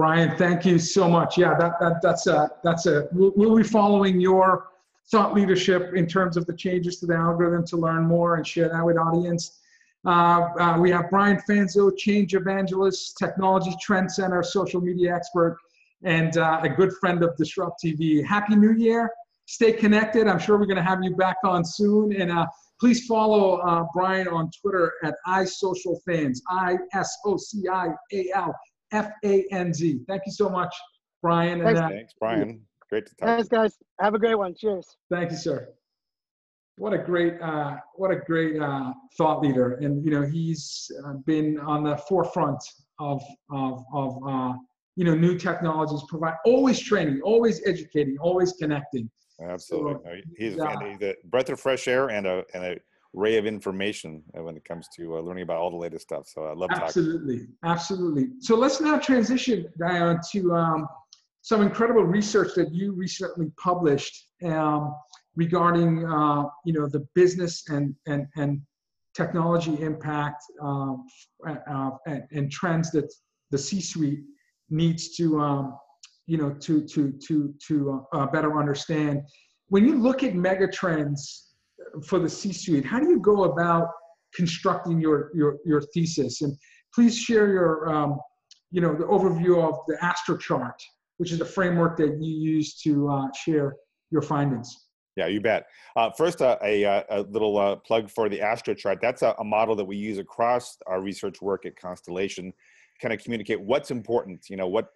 Brian, 0.00 0.34
thank 0.38 0.64
you 0.64 0.78
so 0.78 1.10
much. 1.10 1.36
Yeah, 1.36 1.52
that, 1.58 1.78
that 1.78 2.00
that's 2.00 2.26
a 2.26 2.50
that's 2.64 2.86
a 2.86 3.06
we'll, 3.12 3.34
we'll 3.36 3.54
be 3.54 3.62
following 3.62 4.18
your 4.18 4.68
thought 5.10 5.34
leadership 5.34 5.92
in 5.94 6.06
terms 6.06 6.38
of 6.38 6.46
the 6.46 6.54
changes 6.54 6.98
to 7.00 7.06
the 7.06 7.14
algorithm 7.14 7.66
to 7.66 7.76
learn 7.76 8.06
more 8.06 8.36
and 8.36 8.46
share 8.46 8.70
that 8.70 8.82
with 8.82 8.96
audience. 8.96 9.60
Uh, 10.06 10.48
uh, 10.58 10.78
we 10.80 10.90
have 10.90 11.10
Brian 11.10 11.38
Fanzo, 11.46 11.94
change 11.94 12.34
evangelist, 12.34 13.18
technology 13.18 13.76
trend 13.78 14.10
center, 14.10 14.42
social 14.42 14.80
media 14.80 15.14
expert, 15.14 15.58
and 16.02 16.38
uh, 16.38 16.60
a 16.62 16.68
good 16.70 16.94
friend 16.94 17.22
of 17.22 17.36
Disrupt 17.36 17.78
TV. 17.84 18.24
Happy 18.24 18.56
New 18.56 18.72
Year. 18.72 19.10
Stay 19.44 19.70
connected. 19.70 20.26
I'm 20.26 20.38
sure 20.38 20.56
we're 20.56 20.64
going 20.64 20.76
to 20.76 20.82
have 20.82 21.04
you 21.04 21.14
back 21.14 21.36
on 21.44 21.62
soon. 21.62 22.18
And 22.18 22.32
uh, 22.32 22.46
please 22.80 23.04
follow 23.04 23.56
uh, 23.56 23.84
Brian 23.92 24.28
on 24.28 24.50
Twitter 24.62 24.94
at 25.04 25.16
iSocialFanz, 25.26 26.38
I 26.48 26.78
S 26.94 27.18
O 27.26 27.36
C 27.36 27.68
I 27.70 27.88
A 28.14 28.30
L 28.34 28.54
F 28.92 29.10
A 29.24 29.44
N 29.50 29.72
Z. 29.72 30.00
Thank 30.08 30.22
you 30.26 30.32
so 30.32 30.48
much, 30.48 30.74
Brian. 31.22 31.62
Thanks, 31.62 31.80
and, 31.80 31.86
uh, 31.86 31.88
Thanks 31.88 32.14
Brian. 32.18 32.62
Great 32.88 33.06
to 33.06 33.14
talk. 33.16 33.28
Thanks, 33.28 33.48
guys. 33.48 33.76
Have 34.00 34.14
a 34.14 34.18
great 34.18 34.34
one. 34.36 34.54
Cheers. 34.54 34.96
Thank 35.10 35.30
you, 35.30 35.36
sir. 35.36 35.68
What 36.76 36.94
a 36.94 36.98
great, 36.98 37.40
uh, 37.42 37.76
what 37.96 38.10
a 38.10 38.16
great 38.16 38.60
uh, 38.60 38.92
thought 39.18 39.42
leader, 39.42 39.74
and 39.74 40.04
you 40.04 40.10
know 40.10 40.22
he's 40.22 40.90
been 41.26 41.58
on 41.60 41.84
the 41.84 41.96
forefront 42.08 42.62
of 42.98 43.22
of 43.52 43.84
of 43.92 44.18
uh, 44.26 44.52
you 44.96 45.04
know 45.04 45.14
new 45.14 45.36
technologies. 45.36 46.02
Provide 46.08 46.34
always 46.44 46.80
training, 46.80 47.20
always 47.22 47.60
educating, 47.66 48.16
always 48.20 48.52
connecting. 48.54 49.10
Absolutely, 49.42 49.94
So, 50.04 50.10
he's, 50.36 50.54
yeah. 50.56 50.76
he's 50.90 51.02
a 51.02 51.14
breath 51.24 51.48
of 51.48 51.58
fresh 51.60 51.88
air 51.88 52.10
and 52.10 52.26
a 52.26 52.44
and 52.54 52.64
a 52.64 52.78
ray 53.12 53.36
of 53.36 53.46
information 53.46 54.22
uh, 54.36 54.42
when 54.42 54.56
it 54.56 54.64
comes 54.64 54.88
to 54.96 55.16
uh, 55.16 55.20
learning 55.20 55.42
about 55.42 55.58
all 55.58 55.70
the 55.70 55.76
latest 55.76 56.04
stuff. 56.04 56.28
So 56.28 56.44
I 56.44 56.54
love 56.54 56.70
talking. 56.70 56.84
Absolutely, 56.84 57.46
absolutely. 57.64 58.28
So 58.40 58.56
let's 58.56 58.80
now 58.80 58.98
transition, 58.98 59.66
Dion, 59.78 60.20
to 60.32 60.54
um, 60.54 60.88
some 61.42 61.62
incredible 61.62 62.04
research 62.04 62.54
that 62.54 62.72
you 62.72 62.92
recently 62.92 63.50
published 63.56 64.26
um, 64.44 64.94
regarding, 65.36 66.04
uh, 66.06 66.44
you 66.64 66.72
know, 66.72 66.86
the 66.88 67.06
business 67.14 67.64
and 67.68 67.94
and 68.06 68.26
and 68.36 68.60
technology 69.14 69.80
impact 69.82 70.42
uh, 70.62 70.94
uh, 71.48 71.90
and, 72.06 72.22
and 72.30 72.50
trends 72.52 72.92
that 72.92 73.12
the 73.50 73.58
C-suite 73.58 74.20
needs 74.68 75.16
to, 75.16 75.40
um, 75.40 75.76
you 76.26 76.38
know, 76.38 76.50
to 76.60 76.86
to 76.86 77.12
to 77.26 77.54
to 77.66 78.06
uh, 78.12 78.26
better 78.26 78.58
understand. 78.58 79.22
When 79.68 79.84
you 79.84 79.96
look 79.98 80.22
at 80.22 80.34
mega 80.34 80.68
trends 80.68 81.49
for 82.04 82.18
the 82.18 82.28
C-suite, 82.28 82.84
how 82.84 82.98
do 82.98 83.08
you 83.08 83.20
go 83.20 83.44
about 83.44 83.88
constructing 84.34 85.00
your 85.00 85.30
your 85.34 85.58
your 85.64 85.82
thesis? 85.92 86.42
And 86.42 86.56
please 86.94 87.16
share 87.16 87.48
your, 87.52 87.88
um, 87.88 88.18
you 88.70 88.80
know, 88.80 88.94
the 88.94 89.04
overview 89.04 89.62
of 89.62 89.78
the 89.88 90.02
Astro 90.04 90.36
chart, 90.36 90.80
which 91.18 91.32
is 91.32 91.40
a 91.40 91.44
framework 91.44 91.96
that 91.98 92.18
you 92.20 92.32
use 92.56 92.80
to 92.82 93.08
uh, 93.08 93.26
share 93.44 93.76
your 94.10 94.22
findings. 94.22 94.86
Yeah, 95.16 95.26
you 95.26 95.40
bet. 95.40 95.66
Uh, 95.96 96.10
first, 96.16 96.40
uh, 96.40 96.56
a, 96.62 96.84
uh, 96.84 97.02
a 97.10 97.20
little 97.22 97.58
uh, 97.58 97.76
plug 97.76 98.10
for 98.10 98.28
the 98.28 98.40
Astro 98.40 98.74
chart. 98.74 99.00
That's 99.02 99.22
a, 99.22 99.34
a 99.38 99.44
model 99.44 99.74
that 99.76 99.84
we 99.84 99.96
use 99.96 100.18
across 100.18 100.76
our 100.86 101.00
research 101.00 101.42
work 101.42 101.66
at 101.66 101.76
Constellation, 101.76 102.52
kind 103.02 103.12
of 103.12 103.22
communicate 103.22 103.60
what's 103.60 103.90
important. 103.90 104.46
You 104.48 104.56
know, 104.56 104.68
what 104.68 104.88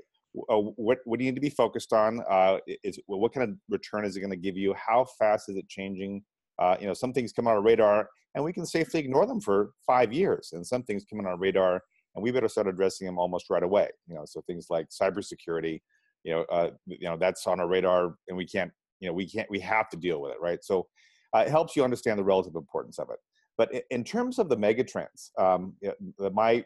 uh, 0.49 0.57
what 0.57 0.99
what 1.05 1.19
do 1.19 1.25
you 1.25 1.31
need 1.31 1.37
to 1.37 1.41
be 1.41 1.51
focused 1.51 1.93
on? 1.93 2.23
Uh, 2.29 2.59
is 2.83 2.99
what 3.07 3.33
kind 3.33 3.49
of 3.49 3.57
return 3.69 4.05
is 4.05 4.17
it 4.17 4.21
going 4.21 4.31
to 4.31 4.37
give 4.37 4.57
you? 4.57 4.75
How 4.75 5.05
fast 5.19 5.49
is 5.49 5.57
it 5.57 5.69
changing? 5.69 6.23
Uh, 6.59 6.77
you 6.81 6.87
know, 6.87 6.95
some 6.95 7.13
things 7.13 7.33
come 7.33 7.47
on 7.47 7.55
our 7.55 7.63
radar, 7.63 8.09
and 8.35 8.45
we 8.45 8.53
can 8.53 8.67
safely 8.67 9.01
ignore 9.01 9.27
them 9.27 9.41
for 9.41 9.73
five 9.87 10.13
years, 10.13 10.51
and 10.53 10.67
some 10.67 10.83
things 10.83 11.05
come 11.09 11.21
on 11.21 11.27
our 11.27 11.39
radar, 11.39 11.83
and 12.15 12.23
we 12.23 12.31
better 12.31 12.49
start 12.49 12.69
addressing 12.69 13.07
them 13.07 13.19
almost 13.19 13.51
right 13.51 13.63
away. 13.63 13.89
You 14.07 14.15
know, 14.15 14.25
so 14.25 14.41
things 14.43 14.67
like 14.71 14.89
cybersecurity. 14.91 15.81
You 16.23 16.33
know, 16.33 16.43
uh, 16.51 16.71
you 16.87 17.09
know 17.09 17.17
that's 17.17 17.47
on 17.47 17.61
our 17.61 17.69
radar, 17.69 18.15
and 18.29 18.37
we 18.37 18.47
can't 18.47 18.73
you 19.05 19.09
know 19.09 19.15
we 19.15 19.29
can't 19.29 19.51
we 19.51 19.61
have 19.61 19.89
to 19.91 19.97
deal 19.97 20.21
with 20.21 20.33
it 20.33 20.41
right 20.41 20.65
so 20.65 20.87
uh, 21.35 21.41
it 21.41 21.51
helps 21.51 21.77
you 21.77 21.85
understand 21.85 22.19
the 22.19 22.25
relative 22.25 22.55
importance 22.55 22.99
of 22.99 23.11
it 23.11 23.19
but 23.57 23.71
in 23.91 24.03
terms 24.03 24.39
of 24.39 24.49
the 24.49 24.57
megatrends 24.57 25.31
um, 25.39 25.75
you 25.81 25.93
know, 26.19 26.31
my 26.31 26.65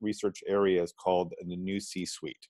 research 0.00 0.42
area 0.48 0.82
is 0.82 0.92
called 0.92 1.32
the 1.46 1.56
new 1.56 1.78
c 1.78 2.04
suite 2.04 2.48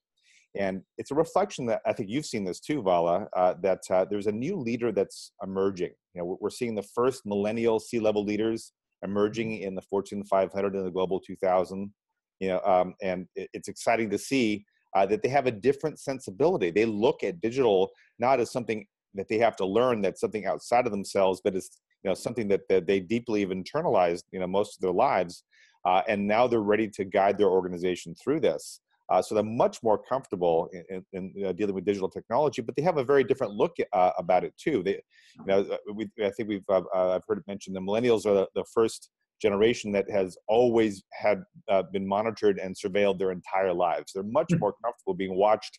and 0.54 0.82
it's 0.98 1.10
a 1.10 1.14
reflection 1.14 1.66
that 1.66 1.80
i 1.86 1.92
think 1.92 2.08
you've 2.08 2.26
seen 2.26 2.44
this 2.44 2.60
too 2.60 2.80
vala 2.80 3.26
uh, 3.36 3.54
that 3.60 3.80
uh, 3.90 4.04
there's 4.08 4.28
a 4.28 4.32
new 4.32 4.56
leader 4.56 4.92
that's 4.92 5.32
emerging 5.42 5.92
you 6.14 6.20
know 6.20 6.38
we're, 6.40 6.50
seeing 6.50 6.74
the 6.74 6.88
first 6.94 7.24
millennial 7.24 7.78
c 7.80 7.98
level 7.98 8.24
leaders 8.24 8.72
emerging 9.02 9.58
in 9.58 9.74
the 9.74 9.82
fortune 9.82 10.24
500 10.24 10.74
and 10.74 10.86
the 10.86 10.90
global 10.90 11.20
2000 11.20 11.92
you 12.40 12.48
know 12.48 12.60
um, 12.60 12.94
and 13.02 13.26
it's 13.36 13.68
exciting 13.68 14.10
to 14.10 14.18
see 14.18 14.64
uh, 14.94 15.06
that 15.06 15.22
they 15.22 15.28
have 15.28 15.46
a 15.46 15.50
different 15.50 15.98
sensibility. 15.98 16.70
They 16.70 16.84
look 16.84 17.24
at 17.24 17.40
digital 17.40 17.90
not 18.18 18.40
as 18.40 18.50
something 18.50 18.86
that 19.14 19.28
they 19.28 19.38
have 19.38 19.56
to 19.56 19.66
learn, 19.66 20.00
that's 20.00 20.20
something 20.20 20.46
outside 20.46 20.86
of 20.86 20.92
themselves, 20.92 21.40
but 21.42 21.54
as 21.54 21.70
you 22.02 22.10
know 22.10 22.14
something 22.14 22.48
that, 22.48 22.62
that 22.68 22.86
they 22.86 23.00
deeply 23.00 23.40
have 23.40 23.50
internalized, 23.50 24.24
you 24.32 24.40
know, 24.40 24.46
most 24.46 24.76
of 24.76 24.82
their 24.82 24.92
lives, 24.92 25.44
uh, 25.84 26.02
and 26.08 26.26
now 26.26 26.46
they're 26.46 26.60
ready 26.60 26.88
to 26.88 27.04
guide 27.04 27.38
their 27.38 27.48
organization 27.48 28.14
through 28.14 28.40
this. 28.40 28.80
Uh, 29.12 29.20
so 29.20 29.34
they're 29.34 29.44
much 29.44 29.82
more 29.82 29.98
comfortable 29.98 30.70
in, 30.72 31.04
in, 31.12 31.32
in 31.36 31.44
uh, 31.44 31.52
dealing 31.52 31.74
with 31.74 31.84
digital 31.84 32.08
technology, 32.08 32.62
but 32.62 32.74
they 32.76 32.82
have 32.82 32.96
a 32.96 33.04
very 33.04 33.22
different 33.22 33.52
look 33.52 33.76
uh, 33.92 34.10
about 34.16 34.42
it 34.42 34.54
too. 34.56 34.82
They, 34.82 34.92
you 34.92 35.46
know, 35.46 35.60
uh, 35.60 35.76
we, 35.94 36.08
I 36.24 36.30
think 36.30 36.48
we've 36.48 36.64
uh, 36.70 36.80
uh, 36.94 37.16
I've 37.16 37.22
heard 37.28 37.38
it 37.38 37.44
mentioned 37.46 37.76
the 37.76 37.80
millennials 37.80 38.24
are 38.24 38.32
the, 38.32 38.48
the 38.54 38.64
first 38.72 39.10
generation 39.42 39.92
that 39.92 40.10
has 40.10 40.38
always 40.48 41.02
had 41.12 41.42
uh, 41.68 41.82
been 41.92 42.06
monitored 42.06 42.58
and 42.58 42.74
surveilled 42.74 43.18
their 43.18 43.32
entire 43.32 43.74
lives. 43.74 44.12
They're 44.14 44.22
much 44.22 44.50
more 44.58 44.72
comfortable 44.82 45.14
being 45.14 45.36
watched 45.36 45.78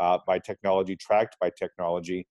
uh, 0.00 0.18
by 0.26 0.40
technology, 0.40 0.96
tracked 0.96 1.36
by 1.40 1.50
technology, 1.56 2.26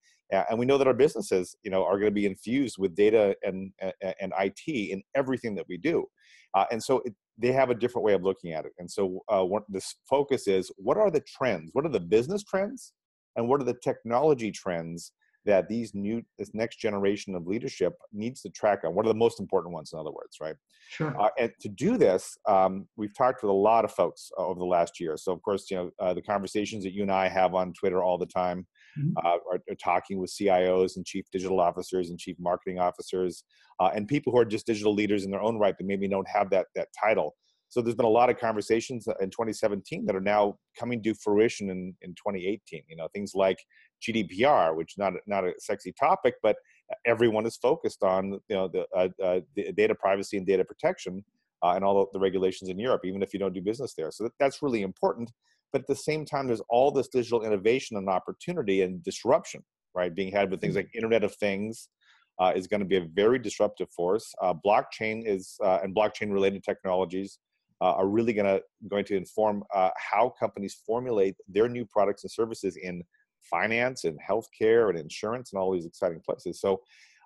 and 0.50 0.60
we 0.60 0.66
know 0.66 0.78
that 0.78 0.88
our 0.88 0.94
businesses, 0.94 1.56
you 1.64 1.72
know, 1.72 1.84
are 1.86 1.98
going 1.98 2.12
to 2.12 2.12
be 2.12 2.26
infused 2.26 2.76
with 2.78 2.94
data 2.94 3.36
and 3.44 3.72
and, 3.80 3.94
and 4.20 4.34
IT 4.38 4.68
in 4.68 5.02
everything 5.16 5.56
that 5.56 5.66
we 5.70 5.78
do, 5.78 6.06
uh, 6.56 6.66
and 6.72 6.84
so 6.84 7.02
it, 7.06 7.14
they 7.38 7.52
have 7.52 7.70
a 7.70 7.76
different 7.76 8.06
way 8.06 8.13
of 8.13 8.24
looking 8.24 8.54
at 8.54 8.65
it. 8.65 8.74
And 8.78 8.89
so, 8.89 9.22
uh, 9.30 9.44
what 9.44 9.63
this 9.70 9.96
focus 10.10 10.48
is: 10.48 10.72
what 10.78 10.98
are 10.98 11.12
the 11.12 11.22
trends? 11.22 11.72
What 11.74 11.86
are 11.86 11.91
the 11.91 12.00
business 12.00 12.44
trends, 12.44 12.94
and 13.36 13.48
what 13.48 13.62
are 13.62 13.65
the 13.65 13.78
technology 13.84 14.52
trends? 14.52 15.13
that 15.44 15.67
these 15.67 15.96
new 15.96 16.22
this 16.38 16.52
next 16.54 16.76
generation 16.78 17.34
of 17.34 17.48
leadership 17.48 17.94
needs 18.13 18.41
to 18.41 18.50
track 18.52 18.82
on 18.86 18.94
what 18.94 19.06
are 19.06 19.10
the 19.10 19.15
most 19.15 19.39
important 19.39 19.74
ones 19.74 19.91
in 19.91 19.98
other 19.98 20.12
words 20.12 20.38
right 20.39 20.56
Sure. 20.91 21.20
uh, 21.20 21.30
and 21.39 21.52
to 21.62 21.70
do 21.70 21.98
this, 21.98 22.38
um, 22.50 22.86
we've 22.98 23.15
talked 23.15 23.41
with 23.44 23.50
a 23.50 23.54
lot 23.54 23.86
of 23.86 23.91
folks 23.94 24.30
uh, 24.38 24.46
over 24.46 24.60
the 24.60 24.65
last 24.65 25.00
year. 25.00 25.15
So, 25.15 25.32
of 25.32 25.41
course, 25.41 25.72
you 25.72 25.78
know 25.78 25.91
uh, 26.00 26.13
the 26.13 26.22
conversations 26.22 26.84
that 26.84 26.94
you 26.94 27.02
and 27.02 27.12
I 27.12 27.30
have 27.30 27.56
on 27.56 27.72
Twitter 27.74 28.04
all 28.04 28.17
the 28.17 28.26
time 28.26 28.67
Mhm. 28.97 29.13
uh, 29.23 29.38
are, 29.51 29.62
are 29.69 29.75
talking 29.82 30.17
with 30.19 30.30
CIOs 30.32 30.95
and 30.97 31.06
chief 31.06 31.25
digital 31.32 31.60
officers 31.60 32.10
and 32.10 32.19
chief 32.19 32.38
marketing 32.39 32.80
officers, 32.80 33.43
uh, 33.80 33.91
and 33.95 34.08
people 34.08 34.32
who 34.32 34.39
are 34.39 34.45
just 34.45 34.65
digital 34.65 34.93
leaders 34.93 35.23
in 35.25 35.32
their 35.32 35.41
own 35.41 35.58
right, 35.58 35.75
but 35.77 35.86
maybe 35.86 36.08
don't 36.08 36.27
have 36.27 36.49
that 36.49 36.67
that 36.75 36.89
title. 36.99 37.36
So, 37.69 37.82
there's 37.82 37.95
been 37.95 38.06
a 38.06 38.10
lot 38.10 38.30
of 38.30 38.38
conversations 38.38 39.08
in 39.21 39.30
2017 39.30 40.06
that 40.06 40.15
are 40.15 40.19
now 40.19 40.58
coming 40.77 41.01
to 41.04 41.13
fruition 41.13 41.69
in, 41.69 41.95
in 42.01 42.12
2018. 42.15 42.84
You 42.88 42.97
know, 42.97 43.08
things 43.13 43.34
like 43.34 43.60
GDPR, 44.01 44.75
which 44.75 44.95
not 44.97 45.13
not 45.25 45.45
a 45.45 45.54
sexy 45.60 45.93
topic, 45.93 46.36
but 46.43 46.58
everyone 47.06 47.45
is 47.45 47.58
focused 47.58 48.04
on 48.04 48.34
you 48.49 48.56
know 48.56 48.67
the, 48.67 48.86
uh, 48.95 49.08
uh, 49.23 49.39
the 49.56 49.71
data 49.71 49.95
privacy 49.95 50.38
and 50.38 50.45
data 50.45 50.65
protection 50.65 51.23
uh, 51.63 51.73
and 51.75 51.84
all 51.86 52.10
the 52.12 52.19
regulations 52.19 52.69
in 52.69 52.80
Europe, 52.80 53.01
even 53.06 53.21
if 53.21 53.34
you 53.34 53.39
don't 53.39 53.54
do 53.54 53.62
business 53.62 53.93
there. 53.93 54.12
So 54.12 54.25
that, 54.25 54.34
that's 54.39 54.62
really 54.62 54.82
important. 54.82 55.32
But 55.72 55.82
at 55.82 55.88
the 55.88 55.96
same 55.96 56.26
time, 56.26 56.48
there's 56.48 56.62
all 56.70 56.92
this 56.92 57.08
digital 57.08 57.44
innovation 57.44 57.98
and 57.98 58.10
opportunity 58.10 58.82
and 58.82 59.04
disruption, 59.04 59.64
right, 59.96 60.14
being 60.14 60.32
had 60.32 60.52
with 60.52 60.62
things 60.62 60.76
like 60.76 60.90
Internet 60.94 61.24
of 61.24 61.36
Things. 61.36 61.90
Uh, 62.40 62.52
is 62.56 62.66
going 62.66 62.80
to 62.80 62.88
be 62.88 62.96
a 62.96 63.06
very 63.14 63.38
disruptive 63.38 63.88
force. 63.92 64.34
Uh, 64.42 64.54
blockchain 64.66 65.22
is 65.28 65.58
uh, 65.64 65.80
and 65.84 65.94
blockchain-related 65.94 66.64
technologies 66.64 67.38
uh, 67.82 67.94
are 67.94 68.08
really 68.08 68.32
going 68.32 68.46
to 68.46 68.62
going 68.88 69.04
to 69.04 69.18
inform 69.18 69.64
uh, 69.74 69.90
how 69.98 70.30
companies 70.40 70.78
formulate 70.86 71.36
their 71.48 71.68
new 71.68 71.86
products 71.86 72.24
and 72.24 72.32
services 72.32 72.78
in 72.78 73.04
finance 73.42 74.06
and 74.06 74.18
healthcare 74.28 74.90
and 74.90 74.98
insurance 74.98 75.52
and 75.52 75.60
all 75.60 75.74
these 75.74 75.86
exciting 75.86 76.22
places. 76.24 76.62
So, 76.62 76.82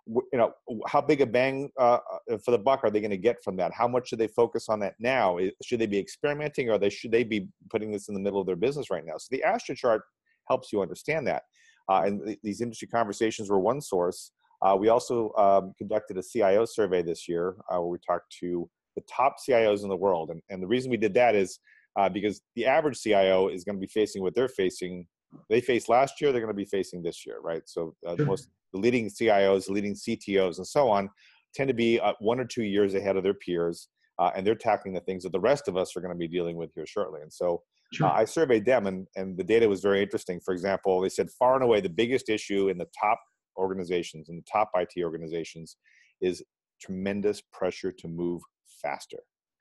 you 0.07 0.23
know, 0.33 0.53
how 0.87 1.01
big 1.01 1.21
a 1.21 1.25
bang 1.25 1.69
uh, 1.79 1.97
uh, 2.31 2.37
for 2.37 2.51
the 2.51 2.57
buck 2.57 2.81
are 2.83 2.91
they 2.91 2.99
going 2.99 3.11
to 3.11 3.17
get 3.17 3.43
from 3.43 3.55
that? 3.57 3.73
How 3.73 3.87
much 3.87 4.09
should 4.09 4.19
they 4.19 4.27
focus 4.27 4.69
on 4.69 4.79
that 4.81 4.95
now? 4.99 5.37
Should 5.63 5.79
they 5.79 5.87
be 5.87 5.97
experimenting, 5.97 6.69
or 6.69 6.77
they 6.77 6.89
should 6.89 7.11
they 7.11 7.23
be 7.23 7.47
putting 7.69 7.91
this 7.91 8.07
in 8.07 8.13
the 8.13 8.19
middle 8.19 8.39
of 8.39 8.45
their 8.45 8.55
business 8.55 8.89
right 8.91 9.05
now? 9.05 9.17
So 9.17 9.27
the 9.31 9.43
Astro 9.43 9.75
chart 9.75 10.03
helps 10.47 10.71
you 10.71 10.81
understand 10.81 11.25
that. 11.27 11.43
Uh, 11.89 12.03
and 12.05 12.25
th- 12.25 12.39
these 12.43 12.61
industry 12.61 12.87
conversations 12.87 13.49
were 13.49 13.59
one 13.59 13.81
source. 13.81 14.31
Uh, 14.61 14.75
we 14.79 14.89
also 14.89 15.33
um, 15.37 15.73
conducted 15.77 16.17
a 16.17 16.23
CIO 16.23 16.65
survey 16.65 17.01
this 17.01 17.27
year 17.27 17.55
uh, 17.71 17.79
where 17.79 17.89
we 17.89 17.97
talked 18.05 18.31
to 18.39 18.69
the 18.95 19.03
top 19.09 19.35
CIOs 19.47 19.83
in 19.83 19.89
the 19.89 19.95
world, 19.95 20.29
and, 20.29 20.41
and 20.49 20.61
the 20.61 20.67
reason 20.67 20.89
we 20.91 20.97
did 20.97 21.13
that 21.15 21.35
is 21.35 21.59
uh, 21.97 22.09
because 22.09 22.41
the 22.55 22.65
average 22.65 22.99
CIO 22.99 23.47
is 23.47 23.63
going 23.63 23.75
to 23.75 23.81
be 23.81 23.87
facing 23.87 24.21
what 24.21 24.35
they're 24.35 24.47
facing 24.47 25.07
they 25.49 25.61
faced 25.61 25.89
last 25.89 26.21
year, 26.21 26.31
they're 26.31 26.41
going 26.41 26.53
to 26.53 26.55
be 26.57 26.65
facing 26.65 27.01
this 27.01 27.25
year, 27.25 27.39
right? 27.41 27.61
So 27.65 27.95
uh, 28.05 28.15
the 28.15 28.25
most 28.25 28.49
the 28.75 28.81
leading 28.81 29.09
CIOs, 29.09 29.67
the 29.67 29.73
leading 29.73 29.95
CTOs, 29.95 30.57
and 30.57 30.67
so 30.67 30.89
on 30.89 31.09
tend 31.53 31.69
to 31.69 31.73
be 31.73 31.99
uh, 31.99 32.13
one 32.19 32.39
or 32.39 32.45
two 32.45 32.63
years 32.63 32.93
ahead 32.93 33.15
of 33.15 33.23
their 33.23 33.33
peers, 33.33 33.87
uh, 34.19 34.31
and 34.35 34.45
they're 34.45 34.55
tackling 34.55 34.93
the 34.93 34.99
things 35.01 35.23
that 35.23 35.31
the 35.31 35.39
rest 35.39 35.67
of 35.67 35.77
us 35.77 35.95
are 35.95 36.01
going 36.01 36.13
to 36.13 36.17
be 36.17 36.27
dealing 36.27 36.57
with 36.57 36.71
here 36.75 36.85
shortly. 36.85 37.21
And 37.21 37.31
so 37.31 37.61
Sure. 37.93 38.07
uh, 38.07 38.13
I 38.13 38.25
surveyed 38.25 38.65
them, 38.65 38.87
and 38.87 39.07
and 39.15 39.37
the 39.37 39.43
data 39.43 39.69
was 39.69 39.81
very 39.81 40.01
interesting. 40.01 40.39
For 40.43 40.53
example, 40.53 40.99
they 41.01 41.09
said 41.09 41.29
far 41.29 41.53
and 41.55 41.63
away 41.63 41.81
the 41.81 41.89
biggest 41.89 42.29
issue 42.29 42.69
in 42.69 42.77
the 42.77 42.87
top 42.99 43.19
organizations, 43.57 44.27
in 44.27 44.35
the 44.35 44.43
top 44.51 44.71
IT 44.75 45.01
organizations, 45.01 45.77
is 46.19 46.43
tremendous 46.81 47.41
pressure 47.53 47.91
to 47.91 48.07
move 48.07 48.41
faster. 48.81 49.19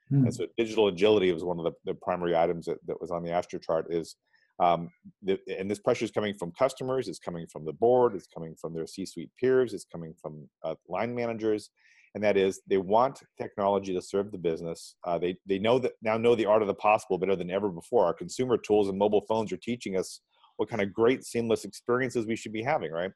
Hmm. 0.08 0.24
And 0.24 0.34
so 0.34 0.46
digital 0.56 0.88
agility 0.88 1.32
was 1.32 1.44
one 1.44 1.58
of 1.58 1.64
the, 1.64 1.72
the 1.84 1.94
primary 2.02 2.36
items 2.36 2.66
that, 2.66 2.78
that 2.86 3.00
was 3.00 3.10
on 3.10 3.22
the 3.22 3.30
Astro 3.30 3.58
chart 3.58 3.86
is, 3.90 4.16
um, 4.60 4.90
the, 5.22 5.38
and 5.58 5.70
this 5.70 5.80
pressure 5.80 6.04
is 6.04 6.10
coming 6.10 6.34
from 6.34 6.52
customers, 6.52 7.08
it's 7.08 7.18
coming 7.18 7.46
from 7.50 7.64
the 7.64 7.72
board, 7.72 8.14
it's 8.14 8.28
coming 8.32 8.54
from 8.60 8.74
their 8.74 8.86
C-suite 8.86 9.30
peers, 9.40 9.74
it's 9.74 9.86
coming 9.90 10.14
from 10.20 10.48
uh, 10.62 10.74
line 10.88 11.14
managers, 11.14 11.70
and 12.14 12.22
that 12.22 12.36
is 12.36 12.60
they 12.68 12.76
want 12.76 13.20
technology 13.40 13.92
to 13.92 14.00
serve 14.00 14.30
the 14.30 14.38
business. 14.38 14.94
Uh, 15.04 15.18
they 15.18 15.36
they 15.46 15.58
know 15.58 15.78
that 15.80 15.92
now 16.02 16.16
know 16.16 16.36
the 16.36 16.46
art 16.46 16.62
of 16.62 16.68
the 16.68 16.74
possible 16.74 17.18
better 17.18 17.34
than 17.34 17.50
ever 17.50 17.68
before. 17.68 18.04
Our 18.06 18.14
consumer 18.14 18.56
tools 18.56 18.88
and 18.88 18.96
mobile 18.96 19.24
phones 19.28 19.52
are 19.52 19.56
teaching 19.56 19.96
us 19.96 20.20
what 20.56 20.68
kind 20.68 20.82
of 20.82 20.92
great 20.92 21.24
seamless 21.24 21.64
experiences 21.64 22.26
we 22.26 22.36
should 22.36 22.52
be 22.52 22.62
having, 22.62 22.92
right? 22.92 23.10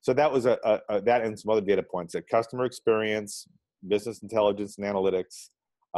So 0.00 0.12
that 0.12 0.30
was 0.30 0.46
a, 0.46 0.58
a, 0.64 0.80
a 0.88 1.00
that 1.02 1.22
and 1.22 1.38
some 1.38 1.50
other 1.50 1.60
data 1.60 1.82
points 1.82 2.12
that 2.12 2.28
customer 2.28 2.64
experience, 2.64 3.48
business 3.88 4.22
intelligence 4.22 4.78
and 4.78 4.86
analytics, 4.86 5.48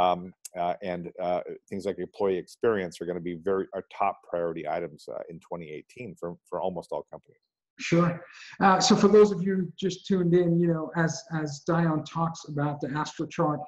um, 0.00 0.32
uh, 0.58 0.74
and 0.82 1.12
uh, 1.22 1.40
things 1.68 1.84
like 1.84 1.98
employee 1.98 2.36
experience 2.36 3.00
are 3.00 3.06
going 3.06 3.18
to 3.18 3.22
be 3.22 3.34
very 3.34 3.66
our 3.74 3.84
top 3.96 4.20
priority 4.28 4.68
items 4.68 5.08
uh, 5.08 5.18
in 5.28 5.36
2018 5.38 6.16
for, 6.18 6.36
for 6.48 6.60
almost 6.60 6.90
all 6.92 7.06
companies. 7.10 7.40
Sure. 7.78 8.20
Uh, 8.60 8.78
so 8.78 8.94
for 8.94 9.08
those 9.08 9.32
of 9.32 9.42
you 9.42 9.72
just 9.78 10.06
tuned 10.06 10.34
in, 10.34 10.58
you 10.58 10.66
know, 10.68 10.90
as 10.96 11.22
as 11.32 11.62
Dion 11.66 12.04
talks 12.04 12.40
about 12.48 12.80
the 12.80 12.90
Astro 12.90 13.26
chart, 13.26 13.60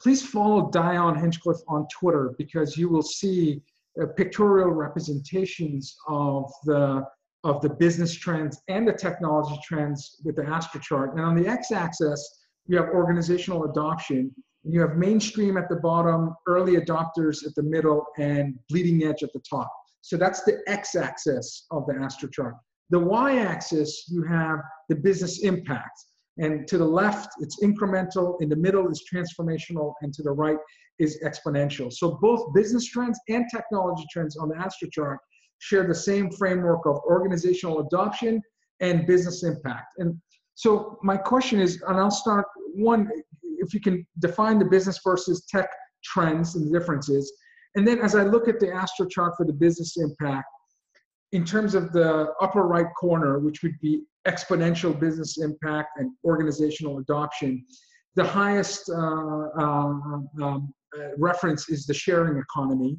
please 0.00 0.26
follow 0.26 0.70
Dion 0.70 1.18
Hinchcliffe 1.18 1.60
on 1.68 1.86
Twitter 1.92 2.34
because 2.38 2.76
you 2.76 2.88
will 2.88 3.02
see 3.02 3.60
uh, 4.00 4.06
pictorial 4.16 4.70
representations 4.70 5.96
of 6.06 6.50
the 6.64 7.04
of 7.44 7.60
the 7.60 7.68
business 7.68 8.14
trends 8.14 8.60
and 8.68 8.86
the 8.86 8.92
technology 8.92 9.58
trends 9.62 10.16
with 10.24 10.36
the 10.36 10.44
Astro 10.44 10.80
chart. 10.80 11.14
And 11.14 11.24
on 11.24 11.36
the 11.36 11.46
x-axis, 11.46 12.46
you 12.66 12.76
have 12.76 12.88
organizational 12.88 13.64
adoption. 13.64 14.34
You 14.68 14.80
have 14.82 14.96
mainstream 14.96 15.56
at 15.56 15.68
the 15.68 15.76
bottom, 15.76 16.34
early 16.46 16.76
adopters 16.76 17.46
at 17.46 17.54
the 17.54 17.62
middle, 17.62 18.04
and 18.18 18.58
bleeding 18.68 19.02
edge 19.04 19.22
at 19.22 19.32
the 19.32 19.40
top. 19.48 19.72
So 20.02 20.16
that's 20.16 20.42
the 20.44 20.60
x-axis 20.66 21.66
of 21.70 21.86
the 21.86 21.94
Astro 21.94 22.28
chart. 22.28 22.54
The 22.90 22.98
y-axis, 22.98 24.04
you 24.08 24.22
have 24.24 24.60
the 24.88 24.96
business 24.96 25.42
impact. 25.42 25.98
And 26.38 26.68
to 26.68 26.78
the 26.78 26.84
left, 26.84 27.30
it's 27.40 27.62
incremental. 27.62 28.40
In 28.40 28.48
the 28.48 28.56
middle 28.56 28.88
is 28.90 29.04
transformational. 29.12 29.94
And 30.02 30.12
to 30.14 30.22
the 30.22 30.30
right 30.30 30.58
is 30.98 31.18
exponential. 31.24 31.92
So 31.92 32.18
both 32.20 32.54
business 32.54 32.86
trends 32.86 33.18
and 33.28 33.46
technology 33.54 34.04
trends 34.10 34.36
on 34.36 34.48
the 34.48 34.56
Astro 34.56 34.88
chart 34.90 35.18
share 35.58 35.86
the 35.86 35.94
same 35.94 36.30
framework 36.30 36.86
of 36.86 36.96
organizational 37.06 37.80
adoption 37.80 38.40
and 38.80 39.06
business 39.06 39.42
impact. 39.42 39.94
And 39.98 40.20
so 40.54 40.98
my 41.02 41.16
question 41.16 41.60
is, 41.60 41.82
and 41.86 41.98
I'll 41.98 42.10
start 42.10 42.46
one, 42.74 43.08
if 43.58 43.74
you 43.74 43.80
can 43.80 44.06
define 44.18 44.58
the 44.58 44.64
business 44.64 44.98
versus 45.04 45.44
tech 45.48 45.68
trends 46.04 46.54
and 46.54 46.66
the 46.66 46.78
differences. 46.78 47.32
And 47.74 47.86
then 47.86 47.98
as 48.00 48.14
I 48.14 48.24
look 48.24 48.48
at 48.48 48.60
the 48.60 48.72
Astro 48.72 49.06
chart 49.06 49.34
for 49.36 49.44
the 49.44 49.52
business 49.52 49.96
impact, 49.96 50.46
in 51.32 51.44
terms 51.44 51.74
of 51.74 51.92
the 51.92 52.32
upper 52.40 52.62
right 52.62 52.86
corner, 52.98 53.38
which 53.38 53.62
would 53.62 53.78
be 53.80 54.02
exponential 54.26 54.98
business 54.98 55.38
impact 55.38 55.90
and 55.98 56.10
organizational 56.24 56.98
adoption, 56.98 57.64
the 58.14 58.24
highest 58.24 58.90
uh, 58.90 58.94
uh, 58.96 59.92
um, 60.42 60.72
uh, 60.98 61.08
reference 61.18 61.68
is 61.68 61.86
the 61.86 61.94
sharing 61.94 62.38
economy. 62.38 62.98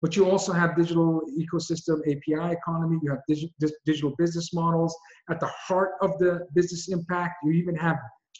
But 0.00 0.16
you 0.16 0.30
also 0.30 0.52
have 0.52 0.76
digital 0.76 1.22
ecosystem 1.36 2.00
API 2.02 2.52
economy. 2.52 2.98
You 3.02 3.10
have 3.10 3.20
digi 3.28 3.50
digital 3.84 4.14
business 4.16 4.54
models. 4.54 4.96
At 5.28 5.40
the 5.40 5.50
heart 5.66 5.90
of 6.00 6.18
the 6.18 6.46
business 6.54 6.88
impact, 6.88 7.34
you 7.44 7.52
even 7.52 7.74
have 7.74 7.96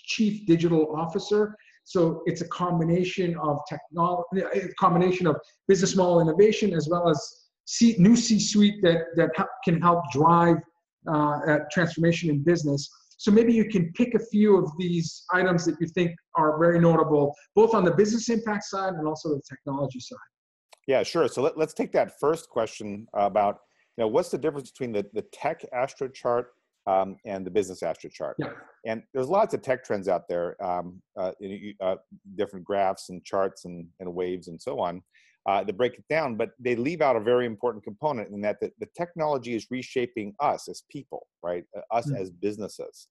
chief 0.08 0.46
digital 0.46 0.94
officer. 0.96 1.54
So 1.84 2.22
it's 2.26 2.42
a 2.42 2.48
combination 2.48 3.36
of 3.38 3.60
technology, 3.68 4.42
a 4.54 4.68
combination 4.74 5.26
of 5.26 5.36
business 5.68 5.96
model 5.96 6.20
innovation 6.20 6.74
as 6.74 6.88
well 6.90 7.08
as 7.08 7.18
C, 7.64 7.96
new 7.98 8.16
C-suite 8.16 8.82
that 8.82 8.98
that 9.16 9.30
can 9.64 9.80
help 9.80 10.00
drive 10.12 10.56
uh, 11.10 11.58
transformation 11.70 12.30
in 12.30 12.42
business. 12.42 12.88
So 13.18 13.30
maybe 13.30 13.52
you 13.52 13.68
can 13.68 13.92
pick 13.94 14.14
a 14.14 14.18
few 14.18 14.56
of 14.56 14.70
these 14.78 15.24
items 15.32 15.64
that 15.64 15.76
you 15.80 15.88
think 15.88 16.12
are 16.36 16.58
very 16.58 16.78
notable, 16.78 17.34
both 17.54 17.74
on 17.74 17.84
the 17.84 17.90
business 17.90 18.28
impact 18.28 18.64
side 18.64 18.94
and 18.94 19.06
also 19.08 19.30
the 19.30 19.42
technology 19.48 20.00
side. 20.00 20.18
Yeah, 20.86 21.02
sure. 21.02 21.26
So 21.28 21.42
let, 21.42 21.58
us 21.58 21.74
take 21.74 21.92
that 21.92 22.18
first 22.20 22.48
question 22.48 23.06
about, 23.12 23.58
you 23.96 24.04
know, 24.04 24.08
what's 24.08 24.30
the 24.30 24.38
difference 24.38 24.70
between 24.70 24.92
the, 24.92 25.04
the 25.12 25.22
tech 25.32 25.64
astro 25.72 26.08
chart 26.08 26.52
um, 26.86 27.16
and 27.24 27.44
the 27.46 27.50
business 27.50 27.82
astro 27.82 28.10
chart? 28.10 28.36
Yeah. 28.38 28.52
And 28.86 29.02
there's 29.12 29.28
lots 29.28 29.54
of 29.54 29.62
tech 29.62 29.84
trends 29.84 30.08
out 30.08 30.28
there, 30.28 30.62
um, 30.64 31.02
uh, 31.18 31.32
uh, 31.80 31.96
different 32.36 32.64
graphs 32.64 33.10
and 33.10 33.24
charts 33.24 33.64
and, 33.64 33.86
and 34.00 34.14
waves 34.14 34.48
and 34.48 34.60
so 34.60 34.80
on 34.80 35.02
uh, 35.48 35.64
to 35.64 35.72
break 35.72 35.94
it 35.94 36.04
down, 36.10 36.36
but 36.36 36.50
they 36.58 36.76
leave 36.76 37.00
out 37.00 37.16
a 37.16 37.20
very 37.20 37.46
important 37.46 37.82
component 37.82 38.30
in 38.30 38.40
that 38.42 38.60
the, 38.60 38.70
the 38.80 38.88
technology 38.96 39.54
is 39.54 39.66
reshaping 39.70 40.34
us 40.40 40.68
as 40.68 40.82
people, 40.90 41.26
right? 41.42 41.64
Uh, 41.74 41.80
us 41.90 42.06
mm-hmm. 42.06 42.20
as 42.20 42.30
businesses. 42.30 43.08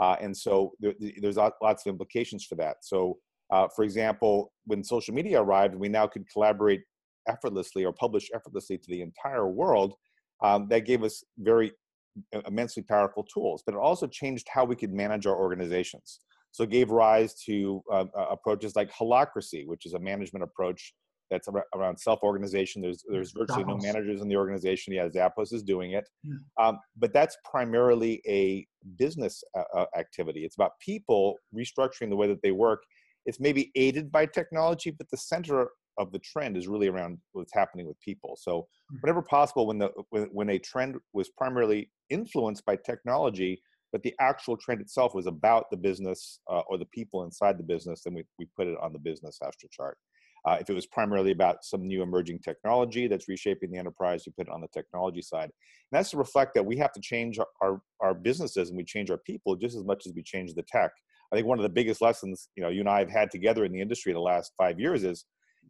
Uh, 0.00 0.16
and 0.20 0.36
so 0.36 0.72
there, 0.80 0.94
there's 1.22 1.36
lots 1.36 1.86
of 1.86 1.90
implications 1.90 2.44
for 2.44 2.56
that. 2.56 2.78
So, 2.82 3.18
uh, 3.52 3.68
for 3.74 3.84
example, 3.84 4.52
when 4.64 4.82
social 4.82 5.14
media 5.14 5.40
arrived, 5.40 5.76
we 5.76 5.88
now 5.88 6.08
could 6.08 6.28
collaborate 6.30 6.82
effortlessly 7.28 7.84
or 7.84 7.92
publish 7.92 8.28
effortlessly 8.34 8.78
to 8.78 8.90
the 8.90 9.02
entire 9.02 9.46
world. 9.48 9.94
Um, 10.42 10.66
that 10.68 10.80
gave 10.80 11.02
us 11.04 11.22
very 11.38 11.72
immensely 12.46 12.82
powerful 12.82 13.24
tools, 13.24 13.62
but 13.64 13.74
it 13.74 13.78
also 13.78 14.06
changed 14.06 14.46
how 14.50 14.64
we 14.64 14.76
could 14.76 14.92
manage 14.92 15.26
our 15.26 15.36
organizations. 15.36 16.20
So 16.52 16.64
it 16.64 16.70
gave 16.70 16.90
rise 16.90 17.34
to 17.44 17.82
uh, 17.92 18.06
approaches 18.30 18.76
like 18.76 18.90
holacracy, 18.90 19.66
which 19.66 19.84
is 19.84 19.94
a 19.94 19.98
management 19.98 20.42
approach 20.42 20.94
that's 21.30 21.48
around 21.74 21.98
self-organization. 21.98 22.82
There's 22.82 23.04
there's 23.08 23.32
virtually 23.32 23.64
Zappos. 23.64 23.82
no 23.82 23.92
managers 23.92 24.20
in 24.20 24.28
the 24.28 24.36
organization. 24.36 24.94
Yeah, 24.94 25.08
Zappos 25.08 25.52
is 25.52 25.62
doing 25.62 25.92
it, 25.92 26.08
yeah. 26.22 26.34
um, 26.58 26.78
but 26.96 27.12
that's 27.12 27.36
primarily 27.44 28.22
a 28.26 28.66
business 28.96 29.42
uh, 29.56 29.62
uh, 29.76 29.86
activity. 29.98 30.44
It's 30.44 30.54
about 30.56 30.72
people 30.80 31.36
restructuring 31.54 32.10
the 32.10 32.16
way 32.16 32.28
that 32.28 32.42
they 32.42 32.52
work. 32.52 32.82
It's 33.26 33.40
maybe 33.40 33.72
aided 33.74 34.12
by 34.12 34.26
technology, 34.26 34.92
but 34.92 35.08
the 35.10 35.16
center 35.16 35.68
of 35.98 36.12
the 36.12 36.18
trend 36.18 36.56
is 36.56 36.68
really 36.68 36.88
around 36.88 37.18
what's 37.32 37.54
happening 37.54 37.86
with 37.86 38.00
people. 38.00 38.36
So 38.40 38.66
hmm. 38.90 38.96
whenever 39.00 39.22
possible, 39.22 39.66
when 39.66 39.78
the 39.78 39.90
when, 40.10 40.24
when 40.32 40.50
a 40.50 40.58
trend 40.58 40.96
was 41.12 41.28
primarily 41.30 41.90
influenced 42.10 42.64
by 42.64 42.76
technology, 42.76 43.62
but 43.92 44.02
the 44.02 44.14
actual 44.20 44.56
trend 44.56 44.80
itself 44.80 45.14
was 45.14 45.26
about 45.26 45.70
the 45.70 45.76
business 45.76 46.40
uh, 46.50 46.62
or 46.68 46.78
the 46.78 46.86
people 46.86 47.24
inside 47.24 47.58
the 47.58 47.64
business, 47.64 48.02
then 48.02 48.14
we, 48.14 48.24
we 48.38 48.46
put 48.56 48.66
it 48.66 48.76
on 48.82 48.92
the 48.92 48.98
business 48.98 49.38
astro 49.44 49.68
chart. 49.70 49.96
Uh, 50.46 50.58
if 50.60 50.70
it 50.70 50.74
was 50.74 50.86
primarily 50.86 51.32
about 51.32 51.64
some 51.64 51.86
new 51.86 52.02
emerging 52.02 52.38
technology 52.38 53.08
that's 53.08 53.28
reshaping 53.28 53.70
the 53.70 53.78
enterprise, 53.78 54.24
you 54.24 54.32
put 54.36 54.46
it 54.46 54.52
on 54.52 54.60
the 54.60 54.68
technology 54.68 55.20
side. 55.20 55.44
And 55.44 55.52
that's 55.92 56.10
to 56.10 56.18
reflect 56.18 56.54
that 56.54 56.64
we 56.64 56.76
have 56.76 56.92
to 56.92 57.00
change 57.00 57.40
our, 57.40 57.48
our, 57.60 57.80
our 58.00 58.14
businesses 58.14 58.68
and 58.68 58.76
we 58.76 58.84
change 58.84 59.10
our 59.10 59.18
people 59.18 59.56
just 59.56 59.76
as 59.76 59.84
much 59.84 60.06
as 60.06 60.12
we 60.14 60.22
change 60.22 60.54
the 60.54 60.62
tech. 60.62 60.92
I 61.32 61.36
think 61.36 61.48
one 61.48 61.58
of 61.58 61.64
the 61.64 61.68
biggest 61.68 62.00
lessons 62.00 62.48
you 62.56 62.62
know 62.62 62.68
you 62.68 62.80
and 62.80 62.88
I 62.88 63.00
have 63.00 63.10
had 63.10 63.30
together 63.30 63.64
in 63.64 63.72
the 63.72 63.80
industry 63.80 64.12
the 64.12 64.20
last 64.20 64.52
five 64.56 64.78
years 64.78 65.02
is 65.02 65.24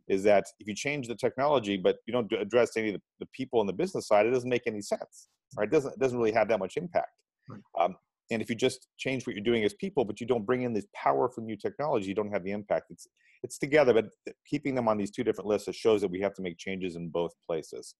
is 0.08 0.22
that 0.22 0.44
if 0.60 0.66
you 0.68 0.74
change 0.74 1.08
the 1.08 1.14
technology 1.14 1.76
but 1.76 1.96
you 2.06 2.12
don't 2.12 2.30
address 2.32 2.76
any 2.76 2.88
of 2.88 2.94
the, 2.94 3.00
the 3.20 3.26
people 3.32 3.60
on 3.60 3.66
the 3.66 3.72
business 3.72 4.06
side, 4.08 4.26
it 4.26 4.30
doesn't 4.30 4.48
make 4.48 4.66
any 4.66 4.80
sense. 4.80 5.28
Right? 5.56 5.68
It 5.68 5.72
doesn't 5.72 5.94
it 5.94 5.98
doesn't 5.98 6.18
really 6.18 6.32
have 6.32 6.48
that 6.48 6.58
much 6.58 6.76
impact. 6.76 7.10
Right. 7.48 7.60
Um, 7.80 7.96
and 8.30 8.42
if 8.42 8.50
you 8.50 8.56
just 8.56 8.88
change 8.98 9.26
what 9.26 9.36
you're 9.36 9.44
doing 9.44 9.64
as 9.64 9.74
people, 9.74 10.04
but 10.04 10.20
you 10.20 10.26
don't 10.26 10.44
bring 10.44 10.62
in 10.62 10.72
this 10.72 10.86
powerful 10.94 11.42
new 11.42 11.56
technology, 11.56 12.08
you 12.08 12.14
don't 12.14 12.32
have 12.32 12.44
the 12.44 12.50
impact. 12.50 12.86
It's 12.90 13.06
it's 13.42 13.58
together, 13.58 13.94
but 13.94 14.06
keeping 14.46 14.74
them 14.74 14.88
on 14.88 14.96
these 14.96 15.10
two 15.10 15.22
different 15.22 15.48
lists 15.48 15.74
shows 15.76 16.00
that 16.00 16.10
we 16.10 16.20
have 16.20 16.34
to 16.34 16.42
make 16.42 16.58
changes 16.58 16.96
in 16.96 17.08
both 17.08 17.32
places. 17.46 17.94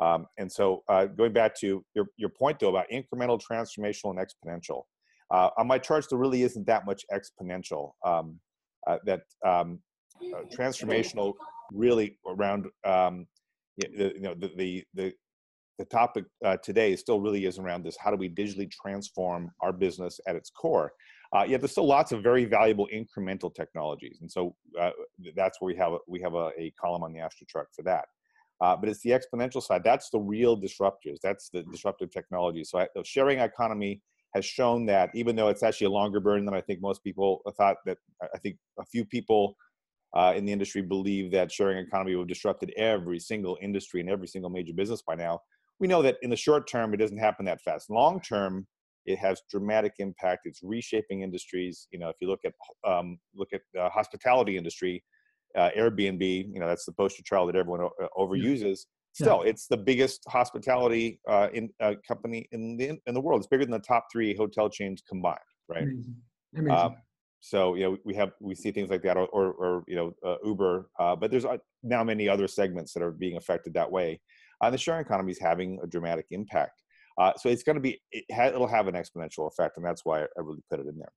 Um, 0.00 0.26
and 0.38 0.50
so, 0.50 0.82
uh, 0.88 1.06
going 1.06 1.32
back 1.32 1.58
to 1.60 1.84
your 1.94 2.06
your 2.16 2.28
point 2.30 2.58
though 2.58 2.68
about 2.68 2.86
incremental, 2.92 3.40
transformational, 3.40 4.10
and 4.10 4.18
exponential. 4.18 4.82
Uh, 5.30 5.48
on 5.56 5.66
my 5.66 5.78
charts, 5.78 6.08
there 6.08 6.18
really 6.18 6.42
isn't 6.42 6.66
that 6.66 6.84
much 6.84 7.04
exponential. 7.10 7.92
Um, 8.04 8.38
uh, 8.86 8.98
that 9.06 9.22
um, 9.46 9.78
uh, 10.34 10.42
transformational 10.56 11.34
really 11.72 12.18
around 12.26 12.66
um, 12.84 13.26
you 13.76 14.20
know 14.20 14.34
the 14.34 14.50
the 14.56 14.84
the 14.94 15.12
the 15.78 15.84
topic 15.86 16.24
uh, 16.44 16.56
today 16.62 16.94
still 16.94 17.20
really 17.20 17.46
is 17.46 17.58
around 17.58 17.82
this 17.82 17.96
how 17.98 18.10
do 18.10 18.16
we 18.16 18.28
digitally 18.28 18.70
transform 18.70 19.50
our 19.60 19.72
business 19.72 20.20
at 20.26 20.36
its 20.36 20.50
core? 20.50 20.92
Uh, 21.34 21.44
yet 21.44 21.60
there's 21.60 21.70
still 21.70 21.86
lots 21.86 22.12
of 22.12 22.22
very 22.22 22.44
valuable 22.44 22.86
incremental 22.92 23.52
technologies 23.54 24.18
and 24.20 24.30
so 24.30 24.54
uh, 24.78 24.90
that's 25.34 25.60
where 25.60 25.72
we 25.72 25.76
have 25.76 25.92
we 26.06 26.20
have 26.20 26.34
a, 26.34 26.50
a 26.58 26.72
column 26.80 27.02
on 27.02 27.12
the 27.12 27.20
astro 27.20 27.46
chart 27.48 27.68
for 27.74 27.82
that. 27.82 28.04
Uh, 28.60 28.76
but 28.76 28.88
it's 28.88 29.00
the 29.00 29.10
exponential 29.10 29.62
side 29.62 29.82
that's 29.82 30.10
the 30.10 30.18
real 30.18 30.60
disruptors 30.60 31.18
that's 31.22 31.48
the 31.48 31.62
disruptive 31.64 32.10
technology. 32.10 32.64
So 32.64 32.78
I, 32.78 32.88
the 32.94 33.02
sharing 33.04 33.38
economy 33.38 34.02
has 34.34 34.44
shown 34.44 34.86
that 34.86 35.10
even 35.14 35.36
though 35.36 35.48
it's 35.48 35.62
actually 35.62 35.86
a 35.86 35.90
longer 35.90 36.20
burn 36.20 36.44
than 36.44 36.54
i 36.54 36.60
think 36.60 36.80
most 36.80 37.02
people 37.04 37.42
thought 37.56 37.76
that 37.84 37.98
i 38.34 38.38
think 38.38 38.56
a 38.78 38.84
few 38.84 39.04
people 39.04 39.56
uh, 40.14 40.32
in 40.36 40.44
the 40.44 40.52
industry 40.52 40.82
believe 40.82 41.30
that 41.32 41.50
sharing 41.50 41.78
economy 41.78 42.14
will 42.14 42.22
have 42.22 42.28
disrupted 42.28 42.72
every 42.76 43.18
single 43.18 43.58
industry 43.60 44.00
and 44.00 44.10
every 44.10 44.28
single 44.28 44.50
major 44.50 44.72
business 44.72 45.02
by 45.02 45.14
now 45.14 45.40
we 45.82 45.88
know 45.88 46.00
that 46.00 46.16
in 46.22 46.30
the 46.30 46.36
short 46.36 46.68
term, 46.68 46.94
it 46.94 46.98
doesn't 46.98 47.18
happen 47.18 47.44
that 47.46 47.60
fast. 47.60 47.90
Long 47.90 48.20
term, 48.20 48.68
it 49.04 49.18
has 49.18 49.42
dramatic 49.50 49.94
impact. 49.98 50.42
It's 50.44 50.60
reshaping 50.62 51.22
industries. 51.22 51.88
You 51.90 51.98
know, 51.98 52.08
if 52.08 52.14
you 52.20 52.28
look 52.28 52.38
at 52.44 52.52
um, 52.88 53.18
look 53.34 53.48
at 53.52 53.62
the 53.74 53.88
hospitality 53.88 54.56
industry, 54.56 55.02
uh, 55.58 55.70
Airbnb, 55.76 56.54
you 56.54 56.60
know, 56.60 56.68
that's 56.68 56.84
the 56.84 56.92
poster 56.92 57.24
child 57.24 57.48
that 57.48 57.56
everyone 57.56 57.80
uh, 57.82 58.06
overuses. 58.16 58.86
Still, 59.12 59.42
yeah. 59.42 59.50
it's 59.50 59.66
the 59.66 59.76
biggest 59.76 60.22
hospitality 60.28 61.20
uh, 61.28 61.48
in, 61.52 61.68
uh, 61.80 61.94
company 62.06 62.48
in 62.52 62.76
the 62.76 62.96
in 63.06 63.12
the 63.12 63.20
world. 63.20 63.40
It's 63.40 63.48
bigger 63.48 63.64
than 63.64 63.72
the 63.72 63.80
top 63.80 64.06
three 64.10 64.36
hotel 64.36 64.70
chains 64.70 65.02
combined, 65.06 65.38
right? 65.68 65.82
Amazing. 65.82 66.16
Amazing. 66.56 66.96
So 67.44 67.74
you 67.74 67.82
know 67.82 67.98
we 68.04 68.14
have 68.14 68.30
we 68.40 68.54
see 68.54 68.70
things 68.70 68.88
like 68.88 69.02
that, 69.02 69.16
or 69.16 69.26
or, 69.26 69.46
or 69.52 69.84
you 69.88 69.96
know 69.96 70.14
uh, 70.24 70.36
Uber, 70.44 70.88
uh, 70.98 71.16
but 71.16 71.30
there's 71.30 71.44
uh, 71.44 71.58
now 71.82 72.04
many 72.04 72.28
other 72.28 72.46
segments 72.46 72.92
that 72.94 73.02
are 73.02 73.10
being 73.10 73.36
affected 73.36 73.74
that 73.74 73.90
way. 73.90 74.20
uh, 74.62 74.70
the 74.70 74.78
sharing 74.78 75.04
economy 75.04 75.32
is 75.32 75.38
having 75.38 75.78
a 75.82 75.86
dramatic 75.86 76.26
impact. 76.30 76.82
Uh, 77.18 77.32
so 77.36 77.50
it's 77.50 77.62
going 77.62 77.74
to 77.74 77.80
be 77.80 78.00
it 78.10 78.24
ha- 78.32 78.46
it'll 78.46 78.66
have 78.66 78.88
an 78.88 78.94
exponential 78.94 79.46
effect, 79.46 79.76
and 79.76 79.84
that's 79.84 80.02
why 80.04 80.22
I 80.22 80.26
really 80.38 80.62
put 80.70 80.80
it 80.80 80.86
in 80.86 80.96
there. 80.96 81.12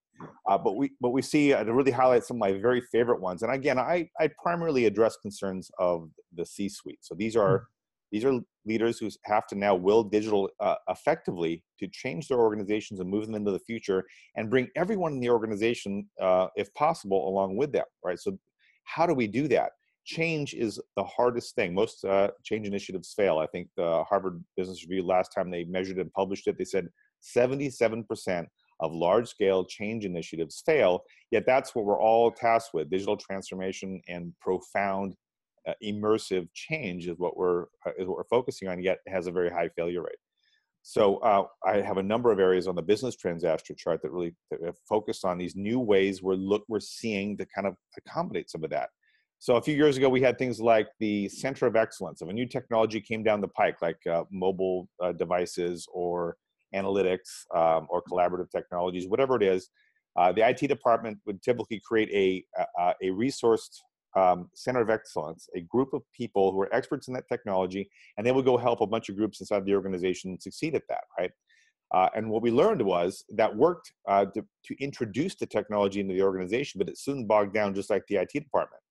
Uh, 0.49 0.57
but 0.57 0.75
we 0.75 0.91
but 0.99 1.11
we 1.11 1.21
see 1.21 1.53
uh, 1.53 1.63
to 1.63 1.73
really 1.73 1.91
highlight 1.91 2.25
some 2.25 2.35
of 2.37 2.39
my 2.39 2.51
very 2.53 2.81
favorite 2.91 3.21
ones. 3.21 3.43
And 3.43 3.53
again, 3.53 3.79
I 3.79 4.09
I 4.19 4.29
primarily 4.43 4.85
address 4.87 5.15
concerns 5.21 5.71
of 5.79 6.09
the 6.35 6.45
C-suite. 6.45 6.99
So 7.01 7.15
these 7.15 7.37
are 7.37 7.59
mm-hmm. 7.59 7.65
these 8.11 8.25
are 8.25 8.39
leaders 8.65 8.99
who 8.99 9.09
have 9.25 9.47
to 9.47 9.55
now 9.55 9.75
will 9.75 10.03
digital 10.03 10.49
uh, 10.59 10.75
effectively 10.89 11.63
to 11.79 11.87
change 11.87 12.27
their 12.27 12.39
organizations 12.39 12.99
and 12.99 13.09
move 13.09 13.25
them 13.25 13.35
into 13.35 13.51
the 13.51 13.59
future, 13.59 14.03
and 14.35 14.49
bring 14.49 14.67
everyone 14.75 15.13
in 15.13 15.19
the 15.19 15.29
organization, 15.29 16.07
uh, 16.21 16.47
if 16.55 16.73
possible, 16.73 17.29
along 17.29 17.55
with 17.57 17.71
them. 17.71 17.85
Right. 18.03 18.19
So 18.19 18.37
how 18.83 19.05
do 19.05 19.13
we 19.13 19.27
do 19.27 19.47
that? 19.49 19.71
change 20.05 20.53
is 20.53 20.79
the 20.95 21.03
hardest 21.03 21.55
thing. 21.55 21.73
Most 21.73 22.05
uh, 22.05 22.29
change 22.43 22.67
initiatives 22.67 23.13
fail. 23.13 23.39
I 23.39 23.47
think 23.47 23.67
the 23.75 24.03
Harvard 24.03 24.43
Business 24.55 24.83
Review 24.83 25.05
last 25.05 25.29
time 25.33 25.51
they 25.51 25.65
measured 25.65 25.97
and 25.97 26.13
published 26.13 26.47
it, 26.47 26.57
they 26.57 26.63
said 26.63 26.87
77% 27.35 28.45
of 28.81 28.93
large 28.93 29.27
scale 29.27 29.65
change 29.65 30.05
initiatives 30.05 30.61
fail. 30.65 31.03
Yet 31.31 31.45
that's 31.45 31.73
what 31.73 31.85
we're 31.85 31.99
all 31.99 32.31
tasked 32.31 32.73
with 32.73 32.89
digital 32.89 33.17
transformation 33.17 34.01
and 34.07 34.33
profound 34.39 35.15
uh, 35.67 35.73
immersive 35.83 36.47
change 36.53 37.07
is 37.07 37.17
what 37.17 37.37
we're 37.37 37.63
uh, 37.85 37.91
is 37.97 38.07
what 38.07 38.17
we're 38.17 38.23
focusing 38.25 38.67
on 38.67 38.81
yet 38.81 38.99
has 39.07 39.27
a 39.27 39.31
very 39.31 39.49
high 39.49 39.69
failure 39.69 40.01
rate 40.01 40.19
so 40.83 41.17
uh, 41.17 41.43
i 41.65 41.81
have 41.81 41.97
a 41.97 42.03
number 42.03 42.31
of 42.31 42.39
areas 42.39 42.67
on 42.67 42.75
the 42.75 42.81
business 42.81 43.15
transaction 43.15 43.75
chart 43.75 44.01
that 44.01 44.11
really 44.11 44.35
focus 44.87 45.23
on 45.23 45.37
these 45.37 45.55
new 45.55 45.79
ways 45.79 46.21
we're 46.21 46.35
look 46.35 46.63
we're 46.67 46.79
seeing 46.79 47.37
to 47.37 47.45
kind 47.53 47.67
of 47.67 47.75
accommodate 47.97 48.49
some 48.49 48.63
of 48.63 48.69
that 48.69 48.89
so 49.39 49.57
a 49.57 49.61
few 49.61 49.75
years 49.75 49.97
ago, 49.97 50.09
we 50.09 50.21
had 50.21 50.37
things 50.37 50.59
like 50.59 50.87
the 50.99 51.29
center 51.29 51.67
of 51.67 51.75
excellence. 51.75 52.21
If 52.21 52.29
a 52.29 52.33
new 52.33 52.47
technology 52.47 53.01
came 53.01 53.23
down 53.23 53.41
the 53.41 53.47
pike, 53.49 53.81
like 53.81 53.99
uh, 54.07 54.23
mobile 54.31 54.87
uh, 54.99 55.11
devices 55.11 55.87
or 55.93 56.37
analytics 56.73 57.45
um, 57.53 57.87
or 57.89 58.01
collaborative 58.01 58.49
technologies, 58.49 59.07
whatever 59.07 59.35
it 59.35 59.43
is, 59.43 59.69
uh, 60.15 60.31
the 60.31 60.47
IT 60.47 60.67
department 60.67 61.19
would 61.25 61.41
typically 61.41 61.81
create 61.85 62.09
a, 62.11 62.43
a, 62.79 62.93
a 63.03 63.09
resourced 63.11 63.81
um, 64.15 64.49
center 64.53 64.81
of 64.81 64.89
excellence, 64.89 65.47
a 65.55 65.61
group 65.61 65.93
of 65.93 66.01
people 66.13 66.51
who 66.51 66.61
are 66.61 66.73
experts 66.73 67.07
in 67.07 67.13
that 67.13 67.27
technology, 67.27 67.89
and 68.17 68.25
they 68.25 68.31
would 68.31 68.45
go 68.45 68.57
help 68.57 68.81
a 68.81 68.87
bunch 68.87 69.09
of 69.09 69.17
groups 69.17 69.39
inside 69.39 69.65
the 69.65 69.75
organization 69.75 70.39
succeed 70.39 70.75
at 70.75 70.83
that, 70.89 71.03
right? 71.19 71.31
Uh, 71.93 72.09
and 72.15 72.29
what 72.29 72.41
we 72.41 72.49
learned 72.49 72.81
was 72.81 73.23
that 73.29 73.55
worked 73.55 73.91
uh, 74.07 74.25
to, 74.25 74.43
to, 74.63 74.75
introduce 74.83 75.35
the 75.35 75.45
technology 75.45 75.99
into 75.99 76.15
the 76.15 76.21
organization, 76.21 76.79
but 76.79 76.89
it 76.89 76.97
soon 76.97 77.27
bogged 77.27 77.53
down 77.53 77.75
just 77.75 77.91
like 77.91 78.03
the 78.07 78.15
IT 78.15 78.31
department 78.33 78.81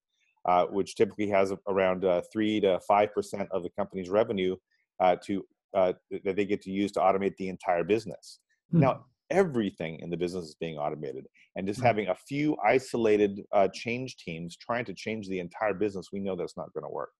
uh, 0.46 0.66
which 0.66 0.94
typically 0.94 1.28
has 1.28 1.52
around 1.68 2.04
uh, 2.04 2.22
three 2.32 2.60
to 2.60 2.78
five 2.80 3.12
percent 3.14 3.48
of 3.50 3.62
the 3.62 3.70
company's 3.70 4.08
revenue 4.08 4.56
uh, 5.00 5.16
to 5.24 5.44
uh, 5.74 5.92
that 6.22 6.36
they 6.36 6.44
get 6.44 6.62
to 6.62 6.70
use 6.70 6.92
to 6.92 7.00
automate 7.00 7.36
the 7.36 7.48
entire 7.48 7.84
business. 7.84 8.40
Hmm. 8.70 8.80
Now, 8.80 9.04
everything 9.34 9.98
in 10.00 10.10
the 10.10 10.16
business 10.16 10.46
is 10.46 10.54
being 10.54 10.78
automated, 10.78 11.26
and 11.56 11.66
just 11.66 11.80
hmm. 11.80 11.86
having 11.86 12.08
a 12.08 12.14
few 12.14 12.56
isolated 12.64 13.40
uh, 13.52 13.68
change 13.74 14.16
teams 14.16 14.56
trying 14.56 14.84
to 14.86 14.94
change 14.94 15.28
the 15.28 15.40
entire 15.40 15.74
business, 15.74 16.08
we 16.12 16.20
know 16.20 16.36
that's 16.36 16.56
not 16.56 16.72
going 16.72 16.84
to 16.84 16.90
work. 16.90 17.10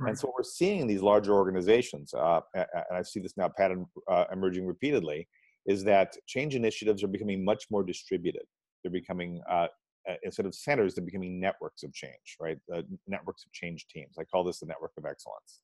Right. 0.00 0.10
And 0.10 0.18
so 0.18 0.32
we're 0.36 0.44
seeing 0.44 0.86
these 0.86 1.02
larger 1.02 1.32
organizations, 1.32 2.12
uh, 2.14 2.40
and 2.54 2.66
I 2.92 3.02
see 3.02 3.20
this 3.20 3.36
now 3.36 3.48
pattern 3.48 3.86
emerging 4.32 4.66
repeatedly, 4.66 5.28
is 5.66 5.84
that 5.84 6.16
change 6.26 6.54
initiatives 6.54 7.02
are 7.02 7.08
becoming 7.08 7.44
much 7.44 7.64
more 7.70 7.84
distributed. 7.84 8.42
They're 8.82 8.92
becoming 8.92 9.40
uh, 9.48 9.68
uh, 10.08 10.14
instead 10.22 10.46
of 10.46 10.54
centers, 10.54 10.94
they're 10.94 11.04
becoming 11.04 11.40
networks 11.40 11.82
of 11.82 11.92
change, 11.92 12.36
right? 12.40 12.58
Uh, 12.74 12.82
networks 13.06 13.44
of 13.44 13.52
change 13.52 13.86
teams. 13.86 14.16
I 14.18 14.24
call 14.24 14.44
this 14.44 14.60
the 14.60 14.66
network 14.66 14.92
of 14.98 15.04
excellence. 15.06 15.60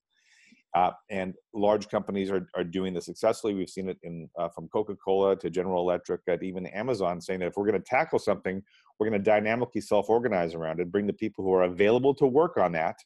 Uh, 0.75 0.93
and 1.11 1.35
large 1.53 1.89
companies 1.89 2.31
are, 2.31 2.47
are 2.55 2.63
doing 2.63 2.95
this 2.95 3.07
successfully. 3.07 3.55
We've 3.55 3.69
seen 3.69 3.89
it 3.89 3.99
in 4.05 4.29
uh, 4.39 4.49
from 4.49 4.69
Coca-Cola 4.69 5.37
to 5.37 5.51
General 5.51 5.83
Electric, 5.83 6.21
at 6.29 6.43
even 6.43 6.67
Amazon, 6.67 7.21
saying 7.21 7.41
that 7.41 7.47
if 7.47 7.57
we're 7.57 7.67
going 7.67 7.81
to 7.81 7.89
tackle 7.89 8.21
something, 8.21 8.63
we're 8.99 9.09
going 9.09 9.21
to 9.21 9.25
dynamically 9.25 9.81
self-organize 9.81 10.55
around 10.55 10.79
it, 10.79 10.93
bring 10.93 11.07
the 11.07 11.13
people 11.13 11.45
who 11.45 11.53
are 11.53 11.65
available 11.65 12.15
to 12.15 12.27
work 12.27 12.57
on 12.57 12.71
that, 12.73 12.97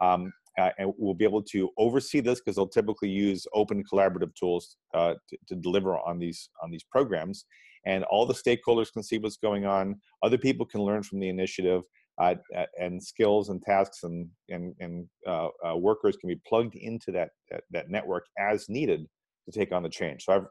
um, 0.00 0.32
uh, 0.58 0.70
and 0.78 0.92
we'll 0.98 1.14
be 1.14 1.24
able 1.24 1.42
to 1.42 1.70
oversee 1.78 2.20
this 2.20 2.40
because 2.40 2.56
they'll 2.56 2.68
typically 2.68 3.08
use 3.08 3.46
open 3.54 3.82
collaborative 3.82 4.34
tools 4.34 4.76
uh, 4.94 5.14
to, 5.28 5.36
to, 5.48 5.54
deliver 5.56 5.98
on 5.98 6.18
these 6.18 6.50
on 6.62 6.70
these 6.70 6.82
programs 6.82 7.44
and 7.86 8.04
all 8.04 8.26
the 8.26 8.34
stakeholders 8.34 8.92
can 8.92 9.02
see 9.02 9.18
what's 9.18 9.36
going 9.36 9.66
on. 9.66 10.00
Other 10.22 10.38
people 10.38 10.66
can 10.66 10.82
learn 10.82 11.02
from 11.02 11.20
the 11.20 11.28
initiative, 11.28 11.82
uh, 12.20 12.34
and 12.78 13.02
skills 13.02 13.48
and 13.48 13.62
tasks 13.62 14.02
and 14.02 14.28
and, 14.48 14.74
and 14.80 15.08
uh, 15.26 15.48
uh, 15.66 15.76
workers 15.76 16.16
can 16.16 16.28
be 16.28 16.40
plugged 16.46 16.74
into 16.76 17.10
that, 17.12 17.30
that, 17.50 17.64
that 17.70 17.90
network 17.90 18.26
as 18.38 18.68
needed 18.68 19.06
to 19.50 19.58
take 19.58 19.72
on 19.72 19.82
the 19.82 19.88
change. 19.88 20.24
So 20.24 20.34
I've 20.34 20.46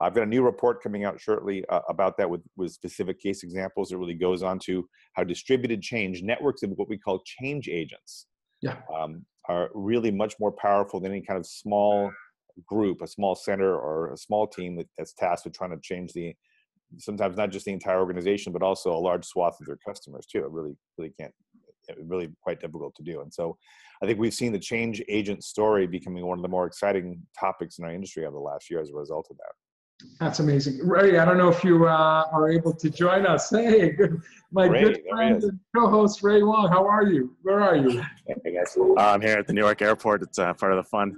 I've 0.00 0.14
got 0.14 0.24
a 0.24 0.26
new 0.26 0.42
report 0.42 0.82
coming 0.82 1.04
out 1.04 1.20
shortly 1.20 1.64
uh, 1.68 1.80
about 1.88 2.16
that 2.18 2.28
with, 2.28 2.42
with 2.56 2.72
specific 2.72 3.20
case 3.20 3.42
examples. 3.42 3.92
It 3.92 3.96
really 3.96 4.14
goes 4.14 4.42
on 4.42 4.58
to 4.66 4.86
how 5.14 5.24
distributed 5.24 5.82
change 5.82 6.22
networks 6.22 6.62
of 6.62 6.70
what 6.70 6.88
we 6.88 6.98
call 6.98 7.22
change 7.24 7.68
agents 7.68 8.26
yeah. 8.60 8.78
um, 8.94 9.24
are 9.48 9.70
really 9.72 10.10
much 10.10 10.34
more 10.40 10.52
powerful 10.52 11.00
than 11.00 11.12
any 11.12 11.22
kind 11.22 11.38
of 11.38 11.46
small 11.46 12.10
group, 12.66 13.02
a 13.02 13.06
small 13.06 13.34
center 13.34 13.74
or 13.74 14.12
a 14.12 14.16
small 14.16 14.46
team 14.46 14.82
that's 14.98 15.14
tasked 15.14 15.44
with 15.44 15.54
trying 15.54 15.70
to 15.70 15.80
change 15.82 16.12
the 16.12 16.34
sometimes 16.98 17.36
not 17.36 17.50
just 17.50 17.66
the 17.66 17.72
entire 17.72 18.00
organization, 18.00 18.52
but 18.52 18.62
also 18.62 18.92
a 18.92 18.98
large 18.98 19.24
swath 19.24 19.58
of 19.60 19.66
their 19.66 19.78
customers 19.86 20.26
too. 20.26 20.38
It 20.38 20.50
really, 20.50 20.76
really 20.98 21.12
can't, 21.18 21.32
really 22.02 22.30
quite 22.42 22.60
difficult 22.60 22.94
to 22.96 23.02
do. 23.02 23.20
And 23.20 23.32
so 23.32 23.56
I 24.02 24.06
think 24.06 24.18
we've 24.18 24.34
seen 24.34 24.52
the 24.52 24.58
change 24.58 25.02
agent 25.08 25.44
story 25.44 25.86
becoming 25.86 26.26
one 26.26 26.38
of 26.38 26.42
the 26.42 26.48
more 26.48 26.66
exciting 26.66 27.20
topics 27.38 27.78
in 27.78 27.84
our 27.84 27.92
industry 27.92 28.26
over 28.26 28.36
the 28.36 28.42
last 28.42 28.70
year 28.70 28.80
as 28.80 28.90
a 28.90 28.94
result 28.94 29.26
of 29.30 29.36
that. 29.36 29.52
That's 30.20 30.40
amazing. 30.40 30.86
Ray, 30.86 31.18
I 31.18 31.24
don't 31.24 31.38
know 31.38 31.48
if 31.48 31.62
you 31.62 31.86
uh, 31.86 32.24
are 32.32 32.50
able 32.50 32.74
to 32.74 32.90
join 32.90 33.26
us. 33.26 33.50
Hey, 33.50 33.90
good, 33.90 34.20
my 34.50 34.66
Ray, 34.66 34.82
good 34.82 35.02
friend 35.08 35.42
and 35.42 35.58
co-host 35.74 36.22
Ray 36.22 36.42
Wang, 36.42 36.68
how 36.68 36.84
are 36.86 37.04
you? 37.04 37.36
Where 37.42 37.60
are 37.60 37.76
you? 37.76 38.02
Hey 38.26 38.54
guys, 38.54 38.76
uh, 38.76 38.94
I'm 38.98 39.20
here 39.20 39.38
at 39.38 39.46
the 39.46 39.52
Newark 39.52 39.82
Airport. 39.82 40.22
It's 40.22 40.38
uh, 40.38 40.52
part 40.54 40.72
of 40.72 40.84
the 40.84 40.88
fun, 40.90 41.14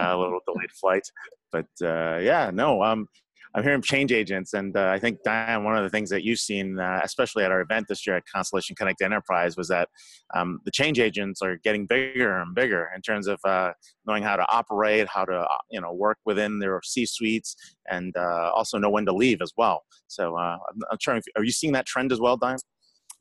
uh, 0.00 0.16
a 0.16 0.18
little 0.18 0.40
delayed 0.46 0.72
flight, 0.72 1.06
but 1.52 1.66
uh, 1.82 2.18
yeah, 2.18 2.50
no, 2.52 2.82
um, 2.82 3.06
I'm 3.54 3.62
hearing 3.62 3.82
change 3.82 4.10
agents, 4.10 4.52
and 4.52 4.76
uh, 4.76 4.88
I 4.88 4.98
think 4.98 5.20
Dion, 5.24 5.62
one 5.62 5.76
of 5.76 5.84
the 5.84 5.90
things 5.90 6.10
that 6.10 6.24
you've 6.24 6.40
seen, 6.40 6.80
uh, 6.80 7.00
especially 7.04 7.44
at 7.44 7.52
our 7.52 7.60
event 7.60 7.86
this 7.88 8.04
year 8.04 8.16
at 8.16 8.24
Constellation 8.26 8.74
Connect 8.74 9.00
Enterprise, 9.00 9.56
was 9.56 9.68
that 9.68 9.88
um, 10.34 10.58
the 10.64 10.72
change 10.72 10.98
agents 10.98 11.40
are 11.40 11.56
getting 11.62 11.86
bigger 11.86 12.36
and 12.36 12.52
bigger 12.52 12.88
in 12.96 13.00
terms 13.00 13.28
of 13.28 13.38
uh, 13.44 13.70
knowing 14.06 14.24
how 14.24 14.34
to 14.34 14.44
operate, 14.50 15.06
how 15.08 15.24
to 15.24 15.36
uh, 15.36 15.46
you 15.70 15.80
know 15.80 15.92
work 15.92 16.18
within 16.24 16.58
their 16.58 16.80
C 16.82 17.06
suites, 17.06 17.54
and 17.88 18.16
uh, 18.16 18.50
also 18.52 18.76
know 18.76 18.90
when 18.90 19.06
to 19.06 19.14
leave 19.14 19.40
as 19.40 19.52
well. 19.56 19.84
So 20.08 20.36
uh, 20.36 20.56
I'm, 20.70 20.80
I'm 20.90 20.98
trying. 21.00 21.22
Are 21.36 21.44
you 21.44 21.52
seeing 21.52 21.72
that 21.74 21.86
trend 21.86 22.10
as 22.10 22.20
well, 22.20 22.36
Dion? 22.36 22.56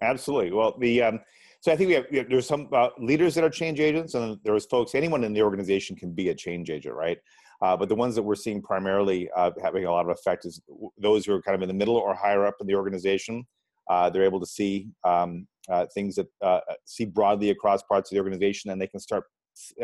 Absolutely. 0.01 0.51
Well, 0.51 0.75
the 0.79 1.03
um, 1.03 1.19
so 1.64 1.72
I 1.72 1.78
think 1.78 1.88
we 1.88 1.93
have, 1.93 2.05
we 2.11 2.18
have 2.18 2.30
there's 2.30 2.45
some 2.45 2.68
leaders 2.99 3.36
that 3.36 3.43
are 3.45 3.49
change 3.49 3.80
agents, 3.80 4.16
and 4.16 4.38
there's 4.43 4.66
folks. 4.66 4.95
Anyone 4.95 5.24
in 5.24 5.32
the 5.32 5.41
organization 5.41 5.95
can 5.95 6.11
be 6.11 6.28
a 6.28 6.36
change 6.36 6.70
agent, 6.70 6.93
right? 6.93 7.18
Uh, 7.61 7.78
but 7.78 7.88
the 7.88 7.95
ones 7.95 8.16
that 8.16 8.22
we're 8.22 8.36
seeing 8.36 8.61
primarily 8.61 9.30
uh, 9.34 9.49
having 9.61 9.86
a 9.86 9.89
lot 9.89 10.03
of 10.03 10.09
effect 10.09 10.43
is 10.43 10.61
those 10.97 11.26
who 11.26 11.34
are 11.34 11.41
kind 11.41 11.55
of 11.55 11.61
in 11.61 11.70
the 11.70 11.74
middle 11.74 11.95
or 11.95 12.14
higher 12.14 12.45
up 12.45 12.55
in 12.59 12.68
the 12.68 12.76
organization. 12.76 13.47
Uh, 13.89 14.09
they're 14.09 14.26
able 14.26 14.41
to 14.41 14.45
see 14.45 14.89
um, 15.05 15.47
uh, 15.70 15.86
things 15.93 16.16
that 16.16 16.28
uh, 16.41 16.59
see 16.84 17.05
broadly 17.05 17.51
across 17.51 17.82
parts 17.84 18.11
of 18.11 18.16
the 18.16 18.20
organization, 18.20 18.70
and 18.72 18.82
they 18.82 18.88
can 18.88 18.99
start 18.99 19.24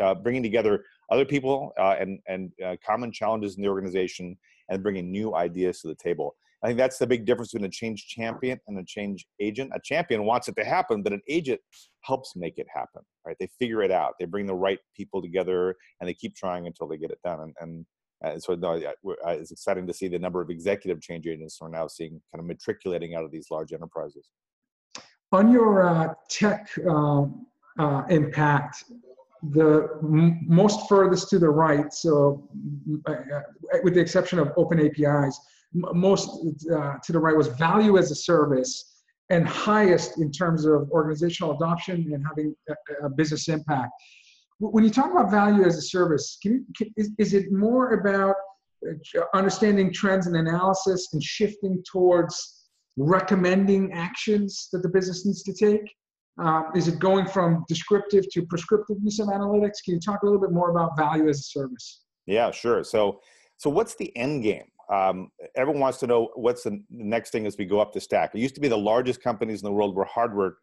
uh, 0.02 0.14
bringing 0.14 0.42
together 0.42 0.84
other 1.10 1.24
people 1.24 1.72
and 1.78 2.18
and 2.26 2.52
common 2.86 3.10
challenges 3.10 3.56
in 3.56 3.62
the 3.62 3.68
organization, 3.70 4.36
and 4.68 4.82
bringing 4.82 5.10
new 5.10 5.34
ideas 5.34 5.80
to 5.80 5.88
the 5.88 5.94
table. 5.94 6.36
I 6.62 6.66
think 6.66 6.78
that's 6.78 6.98
the 6.98 7.06
big 7.06 7.24
difference 7.24 7.52
between 7.52 7.68
a 7.68 7.72
change 7.72 8.06
champion 8.06 8.58
and 8.66 8.78
a 8.78 8.84
change 8.84 9.26
agent. 9.40 9.72
A 9.74 9.80
champion 9.82 10.24
wants 10.24 10.48
it 10.48 10.56
to 10.56 10.64
happen, 10.64 11.02
but 11.02 11.12
an 11.12 11.22
agent 11.28 11.60
helps 12.02 12.36
make 12.36 12.58
it 12.58 12.66
happen, 12.72 13.02
right? 13.26 13.36
They 13.40 13.48
figure 13.58 13.82
it 13.82 13.90
out. 13.90 14.14
They 14.18 14.26
bring 14.26 14.46
the 14.46 14.54
right 14.54 14.78
people 14.94 15.22
together 15.22 15.74
and 16.00 16.08
they 16.08 16.14
keep 16.14 16.36
trying 16.36 16.66
until 16.66 16.86
they 16.86 16.98
get 16.98 17.10
it 17.10 17.18
done. 17.24 17.40
And, 17.40 17.54
and 17.60 17.86
uh, 18.22 18.38
so 18.38 18.52
uh, 18.52 19.30
it's 19.30 19.52
exciting 19.52 19.86
to 19.86 19.94
see 19.94 20.08
the 20.08 20.18
number 20.18 20.42
of 20.42 20.50
executive 20.50 21.00
change 21.00 21.26
agents 21.26 21.58
we're 21.60 21.68
now 21.68 21.86
seeing 21.86 22.20
kind 22.32 22.40
of 22.40 22.44
matriculating 22.44 23.14
out 23.14 23.24
of 23.24 23.30
these 23.30 23.46
large 23.50 23.72
enterprises. 23.72 24.28
On 25.32 25.50
your 25.50 25.88
uh, 25.88 26.12
tech 26.28 26.68
um, 26.88 27.46
uh, 27.78 28.02
impact, 28.10 28.84
the 29.50 29.88
m- 30.02 30.40
most 30.46 30.88
furthest 30.88 31.30
to 31.30 31.38
the 31.38 31.48
right, 31.48 31.92
so 31.94 32.46
uh, 33.06 33.12
uh, 33.12 33.40
with 33.82 33.94
the 33.94 34.00
exception 34.00 34.38
of 34.38 34.52
open 34.56 34.84
APIs, 34.84 35.40
most 35.72 36.28
uh, 36.72 36.94
to 37.02 37.12
the 37.12 37.18
right 37.18 37.36
was 37.36 37.48
value 37.48 37.98
as 37.98 38.10
a 38.10 38.14
service 38.14 39.02
and 39.30 39.46
highest 39.46 40.18
in 40.18 40.32
terms 40.32 40.64
of 40.64 40.90
organizational 40.90 41.52
adoption 41.52 42.12
and 42.12 42.24
having 42.26 42.54
a, 42.68 43.06
a 43.06 43.08
business 43.08 43.48
impact. 43.48 43.92
When 44.58 44.84
you 44.84 44.90
talk 44.90 45.10
about 45.12 45.30
value 45.30 45.64
as 45.64 45.78
a 45.78 45.82
service, 45.82 46.38
can, 46.42 46.66
can 46.76 46.92
is, 46.96 47.10
is 47.18 47.34
it 47.34 47.52
more 47.52 47.94
about 47.94 48.34
uh, 48.86 49.20
understanding 49.32 49.92
trends 49.92 50.26
and 50.26 50.36
analysis 50.36 51.08
and 51.12 51.22
shifting 51.22 51.82
towards 51.90 52.66
recommending 52.96 53.92
actions 53.92 54.68
that 54.72 54.82
the 54.82 54.88
business 54.88 55.24
needs 55.24 55.42
to 55.44 55.54
take? 55.54 55.88
Uh, 56.42 56.62
is 56.74 56.88
it 56.88 56.98
going 56.98 57.26
from 57.26 57.64
descriptive 57.68 58.24
to 58.32 58.46
prescriptive 58.46 58.96
use 59.02 59.18
of 59.20 59.28
analytics? 59.28 59.82
Can 59.84 59.94
you 59.94 60.00
talk 60.00 60.22
a 60.22 60.26
little 60.26 60.40
bit 60.40 60.52
more 60.52 60.70
about 60.70 60.96
value 60.96 61.28
as 61.28 61.38
a 61.38 61.42
service? 61.42 62.02
Yeah, 62.26 62.50
sure. 62.50 62.82
So, 62.84 63.20
so 63.56 63.70
what's 63.70 63.94
the 63.94 64.14
end 64.16 64.42
game? 64.42 64.69
Um, 64.92 65.30
everyone 65.56 65.80
wants 65.80 65.98
to 65.98 66.06
know 66.06 66.30
what's 66.34 66.64
the 66.64 66.82
next 66.90 67.30
thing 67.30 67.46
as 67.46 67.56
we 67.56 67.64
go 67.64 67.80
up 67.80 67.92
the 67.92 68.00
stack. 68.00 68.34
It 68.34 68.40
used 68.40 68.56
to 68.56 68.60
be 68.60 68.68
the 68.68 68.78
largest 68.78 69.22
companies 69.22 69.62
in 69.62 69.66
the 69.66 69.72
world 69.72 69.94
were 69.94 70.04
hardware 70.04 70.56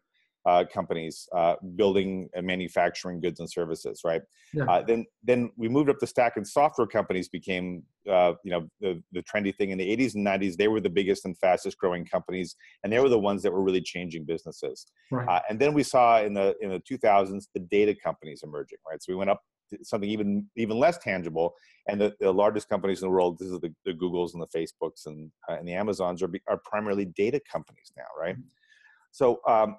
uh, 0.46 0.64
companies 0.72 1.28
uh, 1.34 1.56
building 1.76 2.28
and 2.34 2.46
manufacturing 2.46 3.20
goods 3.20 3.40
and 3.40 3.50
services, 3.50 4.00
right? 4.04 4.22
Yeah. 4.54 4.64
Uh, 4.64 4.82
then, 4.82 5.04
then 5.22 5.50
we 5.56 5.68
moved 5.68 5.90
up 5.90 5.98
the 5.98 6.06
stack, 6.06 6.36
and 6.36 6.46
software 6.46 6.86
companies 6.86 7.28
became, 7.28 7.82
uh, 8.10 8.32
you 8.44 8.52
know, 8.52 8.68
the, 8.80 9.02
the 9.12 9.22
trendy 9.22 9.54
thing 9.54 9.70
in 9.70 9.78
the 9.78 9.96
80s 9.96 10.14
and 10.14 10.26
90s. 10.26 10.56
They 10.56 10.68
were 10.68 10.80
the 10.80 10.88
biggest 10.88 11.24
and 11.26 11.36
fastest 11.36 11.76
growing 11.78 12.06
companies, 12.06 12.56
and 12.82 12.92
they 12.92 12.98
were 12.98 13.08
the 13.10 13.18
ones 13.18 13.42
that 13.42 13.52
were 13.52 13.62
really 13.62 13.82
changing 13.82 14.24
businesses. 14.24 14.86
Right. 15.10 15.28
Uh, 15.28 15.40
and 15.50 15.58
then 15.58 15.74
we 15.74 15.82
saw 15.82 16.22
in 16.22 16.34
the 16.34 16.54
in 16.60 16.70
the 16.70 16.80
2000s 16.80 17.46
the 17.52 17.60
data 17.60 17.94
companies 18.02 18.42
emerging, 18.42 18.78
right? 18.88 19.02
So 19.02 19.12
we 19.12 19.16
went 19.16 19.30
up 19.30 19.42
something 19.82 20.08
even 20.08 20.46
even 20.56 20.78
less 20.78 20.98
tangible. 20.98 21.54
And 21.88 22.00
the, 22.00 22.14
the 22.20 22.32
largest 22.32 22.68
companies 22.68 23.02
in 23.02 23.08
the 23.08 23.12
world 23.12 23.38
this 23.38 23.48
is 23.48 23.60
the, 23.60 23.72
the 23.84 23.92
googles 23.92 24.34
and 24.34 24.42
the 24.42 24.58
facebooks 24.58 25.06
and, 25.06 25.30
uh, 25.48 25.54
and 25.54 25.66
the 25.66 25.74
amazons 25.74 26.22
are, 26.22 26.30
are 26.48 26.60
primarily 26.64 27.06
data 27.16 27.40
companies 27.50 27.92
now 27.96 28.04
right? 28.20 28.34
Mm-hmm. 28.34 28.48
so 29.12 29.40
um, 29.48 29.76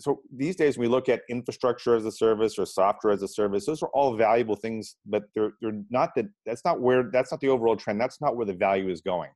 so 0.00 0.20
these 0.32 0.54
days 0.54 0.78
we 0.78 0.86
look 0.86 1.08
at 1.08 1.22
infrastructure 1.28 1.96
as 1.96 2.04
a 2.04 2.12
service 2.12 2.56
or 2.56 2.64
software 2.66 3.12
as 3.12 3.22
a 3.22 3.28
service. 3.28 3.66
Those 3.66 3.82
are 3.82 3.90
all 3.94 4.16
valuable 4.16 4.56
things 4.56 4.96
but 5.06 5.24
they're, 5.34 5.52
they're 5.60 5.80
not 5.90 6.10
that 6.16 6.26
that's 6.46 6.64
not 6.64 6.80
where 6.80 7.10
that's 7.12 7.32
not 7.32 7.40
the 7.40 7.48
overall 7.48 7.76
trend. 7.76 8.00
That's 8.00 8.20
not 8.20 8.36
where 8.36 8.46
the 8.46 8.54
value 8.54 8.90
is 8.90 9.00
going. 9.00 9.30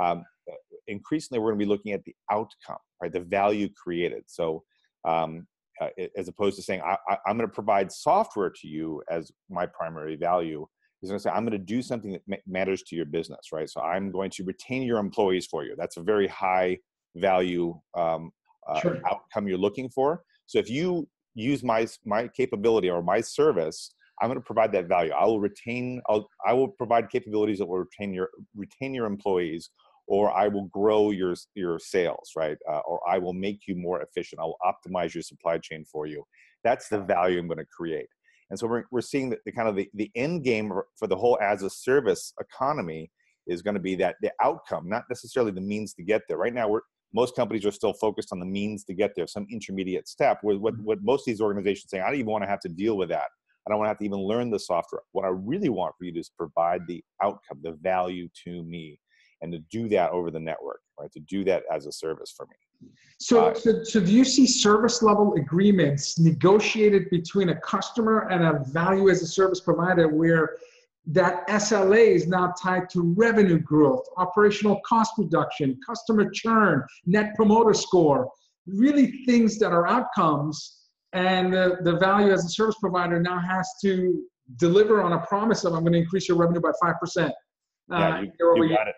Um, 0.00 0.24
increasingly 0.86 1.40
we're 1.40 1.50
going 1.50 1.60
to 1.60 1.64
be 1.64 1.68
looking 1.68 1.92
at 1.92 2.04
the 2.04 2.14
outcome 2.30 2.78
right? 3.04 3.12
The 3.12 3.20
value 3.20 3.68
created. 3.82 4.24
So 4.26 4.62
um, 5.06 5.46
uh, 5.80 5.88
as 6.16 6.28
opposed 6.28 6.56
to 6.56 6.62
saying 6.62 6.80
I, 6.82 6.96
am 7.26 7.36
going 7.36 7.48
to 7.48 7.54
provide 7.54 7.90
software 7.90 8.50
to 8.50 8.68
you 8.68 9.02
as 9.10 9.30
my 9.50 9.66
primary 9.66 10.16
value 10.16 10.66
is 11.02 11.10
going 11.10 11.18
to 11.18 11.22
say 11.22 11.30
i'm 11.30 11.44
going 11.44 11.52
to 11.52 11.58
do 11.58 11.82
something 11.82 12.12
that 12.12 12.22
ma- 12.26 12.36
matters 12.46 12.82
to 12.84 12.96
your 12.96 13.06
business 13.06 13.48
right 13.52 13.68
so 13.68 13.80
i'm 13.80 14.10
going 14.10 14.30
to 14.30 14.44
retain 14.44 14.82
your 14.82 14.98
employees 14.98 15.46
for 15.46 15.64
you 15.64 15.74
that's 15.76 15.96
a 15.96 16.02
very 16.02 16.28
high 16.28 16.78
value 17.16 17.78
um, 17.96 18.30
uh, 18.68 18.80
sure. 18.80 19.00
outcome 19.06 19.48
you're 19.48 19.58
looking 19.58 19.88
for. 19.88 20.22
So 20.46 20.58
if 20.58 20.68
you 20.70 21.08
use 21.34 21.62
my 21.62 21.86
my 22.04 22.28
capability 22.28 22.90
or 22.90 23.02
my 23.02 23.20
service, 23.20 23.94
I'm 24.20 24.28
going 24.28 24.38
to 24.38 24.44
provide 24.44 24.72
that 24.72 24.88
value. 24.88 25.12
I 25.12 25.24
will 25.24 25.40
retain. 25.40 26.00
I'll, 26.08 26.28
I 26.46 26.52
will 26.52 26.68
provide 26.68 27.10
capabilities 27.10 27.58
that 27.58 27.66
will 27.66 27.78
retain 27.78 28.14
your 28.14 28.30
retain 28.54 28.94
your 28.94 29.06
employees, 29.06 29.70
or 30.06 30.30
I 30.32 30.48
will 30.48 30.66
grow 30.66 31.10
your 31.10 31.34
your 31.54 31.78
sales, 31.78 32.30
right? 32.36 32.58
Uh, 32.70 32.80
or 32.86 33.00
I 33.08 33.18
will 33.18 33.32
make 33.32 33.60
you 33.66 33.74
more 33.74 34.02
efficient. 34.02 34.40
I'll 34.40 34.56
optimize 34.64 35.14
your 35.14 35.22
supply 35.22 35.58
chain 35.58 35.84
for 35.84 36.06
you. 36.06 36.24
That's 36.62 36.88
the 36.88 37.00
value 37.00 37.38
I'm 37.38 37.48
going 37.48 37.58
to 37.58 37.66
create. 37.66 38.08
And 38.50 38.58
so 38.58 38.66
we're, 38.66 38.84
we're 38.90 39.00
seeing 39.00 39.30
that 39.30 39.40
the 39.44 39.52
kind 39.52 39.68
of 39.68 39.76
the, 39.76 39.88
the 39.94 40.10
end 40.14 40.44
game 40.44 40.72
for 40.98 41.06
the 41.08 41.16
whole 41.16 41.38
as 41.40 41.62
a 41.62 41.70
service 41.70 42.32
economy 42.40 43.10
is 43.46 43.62
going 43.62 43.74
to 43.74 43.80
be 43.80 43.94
that 43.96 44.16
the 44.22 44.32
outcome, 44.42 44.88
not 44.88 45.04
necessarily 45.08 45.50
the 45.50 45.60
means 45.60 45.94
to 45.94 46.02
get 46.02 46.22
there. 46.28 46.36
Right 46.36 46.54
now, 46.54 46.68
we're 46.68 46.82
most 47.14 47.36
companies 47.36 47.64
are 47.64 47.70
still 47.70 47.92
focused 47.92 48.30
on 48.32 48.40
the 48.40 48.46
means 48.46 48.84
to 48.84 48.92
get 48.92 49.12
there, 49.14 49.26
some 49.26 49.46
intermediate 49.50 50.08
step. 50.08 50.38
What, 50.42 50.60
what, 50.60 50.74
what 50.80 50.98
most 51.02 51.20
of 51.20 51.26
these 51.26 51.40
organizations 51.40 51.90
say, 51.90 52.00
I 52.00 52.06
don't 52.06 52.16
even 52.16 52.30
want 52.30 52.42
to 52.42 52.48
have 52.48 52.60
to 52.60 52.68
deal 52.68 52.96
with 52.96 53.08
that. 53.10 53.28
I 53.66 53.70
don't 53.70 53.78
want 53.78 53.86
to 53.86 53.90
have 53.90 53.98
to 53.98 54.04
even 54.04 54.18
learn 54.18 54.50
the 54.50 54.58
software. 54.58 55.02
What 55.12 55.24
I 55.24 55.28
really 55.28 55.68
want 55.68 55.94
for 55.96 56.04
you 56.04 56.12
to 56.12 56.20
is 56.20 56.30
provide 56.36 56.82
the 56.86 57.02
outcome, 57.22 57.60
the 57.62 57.78
value 57.80 58.28
to 58.44 58.64
me, 58.64 58.98
and 59.44 59.52
to 59.52 59.58
do 59.70 59.88
that 59.90 60.10
over 60.10 60.30
the 60.30 60.40
network, 60.40 60.80
right? 60.98 61.12
To 61.12 61.20
do 61.20 61.44
that 61.44 61.64
as 61.70 61.86
a 61.86 61.92
service 61.92 62.32
for 62.34 62.46
me. 62.46 62.88
So, 63.18 63.46
uh, 63.46 63.54
so, 63.54 63.84
so 63.84 64.00
do 64.00 64.10
you 64.10 64.24
see 64.24 64.46
service 64.46 65.02
level 65.02 65.34
agreements 65.34 66.18
negotiated 66.18 67.10
between 67.10 67.50
a 67.50 67.56
customer 67.60 68.26
and 68.30 68.42
a 68.42 68.64
value 68.70 69.10
as 69.10 69.22
a 69.22 69.26
service 69.26 69.60
provider 69.60 70.08
where 70.08 70.56
that 71.08 71.46
SLA 71.48 72.14
is 72.14 72.26
now 72.26 72.54
tied 72.60 72.88
to 72.90 73.02
revenue 73.14 73.58
growth, 73.58 74.06
operational 74.16 74.80
cost 74.86 75.12
reduction, 75.18 75.78
customer 75.86 76.30
churn, 76.30 76.82
net 77.04 77.34
promoter 77.34 77.74
score, 77.74 78.30
really 78.66 79.24
things 79.26 79.58
that 79.58 79.72
are 79.72 79.86
outcomes. 79.86 80.86
And 81.12 81.52
the, 81.52 81.76
the 81.82 81.96
value 81.98 82.32
as 82.32 82.46
a 82.46 82.48
service 82.48 82.76
provider 82.80 83.20
now 83.20 83.38
has 83.38 83.68
to 83.82 84.24
deliver 84.56 85.02
on 85.02 85.12
a 85.12 85.18
promise 85.26 85.64
of 85.64 85.74
I'm 85.74 85.80
going 85.80 85.92
to 85.92 85.98
increase 85.98 86.28
your 86.28 86.38
revenue 86.38 86.62
by 86.62 86.72
5%. 86.82 87.26
Uh, 87.26 87.30
yeah, 87.90 88.20
you, 88.22 88.32
you 88.56 88.68
got 88.70 88.88
it. 88.88 88.94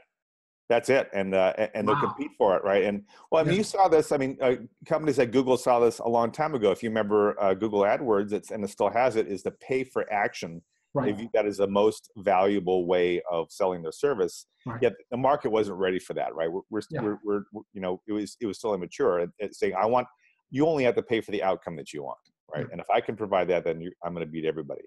That's 0.69 0.89
it, 0.89 1.09
and 1.13 1.35
uh, 1.35 1.53
and 1.75 1.87
they'll 1.87 2.01
compete 2.01 2.33
for 2.37 2.57
it, 2.57 2.65
right? 2.65 2.83
And 2.85 3.05
well, 3.31 3.41
I 3.41 3.45
mean, 3.45 3.53
yeah. 3.53 3.59
you 3.59 3.65
saw 3.65 3.87
this. 3.87 4.11
I 4.11 4.17
mean, 4.17 4.37
uh, 4.41 4.57
companies 4.85 5.19
like 5.19 5.31
Google 5.31 5.57
saw 5.57 5.79
this 5.79 6.01
a 6.01 6.09
long 6.09 6.33
time 6.33 6.57
ago. 6.57 6.73
If 6.73 6.83
you 6.83 6.89
remember, 6.89 7.41
uh, 7.41 7.55
Google 7.55 7.83
AdWords, 7.83 8.33
it's 8.33 8.51
and 8.51 8.65
it 8.65 8.71
still 8.71 8.91
has 8.91 9.15
it, 9.15 9.29
is 9.29 9.45
the 9.45 9.53
pay 9.53 9.85
for 9.85 10.13
action 10.13 10.61
Right. 10.97 11.15
They 11.15 11.23
view 11.23 11.31
that 11.35 11.45
as 11.45 11.59
the 11.59 11.67
most 11.67 12.11
valuable 12.17 12.87
way 12.87 13.21
of 13.31 13.53
selling 13.53 13.83
their 13.83 13.93
service. 13.93 14.47
Right. 14.65 14.81
Yet 14.81 14.95
the 15.11 15.19
market 15.19 15.51
wasn't 15.51 15.77
ready 15.77 15.99
for 15.99 16.15
that, 16.15 16.35
right? 16.35 16.51
We're, 16.51 16.63
we're, 16.71 16.81
yeah. 16.89 17.03
we're, 17.03 17.19
we're, 17.23 17.63
you 17.75 17.83
know, 17.83 18.01
it 18.09 18.13
was 18.13 18.39
it 18.41 18.47
was 18.47 18.57
still 18.57 18.73
immature. 18.73 19.27
It's 19.39 19.59
saying 19.59 19.75
I 19.79 19.85
want 19.85 20.07
you 20.51 20.67
only 20.67 20.85
have 20.85 20.95
to 20.95 21.03
pay 21.03 21.21
for 21.21 21.33
the 21.33 21.43
outcome 21.43 21.77
that 21.77 21.93
you 21.93 22.03
want, 22.03 22.19
right? 22.55 22.67
And 22.73 22.81
if 22.81 22.89
I 22.89 23.03
can 23.03 23.15
provide 23.15 23.49
that, 23.49 23.65
then 23.65 23.87
I'm 24.03 24.15
going 24.15 24.25
to 24.25 24.31
beat 24.31 24.47
everybody. 24.47 24.83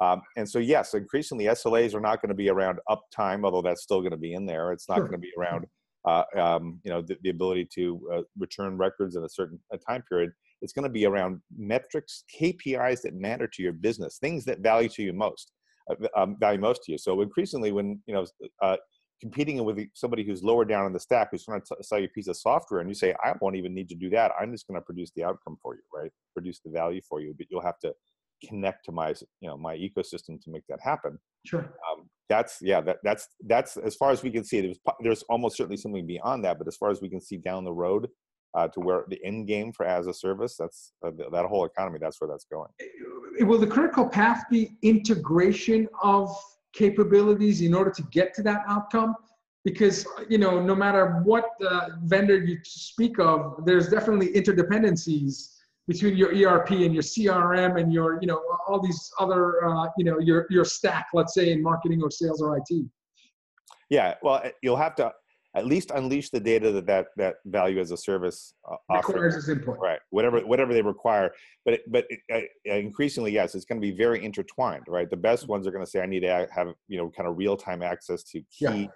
Um, 0.00 0.22
and 0.36 0.48
so 0.48 0.58
yes, 0.58 0.94
increasingly 0.94 1.44
SLAs 1.44 1.94
are 1.94 2.00
not 2.00 2.22
going 2.22 2.30
to 2.30 2.34
be 2.34 2.48
around 2.48 2.78
uptime, 2.88 3.44
although 3.44 3.62
that's 3.62 3.82
still 3.82 4.00
going 4.00 4.12
to 4.12 4.16
be 4.16 4.32
in 4.32 4.46
there. 4.46 4.72
It's 4.72 4.88
not 4.88 4.96
sure. 4.96 5.08
going 5.08 5.20
to 5.20 5.26
be 5.26 5.32
around 5.38 5.66
uh, 6.06 6.24
um, 6.36 6.80
you 6.84 6.90
know 6.90 7.02
the, 7.02 7.16
the 7.22 7.28
ability 7.28 7.68
to 7.74 8.00
uh, 8.14 8.22
return 8.38 8.78
records 8.78 9.16
in 9.16 9.24
a 9.24 9.28
certain 9.28 9.60
a 9.72 9.76
time 9.76 10.02
period 10.08 10.32
it's 10.62 10.72
going 10.72 10.84
to 10.84 10.90
be 10.90 11.06
around 11.06 11.40
metrics, 11.56 12.24
KPIs 12.38 13.02
that 13.02 13.14
matter 13.14 13.46
to 13.46 13.62
your 13.62 13.72
business, 13.72 14.18
things 14.18 14.44
that 14.44 14.60
value 14.60 14.88
to 14.90 15.02
you 15.02 15.12
most, 15.12 15.52
uh, 15.90 15.94
um, 16.16 16.36
value 16.38 16.60
most 16.60 16.82
to 16.84 16.92
you. 16.92 16.98
So 16.98 17.22
increasingly, 17.22 17.72
when 17.72 18.00
you 18.06 18.14
know 18.14 18.26
uh, 18.62 18.76
competing 19.20 19.62
with 19.64 19.78
somebody 19.94 20.24
who's 20.24 20.42
lower 20.42 20.64
down 20.64 20.86
in 20.86 20.92
the 20.92 21.00
stack, 21.00 21.28
who's 21.30 21.44
trying 21.44 21.62
to 21.62 21.76
sell 21.82 21.98
you 21.98 22.06
a 22.06 22.08
piece 22.08 22.28
of 22.28 22.36
software, 22.36 22.80
and 22.80 22.88
you 22.88 22.94
say, 22.94 23.14
I 23.24 23.32
won't 23.40 23.56
even 23.56 23.74
need 23.74 23.88
to 23.90 23.94
do 23.94 24.10
that. 24.10 24.32
I'm 24.40 24.52
just 24.52 24.66
going 24.66 24.80
to 24.80 24.84
produce 24.84 25.10
the 25.16 25.24
outcome 25.24 25.56
for 25.62 25.74
you, 25.74 25.82
right? 25.94 26.10
Produce 26.34 26.60
the 26.64 26.70
value 26.70 27.00
for 27.08 27.20
you, 27.20 27.34
but 27.36 27.46
you'll 27.50 27.62
have 27.62 27.78
to 27.80 27.92
connect 28.46 28.84
to 28.86 28.92
my 28.92 29.14
you 29.40 29.48
know 29.48 29.56
my 29.56 29.76
ecosystem 29.76 30.40
to 30.42 30.50
make 30.50 30.64
that 30.68 30.80
happen. 30.82 31.18
Sure. 31.46 31.72
Um, 31.90 32.08
that's 32.28 32.58
yeah 32.62 32.80
that, 32.80 32.98
that's 33.02 33.28
that's 33.46 33.76
as 33.76 33.96
far 33.96 34.10
as 34.10 34.22
we 34.22 34.30
can 34.30 34.44
see 34.44 34.60
there's 34.60 34.78
there's 35.00 35.22
almost 35.24 35.56
certainly 35.56 35.76
something 35.76 36.06
beyond 36.06 36.44
that 36.44 36.58
but 36.58 36.68
as 36.68 36.76
far 36.76 36.90
as 36.90 37.02
we 37.02 37.10
can 37.10 37.20
see 37.20 37.36
down 37.36 37.64
the 37.64 37.72
road 37.72 38.08
uh, 38.54 38.68
to 38.68 38.80
where 38.80 39.04
the 39.08 39.22
end 39.24 39.46
game 39.46 39.72
for 39.72 39.84
as 39.84 40.06
a 40.06 40.14
service 40.14 40.56
that's 40.56 40.92
uh, 41.04 41.10
that 41.32 41.44
whole 41.46 41.64
economy 41.64 41.98
that's 42.00 42.20
where 42.20 42.28
that's 42.28 42.46
going. 42.50 42.68
Eh, 42.80 43.44
will 43.44 43.58
the 43.58 43.66
critical 43.66 44.08
path 44.08 44.44
be 44.50 44.76
integration 44.82 45.88
of 46.02 46.34
capabilities 46.72 47.60
in 47.60 47.74
order 47.74 47.90
to 47.90 48.02
get 48.10 48.32
to 48.34 48.42
that 48.42 48.62
outcome? 48.68 49.14
Because 49.64 50.06
you 50.28 50.38
know 50.38 50.60
no 50.60 50.74
matter 50.74 51.20
what 51.24 51.50
uh, 51.68 51.88
vendor 52.04 52.38
you 52.38 52.58
speak 52.64 53.18
of 53.18 53.64
there's 53.66 53.88
definitely 53.88 54.28
interdependencies 54.32 55.56
between 55.90 56.16
your 56.16 56.30
erp 56.32 56.70
and 56.70 56.94
your 56.94 57.02
crm 57.02 57.80
and 57.80 57.92
your 57.92 58.18
you 58.20 58.28
know 58.28 58.40
all 58.68 58.80
these 58.80 59.10
other 59.18 59.64
uh, 59.66 59.88
you 59.98 60.04
know 60.04 60.18
your 60.20 60.46
your 60.48 60.64
stack 60.64 61.06
let's 61.12 61.34
say 61.34 61.50
in 61.50 61.60
marketing 61.60 62.00
or 62.00 62.10
sales 62.10 62.40
or 62.40 62.56
it 62.56 62.86
yeah 63.88 64.14
well 64.22 64.40
eh, 64.44 64.52
you'll 64.62 64.76
have 64.76 64.94
to 64.94 65.12
at 65.56 65.66
least 65.66 65.90
unleash 65.92 66.30
the 66.30 66.38
data 66.38 66.70
that 66.70 66.86
that, 66.86 67.06
that 67.16 67.34
value 67.44 67.80
as 67.80 67.90
a 67.90 67.96
service 67.96 68.54
uh, 68.70 68.76
requires 68.94 69.48
input. 69.48 69.78
Right, 69.80 69.98
whatever 70.10 70.38
whatever 70.40 70.72
they 70.72 70.80
require. 70.80 71.32
But 71.64 71.74
it, 71.74 71.80
but 71.90 72.06
it, 72.08 72.20
uh, 72.32 72.72
increasingly, 72.72 73.32
yes, 73.32 73.56
it's 73.56 73.64
going 73.64 73.80
to 73.80 73.84
be 73.84 73.90
very 73.90 74.24
intertwined. 74.24 74.84
Right, 74.86 75.10
the 75.10 75.16
best 75.16 75.48
ones 75.48 75.66
are 75.66 75.72
going 75.72 75.84
to 75.84 75.90
say, 75.90 76.00
I 76.02 76.06
need 76.06 76.20
to 76.20 76.48
have 76.54 76.68
you 76.86 76.98
know 76.98 77.10
kind 77.10 77.28
of 77.28 77.36
real 77.36 77.56
time 77.56 77.82
access 77.82 78.22
to 78.30 78.40
key 78.56 78.88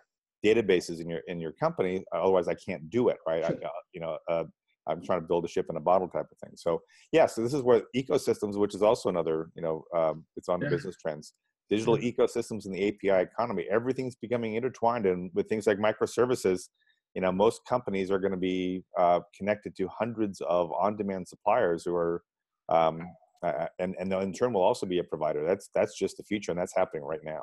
yeah. 0.43 0.55
databases 0.55 1.01
in 1.01 1.11
your 1.11 1.23
in 1.27 1.41
your 1.41 1.53
company. 1.53 2.05
Otherwise, 2.13 2.47
I 2.47 2.55
can't 2.55 2.89
do 2.89 3.09
it. 3.09 3.17
Right, 3.27 3.45
sure. 3.45 3.57
I, 3.61 3.67
uh, 3.67 3.71
you 3.93 4.01
know. 4.01 4.19
Uh, 4.29 4.45
I'm 4.87 5.03
trying 5.03 5.21
to 5.21 5.27
build 5.27 5.45
a 5.45 5.49
ship 5.49 5.67
in 5.71 5.77
a 5.77 5.81
bottle 5.81 6.09
type 6.09 6.27
of 6.31 6.39
thing. 6.39 6.53
So 6.57 6.83
yeah, 7.13 7.27
so 7.27 7.43
this 7.43 7.55
is 7.55 7.63
where 7.63 7.83
ecosystems, 7.97 8.57
which 8.57 8.75
is 8.75 8.83
also 8.83 9.09
another, 9.09 9.51
you 9.55 9.63
know, 9.63 9.85
um, 9.97 10.25
it's 10.37 10.49
on 10.49 10.61
the 10.61 10.67
yeah. 10.67 10.71
business 10.71 10.97
trends 11.01 11.35
digital 11.71 11.97
mm-hmm. 11.97 12.21
ecosystems 12.21 12.67
and 12.67 12.75
the 12.75 12.89
API 12.89 13.23
economy, 13.23 13.67
everything's 13.71 14.17
becoming 14.17 14.55
intertwined. 14.55 15.07
And 15.07 15.31
with 15.35 15.49
things 15.49 15.67
like 15.67 15.79
microservices, 15.79 16.69
you 17.15 17.23
know, 17.23 17.33
most 17.33 17.63
companies 17.69 18.11
are 18.11 18.19
going 18.19 18.33
to 18.33 18.39
be 18.39 18.85
uh, 18.99 19.21
connected 19.37 19.77
to 19.77 19.89
hundreds 19.89 20.41
of 20.43 20.73
on-demand 20.73 21.29
suppliers 21.29 21.85
who 21.85 21.95
are, 21.95 22.23
um, 22.69 23.03
uh, 23.43 23.67
and 23.79 23.95
and 23.99 24.13
in 24.13 24.33
turn 24.33 24.53
will 24.53 24.63
also 24.63 24.87
be 24.87 24.99
a 24.99 25.05
provider. 25.05 25.47
That's 25.47 25.69
that's 25.75 25.97
just 25.97 26.17
the 26.17 26.25
future, 26.25 26.51
and 26.51 26.59
that's 26.59 26.75
happening 26.75 27.05
right 27.05 27.23
now. 27.23 27.43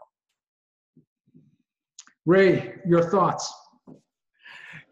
Ray, 2.25 2.75
your 2.85 3.09
thoughts? 3.09 3.53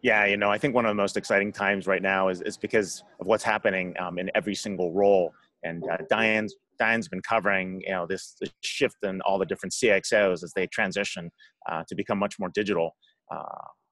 Yeah, 0.02 0.24
you 0.24 0.36
know, 0.36 0.50
I 0.50 0.56
think 0.56 0.74
one 0.74 0.86
of 0.86 0.90
the 0.90 0.94
most 0.94 1.16
exciting 1.16 1.52
times 1.52 1.86
right 1.86 2.00
now 2.00 2.28
is, 2.28 2.40
is 2.42 2.56
because 2.56 3.04
of 3.20 3.26
what's 3.26 3.44
happening 3.44 3.94
um, 3.98 4.18
in 4.18 4.30
every 4.34 4.54
single 4.54 4.92
role. 4.92 5.32
And 5.62 5.84
uh, 5.88 5.98
Dion's 6.08 6.54
Dion's 6.78 7.08
been 7.08 7.20
covering, 7.20 7.82
you 7.86 7.92
know, 7.92 8.06
this, 8.06 8.34
this, 8.40 8.50
shift 8.62 8.96
in 9.02 9.20
all 9.20 9.38
the 9.38 9.44
different 9.44 9.74
CXOs 9.74 10.42
as 10.42 10.52
they 10.56 10.66
transition 10.66 11.30
uh, 11.70 11.84
to 11.86 11.94
become 11.94 12.18
much 12.18 12.38
more 12.38 12.48
digital. 12.48 12.96
Uh, 13.30 13.44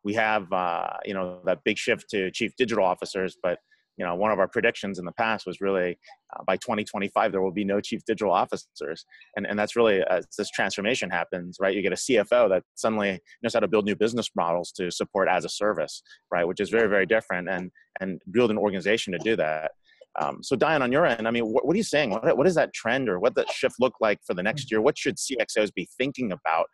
we 0.03 0.15
have, 0.15 0.51
uh, 0.53 0.89
you 1.05 1.13
know, 1.13 1.41
that 1.45 1.63
big 1.65 1.77
shift 1.77 2.09
to 2.11 2.31
chief 2.31 2.57
digital 2.57 2.83
officers, 2.83 3.37
but 3.43 3.59
you 3.99 4.05
know, 4.05 4.15
one 4.15 4.31
of 4.31 4.39
our 4.39 4.47
predictions 4.47 4.99
in 4.99 5.05
the 5.05 5.13
past 5.13 5.45
was 5.45 5.61
really 5.61 5.99
uh, 6.35 6.45
by 6.47 6.57
2025 6.57 7.33
there 7.33 7.43
will 7.43 7.53
be 7.53 7.65
no 7.65 7.81
chief 7.81 8.01
digital 8.07 8.33
officers, 8.33 9.05
and 9.37 9.47
and 9.47 9.59
that's 9.59 9.77
really 9.77 10.03
as 10.09 10.27
this 10.39 10.51
transformation 10.51 11.11
happens, 11.11 11.59
right? 11.61 11.75
You 11.75 11.83
get 11.83 11.93
a 11.93 11.97
CFO 11.97 12.49
that 12.49 12.63
suddenly 12.77 13.21
knows 13.43 13.55
how 13.55 13.61
to 13.61 13.69
build 13.69 13.85
new 13.85 13.97
business 13.97 14.31
models 14.37 14.73
to 14.73 14.91
support 14.91 15.29
as 15.29 15.45
a 15.45 15.49
service, 15.49 16.03
right? 16.31 16.47
Which 16.47 16.61
is 16.61 16.71
very 16.71 16.89
very 16.89 17.07
different, 17.07 17.49
and 17.49 17.71
and 18.01 18.23
build 18.31 18.51
an 18.51 18.59
organization 18.59 19.13
to 19.13 19.19
do 19.19 19.35
that. 19.37 19.73
Um, 20.21 20.43
so 20.43 20.57
Dion, 20.57 20.83
on 20.83 20.91
your 20.91 21.07
end, 21.07 21.29
I 21.29 21.31
mean, 21.31 21.47
what, 21.47 21.67
what 21.67 21.75
are 21.75 21.77
you 21.77 21.83
saying? 21.83 22.11
What, 22.11 22.37
what 22.37 22.45
does 22.45 22.55
that 22.55 22.73
trend 22.73 23.09
or 23.09 23.19
what 23.19 23.35
that 23.35 23.51
shift 23.51 23.77
look 23.79 23.95
like 24.01 24.21
for 24.25 24.35
the 24.35 24.43
next 24.43 24.71
year? 24.71 24.81
What 24.81 24.97
should 24.97 25.17
CXOs 25.17 25.73
be 25.75 25.89
thinking 25.99 26.33
about 26.33 26.67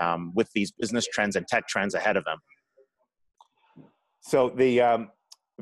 um, 0.00 0.32
with 0.34 0.48
these 0.54 0.70
business 0.72 1.06
trends 1.12 1.36
and 1.36 1.46
tech 1.46 1.66
trends 1.66 1.94
ahead 1.94 2.16
of 2.16 2.24
them? 2.24 2.38
So 4.20 4.48
the 4.48 4.80
um, 4.80 5.10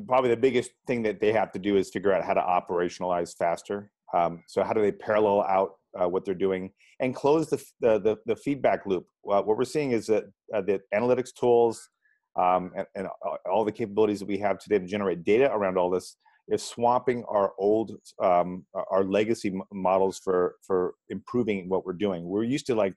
probably 0.07 0.29
the 0.29 0.37
biggest 0.37 0.71
thing 0.87 1.03
that 1.03 1.19
they 1.19 1.31
have 1.31 1.51
to 1.51 1.59
do 1.59 1.77
is 1.77 1.89
figure 1.89 2.13
out 2.13 2.23
how 2.23 2.33
to 2.33 2.41
operationalize 2.41 3.35
faster. 3.37 3.89
Um, 4.13 4.43
so 4.47 4.63
how 4.63 4.73
do 4.73 4.81
they 4.81 4.91
parallel 4.91 5.41
out 5.43 5.73
uh, 5.99 6.07
what 6.07 6.25
they're 6.25 6.35
doing 6.35 6.71
and 6.99 7.15
close 7.15 7.49
the 7.49 7.63
the, 7.79 7.99
the, 7.99 8.17
the 8.25 8.35
feedback 8.35 8.85
loop? 8.85 9.05
what 9.23 9.47
we're 9.47 9.63
seeing 9.63 9.91
is 9.91 10.07
that 10.07 10.25
uh, 10.53 10.61
the 10.61 10.81
analytics 10.93 11.33
tools 11.33 11.89
um, 12.35 12.71
and, 12.75 12.87
and, 12.95 13.07
all 13.49 13.63
the 13.63 13.71
capabilities 13.71 14.19
that 14.19 14.27
we 14.27 14.37
have 14.37 14.57
today 14.59 14.79
to 14.79 14.85
generate 14.85 15.23
data 15.23 15.49
around 15.53 15.77
all 15.77 15.89
this 15.89 16.17
is 16.49 16.63
swamping 16.63 17.23
our 17.25 17.53
old 17.57 17.91
um, 18.21 18.65
our 18.91 19.03
legacy 19.03 19.53
models 19.71 20.19
for 20.23 20.55
for 20.65 20.95
improving 21.09 21.69
what 21.69 21.85
we're 21.85 21.93
doing. 21.93 22.25
We're 22.25 22.43
used 22.43 22.65
to 22.67 22.75
like 22.75 22.95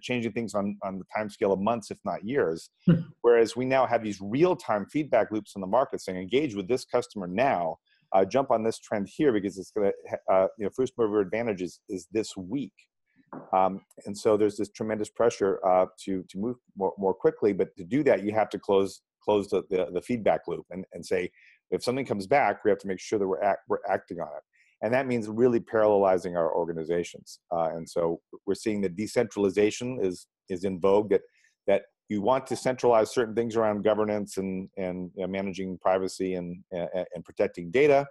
changing 0.00 0.32
things 0.32 0.54
on 0.54 0.76
on 0.82 0.98
the 0.98 1.04
time 1.16 1.30
scale 1.30 1.52
of 1.52 1.60
months, 1.60 1.90
if 1.90 1.98
not 2.04 2.24
years, 2.24 2.70
hmm. 2.86 3.00
whereas 3.22 3.56
we 3.56 3.64
now 3.64 3.86
have 3.86 4.02
these 4.02 4.20
real 4.20 4.56
time 4.56 4.86
feedback 4.86 5.30
loops 5.30 5.54
in 5.54 5.60
the 5.60 5.66
market 5.66 6.00
saying 6.00 6.18
engage 6.18 6.54
with 6.54 6.68
this 6.68 6.84
customer 6.84 7.26
now. 7.26 7.76
Uh, 8.12 8.24
jump 8.24 8.50
on 8.50 8.62
this 8.62 8.78
trend 8.78 9.06
here 9.06 9.34
because 9.34 9.58
it's 9.58 9.70
going 9.70 9.90
to, 9.90 10.18
uh, 10.32 10.46
you 10.56 10.64
know, 10.64 10.70
first 10.74 10.94
mover 10.96 11.20
advantage 11.20 11.60
is, 11.60 11.80
is 11.90 12.08
this 12.10 12.34
week. 12.38 12.72
Um, 13.52 13.82
and 14.06 14.16
so 14.16 14.38
there's 14.38 14.56
this 14.56 14.70
tremendous 14.70 15.10
pressure 15.10 15.60
uh, 15.66 15.84
to 16.04 16.24
to 16.30 16.38
move 16.38 16.56
more, 16.76 16.94
more 16.96 17.12
quickly. 17.12 17.52
But 17.52 17.76
to 17.76 17.84
do 17.84 18.02
that, 18.04 18.24
you 18.24 18.32
have 18.32 18.48
to 18.50 18.58
close 18.58 19.02
close 19.22 19.48
the, 19.48 19.62
the, 19.68 19.88
the 19.92 20.00
feedback 20.00 20.48
loop 20.48 20.64
and, 20.70 20.86
and 20.92 21.04
say 21.04 21.30
if 21.70 21.82
something 21.82 22.06
comes 22.06 22.26
back, 22.26 22.64
we 22.64 22.70
have 22.70 22.78
to 22.78 22.86
make 22.86 23.00
sure 23.00 23.18
that 23.18 23.28
we're, 23.28 23.42
act, 23.42 23.60
we're 23.68 23.78
acting 23.88 24.20
on 24.20 24.28
it. 24.28 24.42
And 24.82 24.92
that 24.94 25.06
means 25.06 25.28
really 25.28 25.60
parallelizing 25.60 26.36
our 26.36 26.54
organizations. 26.54 27.40
Uh, 27.52 27.70
and 27.74 27.88
so 27.88 28.20
we're 28.46 28.54
seeing 28.54 28.80
that 28.82 28.96
decentralization 28.96 29.98
is, 30.00 30.26
is 30.48 30.64
in 30.64 30.80
vogue, 30.80 31.10
that, 31.10 31.22
that 31.66 31.82
you 32.08 32.22
want 32.22 32.46
to 32.46 32.56
centralize 32.56 33.12
certain 33.12 33.34
things 33.34 33.56
around 33.56 33.82
governance 33.82 34.36
and, 34.38 34.68
and 34.76 35.10
you 35.14 35.22
know, 35.22 35.28
managing 35.28 35.78
privacy 35.78 36.34
and, 36.34 36.62
and, 36.70 36.88
and 37.14 37.24
protecting 37.24 37.70
data. 37.70 38.06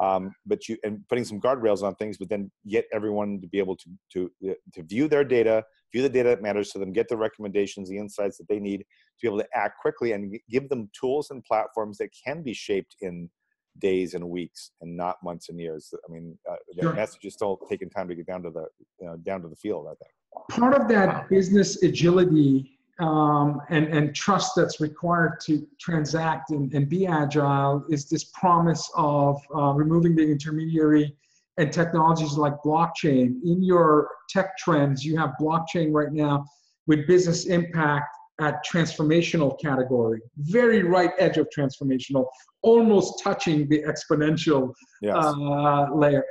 Um, 0.00 0.32
but 0.46 0.68
you 0.68 0.76
and 0.82 1.06
putting 1.08 1.24
some 1.24 1.40
guardrails 1.40 1.82
on 1.82 1.94
things, 1.94 2.16
but 2.18 2.28
then 2.28 2.50
get 2.66 2.86
everyone 2.92 3.40
to 3.40 3.46
be 3.46 3.58
able 3.58 3.76
to 3.76 3.90
to 4.14 4.30
to 4.74 4.82
view 4.82 5.06
their 5.06 5.22
data, 5.22 5.62
view 5.92 6.02
the 6.02 6.08
data 6.08 6.30
that 6.30 6.42
matters 6.42 6.70
to 6.70 6.78
them, 6.78 6.92
get 6.92 7.08
the 7.08 7.16
recommendations, 7.16 7.88
the 7.88 7.98
insights 7.98 8.36
that 8.38 8.48
they 8.48 8.58
need 8.58 8.78
to 8.78 8.84
be 9.22 9.28
able 9.28 9.38
to 9.38 9.46
act 9.54 9.78
quickly, 9.80 10.12
and 10.12 10.34
give 10.50 10.68
them 10.70 10.90
tools 10.98 11.30
and 11.30 11.44
platforms 11.44 11.98
that 11.98 12.08
can 12.26 12.42
be 12.42 12.54
shaped 12.54 12.96
in 13.00 13.30
days 13.78 14.14
and 14.14 14.28
weeks 14.28 14.70
and 14.80 14.96
not 14.96 15.16
months 15.22 15.48
and 15.48 15.58
years. 15.58 15.92
I 16.08 16.12
mean, 16.12 16.38
uh, 16.50 16.56
the 16.76 16.82
sure. 16.82 16.92
message 16.92 17.24
is 17.24 17.34
still 17.34 17.58
taking 17.68 17.90
time 17.90 18.08
to 18.08 18.14
get 18.14 18.26
down 18.26 18.42
to 18.42 18.50
the 18.50 18.66
you 19.00 19.06
know, 19.06 19.16
down 19.16 19.42
to 19.42 19.48
the 19.48 19.56
field. 19.56 19.86
I 19.86 19.94
think 19.94 20.12
part 20.50 20.74
of 20.74 20.88
that 20.88 21.28
business 21.28 21.82
agility 21.82 22.78
um, 22.98 23.60
and, 23.70 23.86
and 23.88 24.14
trust 24.14 24.52
that's 24.56 24.80
required 24.80 25.40
to 25.46 25.66
transact 25.80 26.50
and, 26.50 26.72
and 26.74 26.88
be 26.88 27.06
agile 27.06 27.84
is 27.88 28.08
this 28.08 28.24
promise 28.24 28.90
of 28.94 29.40
uh, 29.54 29.72
removing 29.72 30.14
the 30.14 30.22
intermediary 30.22 31.14
and 31.58 31.72
technologies 31.72 32.34
like 32.34 32.54
blockchain. 32.64 33.40
In 33.44 33.62
your 33.62 34.08
tech 34.28 34.56
trends, 34.56 35.04
you 35.04 35.16
have 35.18 35.32
blockchain 35.40 35.92
right 35.92 36.12
now 36.12 36.44
with 36.86 37.06
business 37.06 37.46
impact 37.46 38.16
at 38.42 38.64
transformational 38.66 39.58
category, 39.60 40.20
very 40.36 40.82
right 40.82 41.12
edge 41.18 41.38
of 41.38 41.48
transformational, 41.56 42.26
almost 42.62 43.22
touching 43.22 43.68
the 43.68 43.80
exponential 43.84 44.72
yes. 45.00 45.14
uh, 45.16 45.86
layer. 45.94 46.24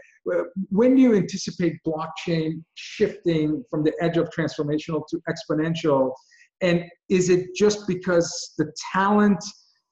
When 0.70 0.96
do 0.96 1.02
you 1.02 1.16
anticipate 1.16 1.78
blockchain 1.88 2.64
shifting 2.76 3.64
from 3.70 3.84
the 3.84 3.94
edge 4.02 4.18
of 4.18 4.30
transformational 4.38 5.08
to 5.10 5.22
exponential? 5.34 6.12
And 6.60 6.84
is 7.10 7.30
it 7.30 7.56
just 7.56 7.88
because 7.88 8.54
the 8.58 8.72
talent 8.92 9.44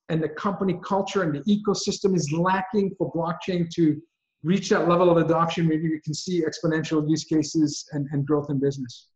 and 0.09 0.21
the 0.21 0.29
company 0.29 0.77
culture 0.83 1.23
and 1.23 1.33
the 1.33 1.43
ecosystem 1.55 2.15
is 2.15 2.31
lacking 2.31 2.95
for 2.97 3.11
blockchain 3.13 3.69
to 3.75 3.99
reach 4.43 4.69
that 4.69 4.89
level 4.89 5.09
of 5.09 5.17
adoption? 5.17 5.67
Maybe 5.67 5.87
we 5.89 6.01
can 6.01 6.13
see 6.13 6.43
exponential 6.43 7.09
use 7.09 7.23
cases 7.23 7.87
and, 7.93 8.07
and 8.11 8.25
growth 8.25 8.49
in 8.49 8.59
business. 8.59 9.07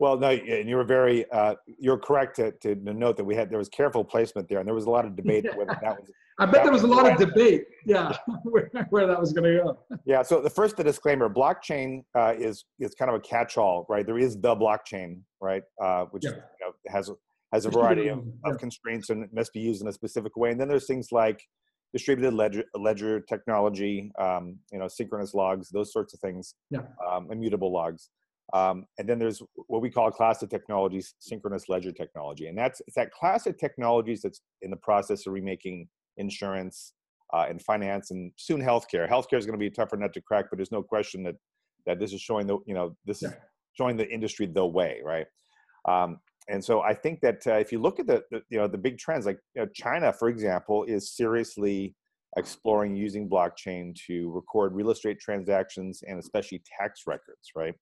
Well, 0.00 0.18
no, 0.18 0.30
and 0.30 0.68
you 0.68 0.76
were 0.76 0.84
very, 0.84 1.30
uh, 1.30 1.54
you're 1.78 1.98
correct 1.98 2.36
to, 2.36 2.52
to 2.62 2.74
note 2.74 3.16
that 3.16 3.24
we 3.24 3.34
had, 3.34 3.50
there 3.50 3.58
was 3.58 3.68
careful 3.68 4.04
placement 4.04 4.48
there 4.48 4.58
and 4.58 4.66
there 4.66 4.74
was 4.74 4.86
a 4.86 4.90
lot 4.90 5.04
of 5.04 5.16
debate 5.16 5.46
whether 5.56 5.76
that 5.80 6.00
was. 6.00 6.10
I 6.38 6.46
bet 6.46 6.64
there 6.64 6.72
was 6.72 6.82
a 6.82 6.86
lot 6.86 7.10
of 7.10 7.18
debate, 7.18 7.64
yeah, 7.84 8.16
where, 8.42 8.70
where 8.88 9.06
that 9.06 9.20
was 9.20 9.32
going 9.32 9.44
to 9.44 9.62
go. 9.62 9.96
Yeah, 10.04 10.22
so 10.22 10.40
the 10.40 10.50
first, 10.50 10.76
the 10.76 10.84
disclaimer, 10.84 11.28
blockchain 11.28 12.04
uh, 12.16 12.34
is, 12.36 12.64
is 12.80 12.94
kind 12.94 13.10
of 13.10 13.16
a 13.16 13.20
catch-all, 13.20 13.86
right? 13.88 14.04
There 14.04 14.18
is 14.18 14.40
the 14.40 14.56
blockchain, 14.56 15.20
right? 15.40 15.62
Uh, 15.80 16.06
which 16.06 16.24
yeah. 16.24 16.30
you 16.30 16.66
know, 16.66 16.72
has, 16.88 17.10
has 17.52 17.66
a 17.66 17.70
variety 17.70 18.08
of, 18.08 18.24
of 18.44 18.58
constraints 18.58 19.10
and 19.10 19.28
must 19.32 19.52
be 19.52 19.60
used 19.60 19.82
in 19.82 19.88
a 19.88 19.92
specific 19.92 20.36
way. 20.36 20.50
And 20.50 20.60
then 20.60 20.68
there's 20.68 20.86
things 20.86 21.08
like 21.12 21.42
distributed 21.92 22.34
ledger, 22.34 22.64
ledger 22.74 23.20
technology, 23.20 24.10
um, 24.18 24.58
you 24.72 24.78
know, 24.78 24.88
synchronous 24.88 25.34
logs, 25.34 25.68
those 25.68 25.92
sorts 25.92 26.14
of 26.14 26.20
things, 26.20 26.54
yeah. 26.70 26.80
um, 27.08 27.30
immutable 27.30 27.72
logs. 27.72 28.08
Um, 28.52 28.84
and 28.98 29.08
then 29.08 29.18
there's 29.18 29.42
what 29.66 29.80
we 29.80 29.90
call 29.90 30.10
class 30.10 30.42
of 30.42 30.50
technologies, 30.50 31.14
synchronous 31.18 31.68
ledger 31.68 31.92
technology. 31.92 32.48
And 32.48 32.58
that's 32.58 32.82
it's 32.86 32.96
that 32.96 33.10
class 33.10 33.46
of 33.46 33.56
technologies 33.56 34.20
that's 34.22 34.42
in 34.60 34.70
the 34.70 34.76
process 34.76 35.26
of 35.26 35.32
remaking 35.32 35.88
insurance 36.18 36.92
uh, 37.32 37.46
and 37.48 37.62
finance 37.62 38.10
and 38.10 38.30
soon 38.36 38.60
healthcare. 38.60 39.08
Healthcare 39.08 39.38
is 39.38 39.46
going 39.46 39.58
to 39.58 39.58
be 39.58 39.68
a 39.68 39.70
tougher 39.70 39.96
nut 39.96 40.12
to 40.14 40.20
crack, 40.20 40.46
but 40.50 40.58
there's 40.58 40.72
no 40.72 40.82
question 40.82 41.22
that 41.22 41.36
that 41.86 41.98
this 41.98 42.12
is 42.12 42.20
showing 42.20 42.46
the 42.46 42.58
you 42.66 42.74
know 42.74 42.94
this 43.06 43.22
is 43.22 43.32
showing 43.72 43.96
the 43.96 44.08
industry 44.08 44.46
the 44.46 44.64
way, 44.64 45.00
right? 45.02 45.26
Um, 45.88 46.18
and 46.48 46.62
so 46.62 46.82
I 46.82 46.94
think 46.94 47.20
that 47.20 47.46
uh, 47.46 47.54
if 47.54 47.72
you 47.72 47.78
look 47.78 48.00
at 48.00 48.06
the, 48.06 48.22
the, 48.30 48.42
you 48.50 48.58
know 48.58 48.68
the 48.68 48.78
big 48.78 48.98
trends, 48.98 49.24
like 49.24 49.38
you 49.54 49.62
know, 49.62 49.68
China, 49.74 50.12
for 50.12 50.28
example, 50.28 50.84
is 50.84 51.16
seriously 51.16 51.94
exploring 52.36 52.96
using 52.96 53.28
blockchain 53.28 53.94
to 54.06 54.30
record 54.30 54.74
real 54.74 54.90
estate 54.90 55.20
transactions 55.20 56.02
and 56.06 56.18
especially 56.18 56.62
tax 56.78 57.02
records, 57.06 57.50
right? 57.54 57.74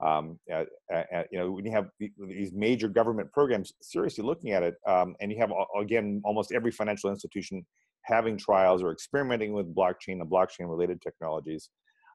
Um, 0.00 0.38
uh, 0.52 0.64
uh, 0.94 1.22
you 1.30 1.38
know, 1.38 1.50
when 1.52 1.64
you 1.64 1.72
have 1.72 1.88
these 1.98 2.52
major 2.52 2.88
government 2.88 3.32
programs 3.32 3.72
seriously 3.80 4.24
looking 4.24 4.52
at 4.52 4.62
it, 4.62 4.74
um, 4.86 5.16
and 5.20 5.32
you 5.32 5.38
have 5.38 5.52
again 5.80 6.20
almost 6.24 6.52
every 6.52 6.70
financial 6.70 7.10
institution 7.10 7.64
having 8.02 8.36
trials 8.36 8.82
or 8.82 8.92
experimenting 8.92 9.52
with 9.52 9.74
blockchain 9.74 10.20
and 10.20 10.30
blockchain-related 10.30 11.00
technologies, 11.02 11.70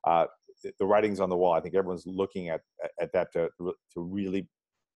uh, 0.08 0.26
the 0.80 0.86
writing's 0.86 1.20
on 1.20 1.30
the 1.30 1.36
wall. 1.36 1.54
I 1.54 1.60
think 1.60 1.76
everyone's 1.76 2.06
looking 2.06 2.50
at 2.50 2.62
at 3.00 3.12
that 3.14 3.32
to 3.34 3.50
to 3.60 3.74
really 3.98 4.48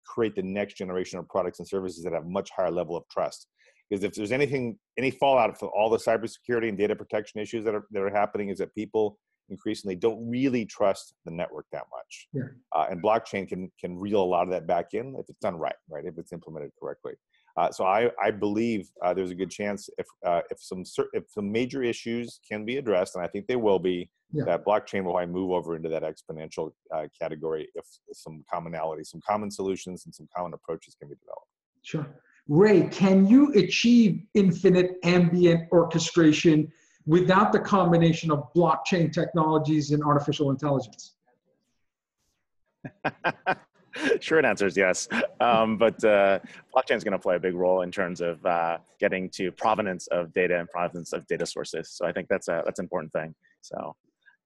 create 0.05 0.35
the 0.35 0.43
next 0.43 0.75
generation 0.75 1.19
of 1.19 1.27
products 1.27 1.59
and 1.59 1.67
services 1.67 2.03
that 2.03 2.13
have 2.13 2.25
much 2.25 2.49
higher 2.55 2.71
level 2.71 2.95
of 2.95 3.03
trust. 3.09 3.47
Because 3.89 4.03
if 4.03 4.13
there's 4.13 4.31
anything, 4.31 4.79
any 4.97 5.11
fallout 5.11 5.59
for 5.59 5.69
all 5.69 5.89
the 5.89 5.97
cybersecurity 5.97 6.69
and 6.69 6.77
data 6.77 6.95
protection 6.95 7.39
issues 7.39 7.63
that 7.65 7.75
are 7.75 7.85
that 7.91 8.01
are 8.01 8.09
happening, 8.09 8.49
is 8.49 8.57
that 8.59 8.73
people 8.73 9.19
increasingly 9.49 9.95
don't 9.95 10.27
really 10.29 10.65
trust 10.65 11.13
the 11.25 11.31
network 11.31 11.65
that 11.71 11.83
much. 11.91 12.27
Yeah. 12.33 12.43
Uh, 12.75 12.87
and 12.89 13.01
blockchain 13.01 13.47
can 13.47 13.71
can 13.79 13.97
reel 13.97 14.21
a 14.21 14.25
lot 14.25 14.43
of 14.43 14.49
that 14.49 14.67
back 14.67 14.93
in 14.93 15.15
if 15.15 15.29
it's 15.29 15.39
done 15.39 15.55
right, 15.55 15.75
right? 15.89 16.05
If 16.05 16.17
it's 16.17 16.33
implemented 16.33 16.71
correctly. 16.79 17.13
Uh, 17.57 17.71
so 17.71 17.85
I, 17.85 18.09
I 18.21 18.31
believe 18.31 18.89
uh, 19.01 19.13
there's 19.13 19.31
a 19.31 19.35
good 19.35 19.49
chance 19.49 19.89
if 19.97 20.05
uh, 20.25 20.41
if 20.49 20.61
some 20.61 20.83
if 21.13 21.23
some 21.29 21.51
major 21.51 21.83
issues 21.83 22.39
can 22.49 22.65
be 22.65 22.77
addressed, 22.77 23.15
and 23.15 23.23
I 23.23 23.27
think 23.27 23.47
they 23.47 23.55
will 23.55 23.79
be, 23.79 24.09
yeah. 24.33 24.43
that 24.45 24.65
blockchain 24.65 25.05
will 25.05 25.25
move 25.27 25.51
over 25.51 25.75
into 25.75 25.87
that 25.89 26.03
exponential 26.03 26.71
uh, 26.93 27.07
category 27.19 27.69
if 27.75 27.85
some 28.11 28.43
commonality, 28.51 29.05
some 29.05 29.21
common 29.25 29.49
solutions, 29.49 30.05
and 30.05 30.13
some 30.13 30.27
common 30.35 30.53
approaches 30.53 30.95
can 30.99 31.07
be 31.07 31.15
developed. 31.15 31.47
Sure. 31.83 32.05
Ray, 32.47 32.87
can 32.89 33.25
you 33.25 33.51
achieve 33.53 34.21
infinite 34.33 34.97
ambient 35.03 35.67
orchestration 35.71 36.71
without 37.05 37.51
the 37.51 37.59
combination 37.59 38.31
of 38.31 38.53
blockchain 38.53 39.11
technologies 39.11 39.91
and 39.91 40.03
artificial 40.03 40.49
intelligence? 40.49 41.13
Short 44.19 44.43
answer 44.45 44.67
is 44.67 44.75
yes. 44.75 45.07
Um, 45.39 45.77
but 45.77 46.03
uh, 46.03 46.39
blockchain 46.75 46.97
is 46.97 47.03
going 47.03 47.13
to 47.13 47.19
play 47.19 47.37
a 47.37 47.39
big 47.39 47.55
role 47.55 47.81
in 47.81 47.91
terms 47.91 48.21
of 48.21 48.45
uh, 48.45 48.79
getting 48.99 49.29
to 49.31 49.51
provenance 49.51 50.07
of 50.07 50.33
data 50.33 50.59
and 50.59 50.69
provenance 50.69 51.13
of 51.13 51.25
data 51.27 51.45
sources. 51.45 51.91
So 51.91 52.05
I 52.05 52.11
think 52.11 52.27
that's 52.27 52.47
a, 52.47 52.61
that's 52.65 52.79
an 52.79 52.85
important 52.85 53.13
thing. 53.13 53.33
So, 53.61 53.95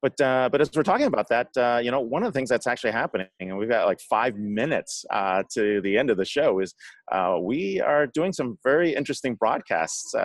but 0.01 0.20
uh, 0.22 0.49
but 0.51 0.62
as 0.62 0.70
we're 0.74 0.84
talking 0.84 1.07
about 1.07 1.28
that, 1.30 1.49
uh, 1.57 1.80
you 1.84 1.91
know, 1.91 1.99
one 1.99 2.24
of 2.24 2.32
the 2.32 2.38
things 2.38 2.49
that's 2.49 2.68
actually 2.68 2.91
happening, 2.91 3.28
and 3.39 3.57
we've 3.57 3.68
got 3.68 3.86
like 3.86 3.99
five 3.99 4.36
minutes 4.38 5.03
uh, 5.10 5.43
to 5.53 5.82
the 5.82 5.97
end 5.97 6.10
of 6.10 6.18
the 6.18 6.26
show, 6.26 6.60
is 6.60 6.74
uh, 7.12 7.38
we 7.41 7.82
are 7.82 8.07
doing 8.07 8.32
some 8.32 8.57
very 8.64 8.95
interesting 8.95 9.36
broadcasts 9.36 10.16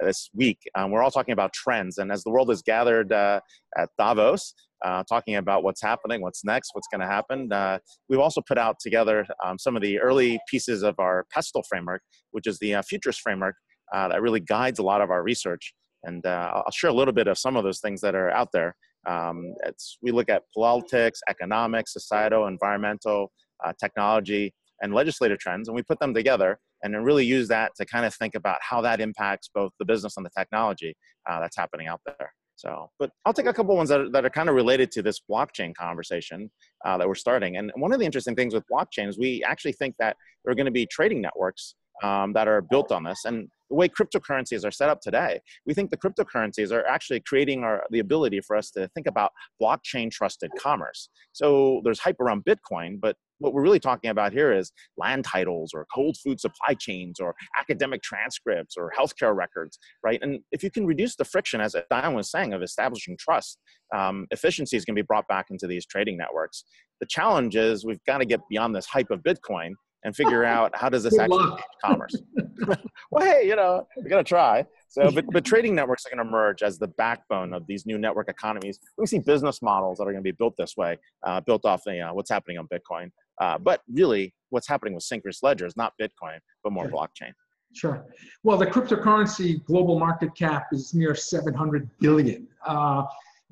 this 0.00 0.30
week. 0.34 0.58
Um, 0.74 0.90
we're 0.90 1.02
all 1.02 1.10
talking 1.10 1.32
about 1.32 1.52
trends, 1.52 1.98
and 1.98 2.10
as 2.10 2.24
the 2.24 2.30
world 2.30 2.50
is 2.50 2.62
gathered 2.62 3.12
uh, 3.12 3.40
at 3.76 3.88
Davos, 3.98 4.54
uh, 4.84 5.04
talking 5.08 5.36
about 5.36 5.62
what's 5.62 5.80
happening, 5.80 6.20
what's 6.20 6.44
next, 6.44 6.70
what's 6.72 6.88
going 6.90 7.00
to 7.00 7.06
happen. 7.06 7.52
Uh, 7.52 7.78
we've 8.08 8.20
also 8.20 8.40
put 8.40 8.58
out 8.58 8.76
together 8.80 9.26
um, 9.44 9.58
some 9.58 9.76
of 9.76 9.82
the 9.82 9.98
early 9.98 10.40
pieces 10.48 10.82
of 10.82 10.94
our 10.98 11.24
PESTLE 11.32 11.62
framework, 11.68 12.02
which 12.32 12.46
is 12.46 12.58
the 12.58 12.74
uh, 12.74 12.82
futures 12.82 13.18
framework 13.18 13.54
uh, 13.94 14.08
that 14.08 14.22
really 14.22 14.40
guides 14.40 14.78
a 14.78 14.82
lot 14.82 15.00
of 15.00 15.10
our 15.10 15.22
research. 15.22 15.74
And 16.04 16.24
uh, 16.26 16.50
I'll 16.54 16.72
share 16.72 16.90
a 16.90 16.94
little 16.94 17.14
bit 17.14 17.28
of 17.28 17.38
some 17.38 17.56
of 17.56 17.62
those 17.62 17.80
things 17.80 18.00
that 18.00 18.14
are 18.14 18.30
out 18.30 18.48
there. 18.52 18.74
Um, 19.06 19.54
we 20.02 20.10
look 20.10 20.28
at 20.28 20.42
politics, 20.54 21.20
economics, 21.28 21.92
societal, 21.92 22.46
environmental, 22.46 23.32
uh, 23.64 23.72
technology, 23.78 24.52
and 24.80 24.92
legislative 24.92 25.38
trends, 25.38 25.68
and 25.68 25.76
we 25.76 25.82
put 25.82 26.00
them 26.00 26.12
together 26.12 26.58
and 26.82 26.94
then 26.94 27.02
really 27.02 27.24
use 27.24 27.48
that 27.48 27.72
to 27.76 27.86
kind 27.86 28.04
of 28.04 28.14
think 28.14 28.34
about 28.34 28.58
how 28.60 28.80
that 28.80 29.00
impacts 29.00 29.48
both 29.54 29.72
the 29.78 29.84
business 29.84 30.16
and 30.16 30.26
the 30.26 30.30
technology 30.36 30.94
that's 31.26 31.56
happening 31.56 31.86
out 31.86 32.00
there. 32.06 32.32
So, 32.56 32.90
but 32.98 33.10
I'll 33.24 33.32
take 33.32 33.46
a 33.46 33.52
couple 33.52 33.76
ones 33.76 33.88
that 33.88 34.00
are, 34.00 34.10
that 34.10 34.24
are 34.24 34.30
kind 34.30 34.48
of 34.48 34.54
related 34.54 34.92
to 34.92 35.02
this 35.02 35.20
blockchain 35.28 35.74
conversation 35.74 36.50
uh, 36.84 36.96
that 36.98 37.08
we're 37.08 37.16
starting. 37.16 37.56
And 37.56 37.72
one 37.76 37.92
of 37.92 37.98
the 37.98 38.06
interesting 38.06 38.36
things 38.36 38.54
with 38.54 38.62
blockchain 38.72 39.08
is 39.08 39.18
we 39.18 39.42
actually 39.42 39.72
think 39.72 39.96
that 39.98 40.16
there 40.44 40.52
are 40.52 40.54
going 40.54 40.66
to 40.66 40.72
be 40.72 40.86
trading 40.86 41.20
networks 41.20 41.74
um, 42.04 42.32
that 42.34 42.46
are 42.46 42.62
built 42.62 42.92
on 42.92 43.02
this. 43.02 43.24
And 43.24 43.48
the 43.68 43.76
way 43.76 43.88
cryptocurrencies 43.88 44.64
are 44.64 44.70
set 44.70 44.90
up 44.90 45.00
today, 45.00 45.40
we 45.66 45.74
think 45.74 45.90
the 45.90 45.96
cryptocurrencies 45.96 46.70
are 46.70 46.86
actually 46.86 47.20
creating 47.20 47.64
our, 47.64 47.84
the 47.90 47.98
ability 47.98 48.40
for 48.40 48.54
us 48.54 48.70
to 48.72 48.86
think 48.88 49.06
about 49.06 49.32
blockchain 49.60 50.10
trusted 50.10 50.50
commerce. 50.58 51.08
So 51.32 51.80
there's 51.84 51.98
hype 51.98 52.20
around 52.20 52.44
Bitcoin, 52.44 53.00
but 53.00 53.16
what 53.42 53.52
we're 53.52 53.62
really 53.62 53.80
talking 53.80 54.10
about 54.10 54.32
here 54.32 54.52
is 54.52 54.72
land 54.96 55.24
titles 55.24 55.72
or 55.74 55.86
cold 55.92 56.16
food 56.16 56.40
supply 56.40 56.74
chains 56.74 57.20
or 57.20 57.34
academic 57.58 58.02
transcripts 58.02 58.76
or 58.76 58.90
healthcare 58.96 59.34
records, 59.34 59.78
right? 60.02 60.20
And 60.22 60.40
if 60.52 60.62
you 60.62 60.70
can 60.70 60.86
reduce 60.86 61.16
the 61.16 61.24
friction, 61.24 61.60
as 61.60 61.74
Dion 61.90 62.14
was 62.14 62.30
saying, 62.30 62.52
of 62.52 62.62
establishing 62.62 63.16
trust, 63.18 63.58
um, 63.94 64.26
efficiency 64.30 64.76
is 64.76 64.84
going 64.84 64.94
to 64.94 65.02
be 65.02 65.06
brought 65.06 65.28
back 65.28 65.46
into 65.50 65.66
these 65.66 65.84
trading 65.84 66.16
networks. 66.16 66.64
The 67.00 67.06
challenge 67.06 67.56
is 67.56 67.84
we've 67.84 68.04
got 68.06 68.18
to 68.18 68.24
get 68.24 68.40
beyond 68.48 68.74
this 68.74 68.86
hype 68.86 69.10
of 69.10 69.20
Bitcoin 69.22 69.72
and 70.04 70.14
figure 70.14 70.44
out 70.56 70.70
how 70.74 70.88
does 70.88 71.02
this 71.02 71.14
Good 71.14 71.22
actually 71.22 71.62
commerce. 71.84 72.14
well, 73.10 73.26
hey, 73.26 73.46
you 73.46 73.56
know, 73.56 73.86
we're 73.96 74.08
gonna 74.08 74.22
try. 74.22 74.64
So, 74.92 75.10
but, 75.10 75.24
but 75.32 75.42
trading 75.42 75.74
networks 75.74 76.04
are 76.04 76.14
going 76.14 76.22
to 76.22 76.28
emerge 76.28 76.62
as 76.62 76.78
the 76.78 76.88
backbone 76.88 77.54
of 77.54 77.66
these 77.66 77.86
new 77.86 77.96
network 77.96 78.28
economies. 78.28 78.78
We 78.98 79.06
see 79.06 79.20
business 79.20 79.62
models 79.62 79.96
that 79.96 80.04
are 80.04 80.12
going 80.12 80.22
to 80.22 80.22
be 80.22 80.36
built 80.36 80.54
this 80.58 80.76
way, 80.76 80.98
uh, 81.26 81.40
built 81.40 81.64
off 81.64 81.80
the, 81.86 81.98
uh, 82.00 82.12
what's 82.12 82.28
happening 82.28 82.58
on 82.58 82.68
Bitcoin. 82.68 83.10
Uh, 83.42 83.58
but 83.58 83.80
really, 83.92 84.32
what's 84.50 84.68
happening 84.68 84.94
with 84.94 85.02
synchronous 85.02 85.42
ledgers, 85.42 85.76
not 85.76 85.92
Bitcoin, 86.00 86.38
but 86.62 86.72
more 86.72 86.88
sure. 86.88 86.92
blockchain. 86.92 87.32
Sure. 87.74 88.06
Well, 88.44 88.56
the 88.56 88.66
cryptocurrency 88.66 89.64
global 89.64 89.98
market 89.98 90.36
cap 90.36 90.66
is 90.72 90.94
near 90.94 91.14
700 91.14 91.88
billion. 91.98 92.46
Uh, 92.64 93.02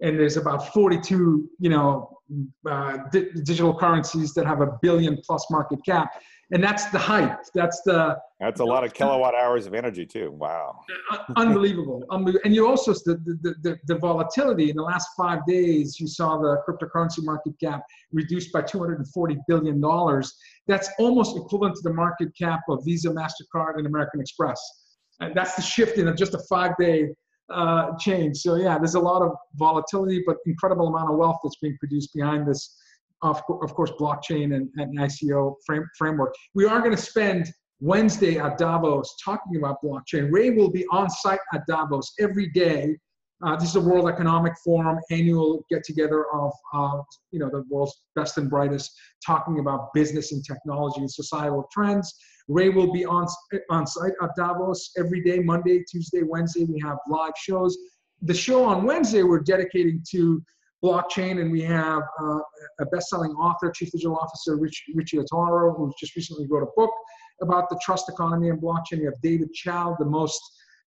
and 0.01 0.19
there's 0.19 0.37
about 0.37 0.73
42, 0.73 1.51
you 1.59 1.71
know, 1.71 2.19
uh, 2.71 2.99
di- 3.11 3.31
digital 3.43 3.77
currencies 3.77 4.33
that 4.35 4.47
have 4.47 4.61
a 4.61 4.79
billion 4.81 5.21
plus 5.27 5.51
market 5.51 5.81
cap 5.85 6.13
and 6.53 6.63
that's 6.63 6.87
the 6.91 6.99
height. 6.99 7.39
That's 7.55 7.81
the. 7.83 8.19
That's 8.41 8.61
a 8.61 8.65
lot 8.65 8.85
of 8.85 8.93
kilowatt 8.93 9.35
hours 9.35 9.67
of 9.67 9.75
energy 9.75 10.05
too. 10.05 10.33
Wow. 10.33 10.81
Unbelievable. 11.37 12.05
Unbelievable. 12.11 12.41
And 12.45 12.55
you 12.55 12.67
also 12.67 12.93
the, 12.93 13.21
the 13.43 13.55
the 13.63 13.79
the 13.87 13.97
volatility 13.97 14.71
in 14.71 14.77
the 14.77 14.83
last 14.83 15.11
five 15.17 15.41
days. 15.47 16.01
You 16.01 16.09
saw 16.09 16.39
the 16.39 16.63
cryptocurrency 16.67 17.23
market 17.23 17.55
cap 17.63 17.83
reduced 18.13 18.53
by 18.53 18.63
240 18.63 19.39
billion 19.47 19.81
dollars. 19.81 20.35
That's 20.67 20.91
almost 20.99 21.37
equivalent 21.37 21.77
to 21.77 21.83
the 21.83 21.95
market 21.95 22.31
cap 22.37 22.61
of 22.69 22.85
Visa, 22.85 23.11
Mastercard, 23.11 23.77
and 23.77 23.87
American 23.87 24.21
Express. 24.21 24.61
And 25.21 25.35
that's 25.35 25.55
the 25.55 25.63
shift 25.63 25.99
in 25.99 26.15
just 26.17 26.35
a 26.35 26.41
five-day 26.49 27.09
uh, 27.51 27.97
change. 27.99 28.39
So 28.39 28.55
yeah, 28.55 28.79
there's 28.79 28.95
a 28.95 29.01
lot 29.01 29.23
of 29.23 29.33
volatility, 29.55 30.23
but 30.27 30.37
incredible 30.47 30.89
amount 30.89 31.11
of 31.11 31.17
wealth 31.17 31.41
that's 31.43 31.57
being 31.57 31.77
produced 31.79 32.15
behind 32.15 32.47
this 32.47 32.77
of, 33.23 33.43
of 33.63 33.75
course, 33.75 33.91
blockchain 33.93 34.55
and, 34.55 34.69
and 34.77 34.99
ICO 34.99 35.55
frame, 35.67 35.85
framework. 35.97 36.35
We 36.55 36.67
are 36.67 36.81
going 36.81 36.95
to 36.95 37.03
spend 37.03 37.53
Wednesday 37.81 38.39
at 38.39 38.59
Davos 38.59 39.17
talking 39.25 39.57
about 39.57 39.83
blockchain. 39.83 40.31
Ray 40.31 40.51
will 40.51 40.71
be 40.71 40.87
on 40.91 41.09
site 41.09 41.41
at 41.55 41.67
Davos 41.67 42.13
every 42.21 42.49
day. 42.51 42.97
Uh, 43.43 43.57
this 43.57 43.69
is 43.69 43.75
the 43.75 43.81
World 43.81 44.07
Economic 44.07 44.53
Forum 44.63 44.99
annual 45.11 45.65
get 45.71 45.83
together 45.83 46.27
of 46.35 46.53
uh, 46.75 47.01
you 47.31 47.39
know 47.39 47.49
the 47.49 47.65
world's 47.71 48.03
best 48.15 48.37
and 48.37 48.51
brightest 48.51 48.93
talking 49.25 49.61
about 49.61 49.95
business 49.95 50.33
and 50.33 50.45
technology 50.45 51.01
and 51.01 51.11
societal 51.11 51.67
trends. 51.73 52.15
Ray 52.49 52.69
will 52.69 52.93
be 52.93 53.07
on 53.07 53.27
on 53.71 53.87
site 53.87 54.13
at 54.23 54.31
Davos 54.37 54.91
every 54.99 55.23
day, 55.23 55.39
Monday, 55.39 55.83
Tuesday, 55.91 56.23
Wednesday. 56.23 56.65
We 56.65 56.81
have 56.81 56.99
live 57.09 57.33
shows. 57.39 57.79
The 58.23 58.35
show 58.35 58.65
on 58.65 58.85
Wednesday 58.85 59.23
we're 59.23 59.41
dedicating 59.41 60.05
to 60.11 60.43
blockchain, 60.83 61.41
and 61.41 61.51
we 61.53 61.63
have 61.63 62.03
uh, 62.23 62.39
a 62.81 62.87
best-selling 62.93 63.33
author, 63.33 63.71
Chief 63.71 63.91
Digital 63.91 64.17
Officer 64.17 64.57
Rich, 64.57 64.85
Richie 64.95 65.19
Etwaru, 65.19 65.77
who 65.77 65.93
just 65.99 66.17
recently 66.17 66.47
wrote 66.49 66.63
a 66.63 66.71
book 66.77 66.91
about 67.43 67.69
the 67.69 67.79
trust 67.83 68.09
economy 68.09 68.49
and 68.49 68.61
blockchain. 68.61 68.99
We 68.99 69.05
have 69.05 69.21
David 69.23 69.53
Chou, 69.53 69.97
the 69.99 70.05
most 70.05 70.41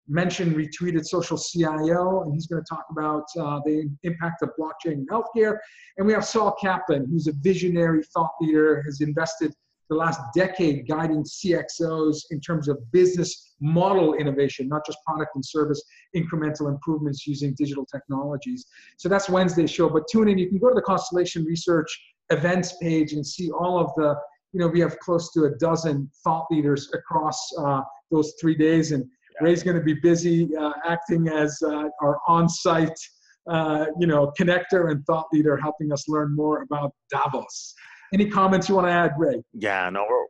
mentioned, 0.07 0.55
retweeted 0.55 1.05
social 1.05 1.37
CIO, 1.37 2.23
and 2.23 2.33
he's 2.33 2.47
going 2.47 2.61
to 2.61 2.67
talk 2.67 2.85
about 2.91 3.23
uh, 3.39 3.59
the 3.65 3.89
impact 4.03 4.41
of 4.41 4.49
blockchain 4.59 4.93
in 4.93 5.07
healthcare. 5.07 5.57
And 5.97 6.05
we 6.05 6.13
have 6.13 6.25
Saul 6.25 6.55
Kaplan, 6.61 7.07
who's 7.09 7.27
a 7.27 7.33
visionary 7.41 8.03
thought 8.13 8.31
leader, 8.41 8.81
has 8.83 9.01
invested 9.01 9.53
the 9.89 9.95
last 9.95 10.19
decade 10.35 10.87
guiding 10.87 11.23
CXOs 11.23 12.23
in 12.31 12.39
terms 12.39 12.67
of 12.67 12.79
business 12.91 13.55
model 13.59 14.13
innovation, 14.15 14.67
not 14.67 14.85
just 14.85 14.97
product 15.05 15.31
and 15.35 15.45
service 15.45 15.81
incremental 16.15 16.69
improvements 16.69 17.25
using 17.27 17.53
digital 17.57 17.85
technologies. 17.85 18.65
So 18.97 19.09
that's 19.09 19.29
Wednesday's 19.29 19.71
show. 19.71 19.89
But 19.89 20.03
tune 20.11 20.29
in. 20.29 20.37
You 20.37 20.49
can 20.49 20.57
go 20.57 20.69
to 20.69 20.75
the 20.75 20.81
Constellation 20.81 21.43
Research 21.45 21.87
events 22.29 22.75
page 22.81 23.13
and 23.13 23.25
see 23.25 23.51
all 23.51 23.79
of 23.79 23.91
the, 23.95 24.15
you 24.53 24.59
know, 24.59 24.67
we 24.67 24.79
have 24.79 24.97
close 24.99 25.31
to 25.33 25.45
a 25.45 25.51
dozen 25.57 26.09
thought 26.23 26.45
leaders 26.49 26.89
across 26.93 27.39
uh, 27.57 27.81
those 28.11 28.33
three 28.39 28.55
days. 28.55 28.91
And 28.91 29.03
yeah. 29.03 29.47
Ray's 29.47 29.63
going 29.63 29.77
to 29.77 29.83
be 29.83 29.95
busy 29.95 30.55
uh, 30.55 30.73
acting 30.85 31.27
as 31.27 31.61
uh, 31.65 31.89
our 32.01 32.19
on 32.27 32.47
site. 32.47 32.97
Uh, 33.45 33.87
you 33.99 34.07
know, 34.07 34.31
connector 34.39 34.89
and 34.89 35.05
thought 35.05 35.25
leader, 35.33 35.57
helping 35.57 35.91
us 35.91 36.07
learn 36.07 36.33
more 36.33 36.61
about 36.61 36.93
Davos. 37.11 37.75
Any 38.13 38.29
comments 38.29 38.69
you 38.69 38.75
want 38.75 38.87
to 38.87 38.91
add, 38.91 39.13
Ray? 39.17 39.43
Yeah, 39.53 39.89
no, 39.89 40.05
we're, 40.07 40.25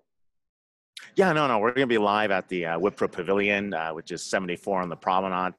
yeah, 1.17 1.33
no, 1.33 1.47
no. 1.47 1.59
We're 1.59 1.73
going 1.73 1.87
to 1.87 1.93
be 1.93 1.97
live 1.97 2.31
at 2.31 2.47
the 2.47 2.65
uh, 2.65 2.79
Wipro 2.79 3.11
Pavilion, 3.11 3.73
uh, 3.73 3.89
which 3.89 4.11
is 4.11 4.23
74 4.23 4.81
on 4.81 4.87
the 4.87 4.95
Promenade 4.95 5.53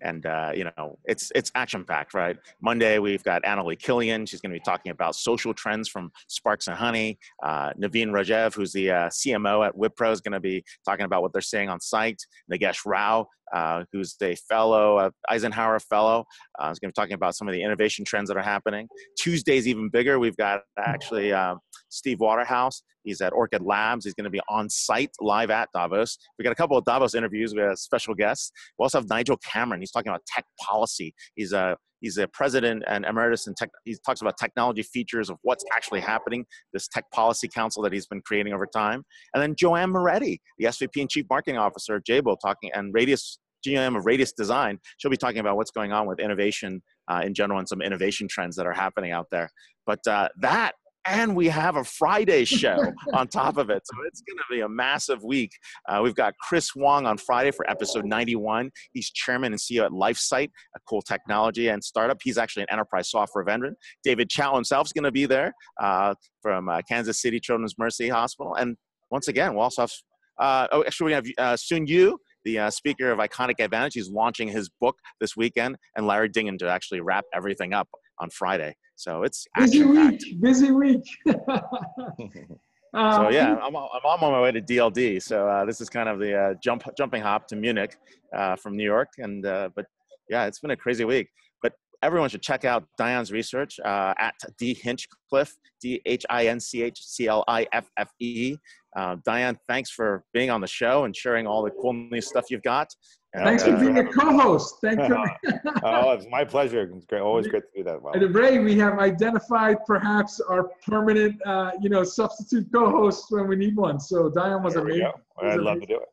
and 0.00 0.26
uh, 0.26 0.52
you 0.54 0.64
know 0.64 0.98
it's 1.04 1.32
it's 1.34 1.50
action 1.54 1.84
packed 1.84 2.14
right 2.14 2.36
monday 2.60 2.98
we've 2.98 3.22
got 3.22 3.42
annalie 3.42 3.78
killian 3.78 4.24
she's 4.24 4.40
going 4.40 4.50
to 4.50 4.58
be 4.58 4.62
talking 4.64 4.90
about 4.90 5.14
social 5.14 5.52
trends 5.52 5.88
from 5.88 6.10
sparks 6.28 6.68
and 6.68 6.76
honey 6.76 7.18
uh, 7.42 7.72
Naveen 7.74 8.08
Rajdev 8.08 8.54
who's 8.54 8.72
the 8.72 8.90
uh, 8.90 9.08
cmo 9.08 9.66
at 9.66 9.74
wipro 9.76 10.12
is 10.12 10.20
going 10.20 10.32
to 10.32 10.40
be 10.40 10.64
talking 10.84 11.04
about 11.04 11.22
what 11.22 11.32
they're 11.32 11.42
saying 11.42 11.68
on 11.68 11.80
site 11.80 12.20
nagesh 12.52 12.86
rao 12.86 13.28
uh, 13.54 13.84
who's 13.92 14.16
a 14.22 14.34
fellow 14.48 15.10
eisenhower 15.28 15.78
fellow 15.80 16.24
uh, 16.58 16.66
going 16.66 16.74
to 16.74 16.88
be 16.88 16.92
talking 16.92 17.14
about 17.14 17.34
some 17.34 17.48
of 17.48 17.54
the 17.54 17.62
innovation 17.62 18.04
trends 18.04 18.28
that 18.28 18.36
are 18.36 18.42
happening 18.42 18.88
tuesday's 19.18 19.66
even 19.66 19.88
bigger 19.88 20.18
we've 20.18 20.36
got 20.36 20.60
actually 20.78 21.32
uh, 21.32 21.54
steve 21.88 22.20
waterhouse 22.20 22.82
He's 23.08 23.20
at 23.22 23.32
Orchid 23.32 23.62
Labs. 23.62 24.04
He's 24.04 24.14
going 24.14 24.24
to 24.24 24.30
be 24.30 24.40
on 24.50 24.68
site 24.68 25.10
live 25.20 25.50
at 25.50 25.70
Davos. 25.74 26.18
We 26.38 26.42
got 26.42 26.52
a 26.52 26.56
couple 26.56 26.76
of 26.76 26.84
Davos 26.84 27.14
interviews 27.14 27.54
with 27.54 27.78
special 27.78 28.14
guests. 28.14 28.52
We 28.78 28.82
also 28.82 28.98
have 28.98 29.08
Nigel 29.08 29.38
Cameron. 29.38 29.80
He's 29.80 29.90
talking 29.90 30.10
about 30.10 30.22
tech 30.26 30.44
policy. 30.60 31.14
He's 31.34 31.52
a 31.52 31.76
he's 32.00 32.18
a 32.18 32.28
president 32.28 32.84
and 32.86 33.04
emeritus 33.04 33.46
and 33.46 33.56
tech. 33.56 33.70
He 33.84 33.96
talks 34.04 34.20
about 34.20 34.36
technology 34.38 34.82
features 34.82 35.30
of 35.30 35.38
what's 35.42 35.64
actually 35.74 36.00
happening. 36.00 36.44
This 36.72 36.88
tech 36.88 37.04
policy 37.12 37.48
council 37.48 37.82
that 37.82 37.92
he's 37.92 38.06
been 38.06 38.22
creating 38.22 38.52
over 38.52 38.66
time. 38.66 39.04
And 39.34 39.42
then 39.42 39.54
Joanne 39.56 39.90
Moretti, 39.90 40.40
the 40.58 40.66
SVP 40.66 41.00
and 41.00 41.10
Chief 41.10 41.26
Marketing 41.28 41.58
Officer 41.58 41.96
at 41.96 42.06
Jabil, 42.06 42.36
talking 42.40 42.70
and 42.74 42.92
Radius 42.94 43.38
GM 43.66 43.96
of 43.96 44.06
Radius 44.06 44.32
Design. 44.32 44.78
She'll 44.98 45.10
be 45.10 45.16
talking 45.16 45.38
about 45.38 45.56
what's 45.56 45.70
going 45.70 45.92
on 45.92 46.06
with 46.06 46.20
innovation 46.20 46.82
uh, 47.08 47.22
in 47.24 47.34
general 47.34 47.58
and 47.58 47.68
some 47.68 47.82
innovation 47.82 48.28
trends 48.28 48.56
that 48.56 48.66
are 48.66 48.72
happening 48.72 49.12
out 49.12 49.26
there. 49.30 49.50
But 49.86 50.06
uh, 50.06 50.28
that 50.40 50.74
and 51.08 51.34
we 51.34 51.48
have 51.48 51.76
a 51.76 51.84
Friday 51.84 52.44
show 52.44 52.78
on 53.14 53.28
top 53.28 53.56
of 53.56 53.70
it. 53.70 53.82
So 53.84 53.96
it's 54.06 54.20
going 54.20 54.36
to 54.36 54.44
be 54.50 54.60
a 54.60 54.68
massive 54.68 55.22
week. 55.24 55.50
Uh, 55.88 56.00
we've 56.02 56.14
got 56.14 56.34
Chris 56.40 56.74
Wong 56.74 57.06
on 57.06 57.16
Friday 57.16 57.50
for 57.50 57.68
episode 57.70 58.04
91. 58.04 58.70
He's 58.92 59.10
chairman 59.10 59.52
and 59.52 59.60
CEO 59.60 59.84
at 59.84 59.92
LifeSight, 59.92 60.50
a 60.76 60.80
cool 60.86 61.02
technology 61.02 61.68
and 61.68 61.82
startup. 61.82 62.18
He's 62.22 62.36
actually 62.36 62.64
an 62.64 62.68
enterprise 62.72 63.10
software 63.10 63.44
vendor. 63.44 63.74
David 64.04 64.28
Chou 64.28 64.54
himself 64.54 64.88
is 64.88 64.92
going 64.92 65.04
to 65.04 65.12
be 65.12 65.24
there 65.24 65.52
uh, 65.80 66.14
from 66.42 66.68
uh, 66.68 66.82
Kansas 66.88 67.20
City 67.20 67.40
Children's 67.40 67.74
Mercy 67.78 68.08
Hospital. 68.08 68.54
And 68.54 68.76
once 69.10 69.28
again, 69.28 69.54
we'll 69.54 69.62
also 69.62 69.82
have, 69.82 69.92
uh, 70.38 70.68
oh, 70.72 70.84
actually, 70.84 71.06
we 71.06 71.12
have 71.12 71.24
uh, 71.38 71.56
Soon 71.56 71.86
Yu, 71.86 72.18
the 72.44 72.58
uh, 72.58 72.70
speaker 72.70 73.10
of 73.10 73.18
Iconic 73.18 73.60
Advantage. 73.60 73.94
He's 73.94 74.10
launching 74.10 74.48
his 74.48 74.70
book 74.80 74.96
this 75.20 75.36
weekend, 75.36 75.76
and 75.96 76.06
Larry 76.06 76.28
Dignan 76.28 76.58
to 76.58 76.68
actually 76.68 77.00
wrap 77.00 77.24
everything 77.34 77.72
up 77.72 77.88
on 78.20 78.28
Friday. 78.30 78.74
So 78.98 79.22
it's 79.22 79.46
busy 79.56 79.84
week, 79.84 80.20
busy 80.40 80.72
week. 80.72 81.04
Um, 81.28 81.36
so 82.94 83.28
yeah, 83.28 83.54
I'm, 83.62 83.76
I'm 83.76 83.76
on 83.76 84.32
my 84.32 84.40
way 84.40 84.50
to 84.50 84.60
DLD. 84.60 85.22
So 85.22 85.46
uh, 85.48 85.64
this 85.64 85.80
is 85.80 85.88
kind 85.88 86.08
of 86.08 86.18
the 86.18 86.36
uh, 86.36 86.54
jump 86.60 86.82
jumping 86.96 87.22
hop 87.22 87.46
to 87.48 87.56
Munich 87.56 87.96
uh, 88.36 88.56
from 88.56 88.76
New 88.76 88.82
York, 88.82 89.10
and 89.18 89.46
uh, 89.46 89.68
but 89.76 89.86
yeah, 90.28 90.46
it's 90.46 90.58
been 90.58 90.72
a 90.72 90.76
crazy 90.76 91.04
week. 91.04 91.28
But 91.62 91.74
everyone 92.02 92.28
should 92.28 92.42
check 92.42 92.64
out 92.64 92.88
Dion's 92.98 93.30
research 93.30 93.78
uh, 93.84 94.14
at 94.18 94.34
D 94.58 94.74
Hinchcliffe, 94.74 95.54
D 95.80 96.02
H 96.04 96.26
I 96.28 96.48
N 96.48 96.58
C 96.58 96.82
H 96.82 97.00
C 97.00 97.28
L 97.28 97.44
I 97.46 97.68
F 97.72 97.88
F 97.98 98.10
E. 98.18 98.56
Uh, 98.96 99.14
Dion, 99.24 99.56
thanks 99.68 99.90
for 99.90 100.24
being 100.34 100.50
on 100.50 100.60
the 100.60 100.66
show 100.66 101.04
and 101.04 101.14
sharing 101.14 101.46
all 101.46 101.62
the 101.62 101.70
cool 101.70 101.92
new 101.92 102.20
stuff 102.20 102.46
you've 102.50 102.64
got. 102.64 102.92
And, 103.34 103.44
Thanks 103.44 103.62
for 103.62 103.76
being 103.76 103.98
a 103.98 104.04
co-host. 104.04 104.76
Thank 104.80 105.00
you. 105.00 105.16
oh, 105.82 106.12
it's 106.12 106.26
my 106.30 106.44
pleasure. 106.44 106.90
It's 106.94 107.04
great. 107.04 107.20
Always 107.20 107.46
great 107.46 107.64
to 107.64 107.78
do 107.78 107.84
that. 107.84 108.00
Well, 108.00 108.14
And 108.14 108.34
Ray, 108.34 108.58
we 108.58 108.78
have 108.78 108.98
identified 108.98 109.84
perhaps 109.86 110.40
our 110.40 110.70
permanent, 110.86 111.36
uh, 111.44 111.72
you 111.80 111.90
know, 111.90 112.04
substitute 112.04 112.68
co-host 112.72 113.26
when 113.28 113.46
we 113.46 113.56
need 113.56 113.76
one. 113.76 114.00
So 114.00 114.30
Dion 114.30 114.62
was 114.62 114.74
there 114.74 114.82
amazing. 114.82 115.12
go. 115.40 115.46
I'd 115.46 115.60
love 115.60 115.80
to 115.80 115.86
do 115.86 115.96
it. 115.96 116.08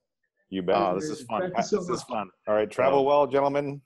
You 0.50 0.62
bet. 0.62 0.76
Oh, 0.76 0.96
this 0.96 1.10
is 1.10 1.24
fun. 1.24 1.42
Thank 1.42 1.58
you 1.58 1.64
so 1.64 1.78
this 1.78 1.88
much. 1.88 1.98
is 1.98 2.04
fun. 2.04 2.30
All 2.48 2.56
right. 2.56 2.70
Travel 2.70 3.06
well, 3.06 3.26
gentlemen. 3.28 3.82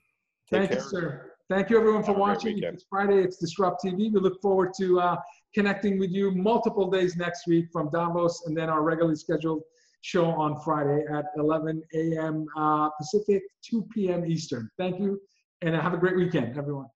Take 0.50 0.68
Thank 0.68 0.82
you, 0.82 0.88
sir. 0.88 1.30
Thank 1.48 1.70
you, 1.70 1.78
everyone, 1.78 2.02
for 2.02 2.12
Have 2.12 2.20
watching. 2.20 2.62
It's 2.62 2.84
Friday. 2.90 3.22
It's 3.22 3.42
DisrupTV. 3.42 3.96
We 3.96 4.10
look 4.10 4.40
forward 4.40 4.72
to 4.78 5.00
uh, 5.00 5.16
connecting 5.54 5.98
with 5.98 6.10
you 6.10 6.32
multiple 6.32 6.90
days 6.90 7.16
next 7.16 7.46
week 7.46 7.66
from 7.72 7.90
Davos, 7.90 8.44
and 8.46 8.56
then 8.56 8.68
our 8.68 8.82
regularly 8.82 9.16
scheduled 9.16 9.62
show 10.02 10.26
on 10.26 10.60
Friday 10.60 11.04
at 11.12 11.26
11 11.36 11.82
a.m. 11.94 12.46
Uh, 12.56 12.90
Pacific, 12.98 13.42
2 13.62 13.86
p.m. 13.92 14.24
Eastern. 14.24 14.68
Thank 14.78 15.00
you, 15.00 15.20
and 15.62 15.74
have 15.74 15.94
a 15.94 15.98
great 15.98 16.16
weekend, 16.16 16.56
everyone. 16.56 16.86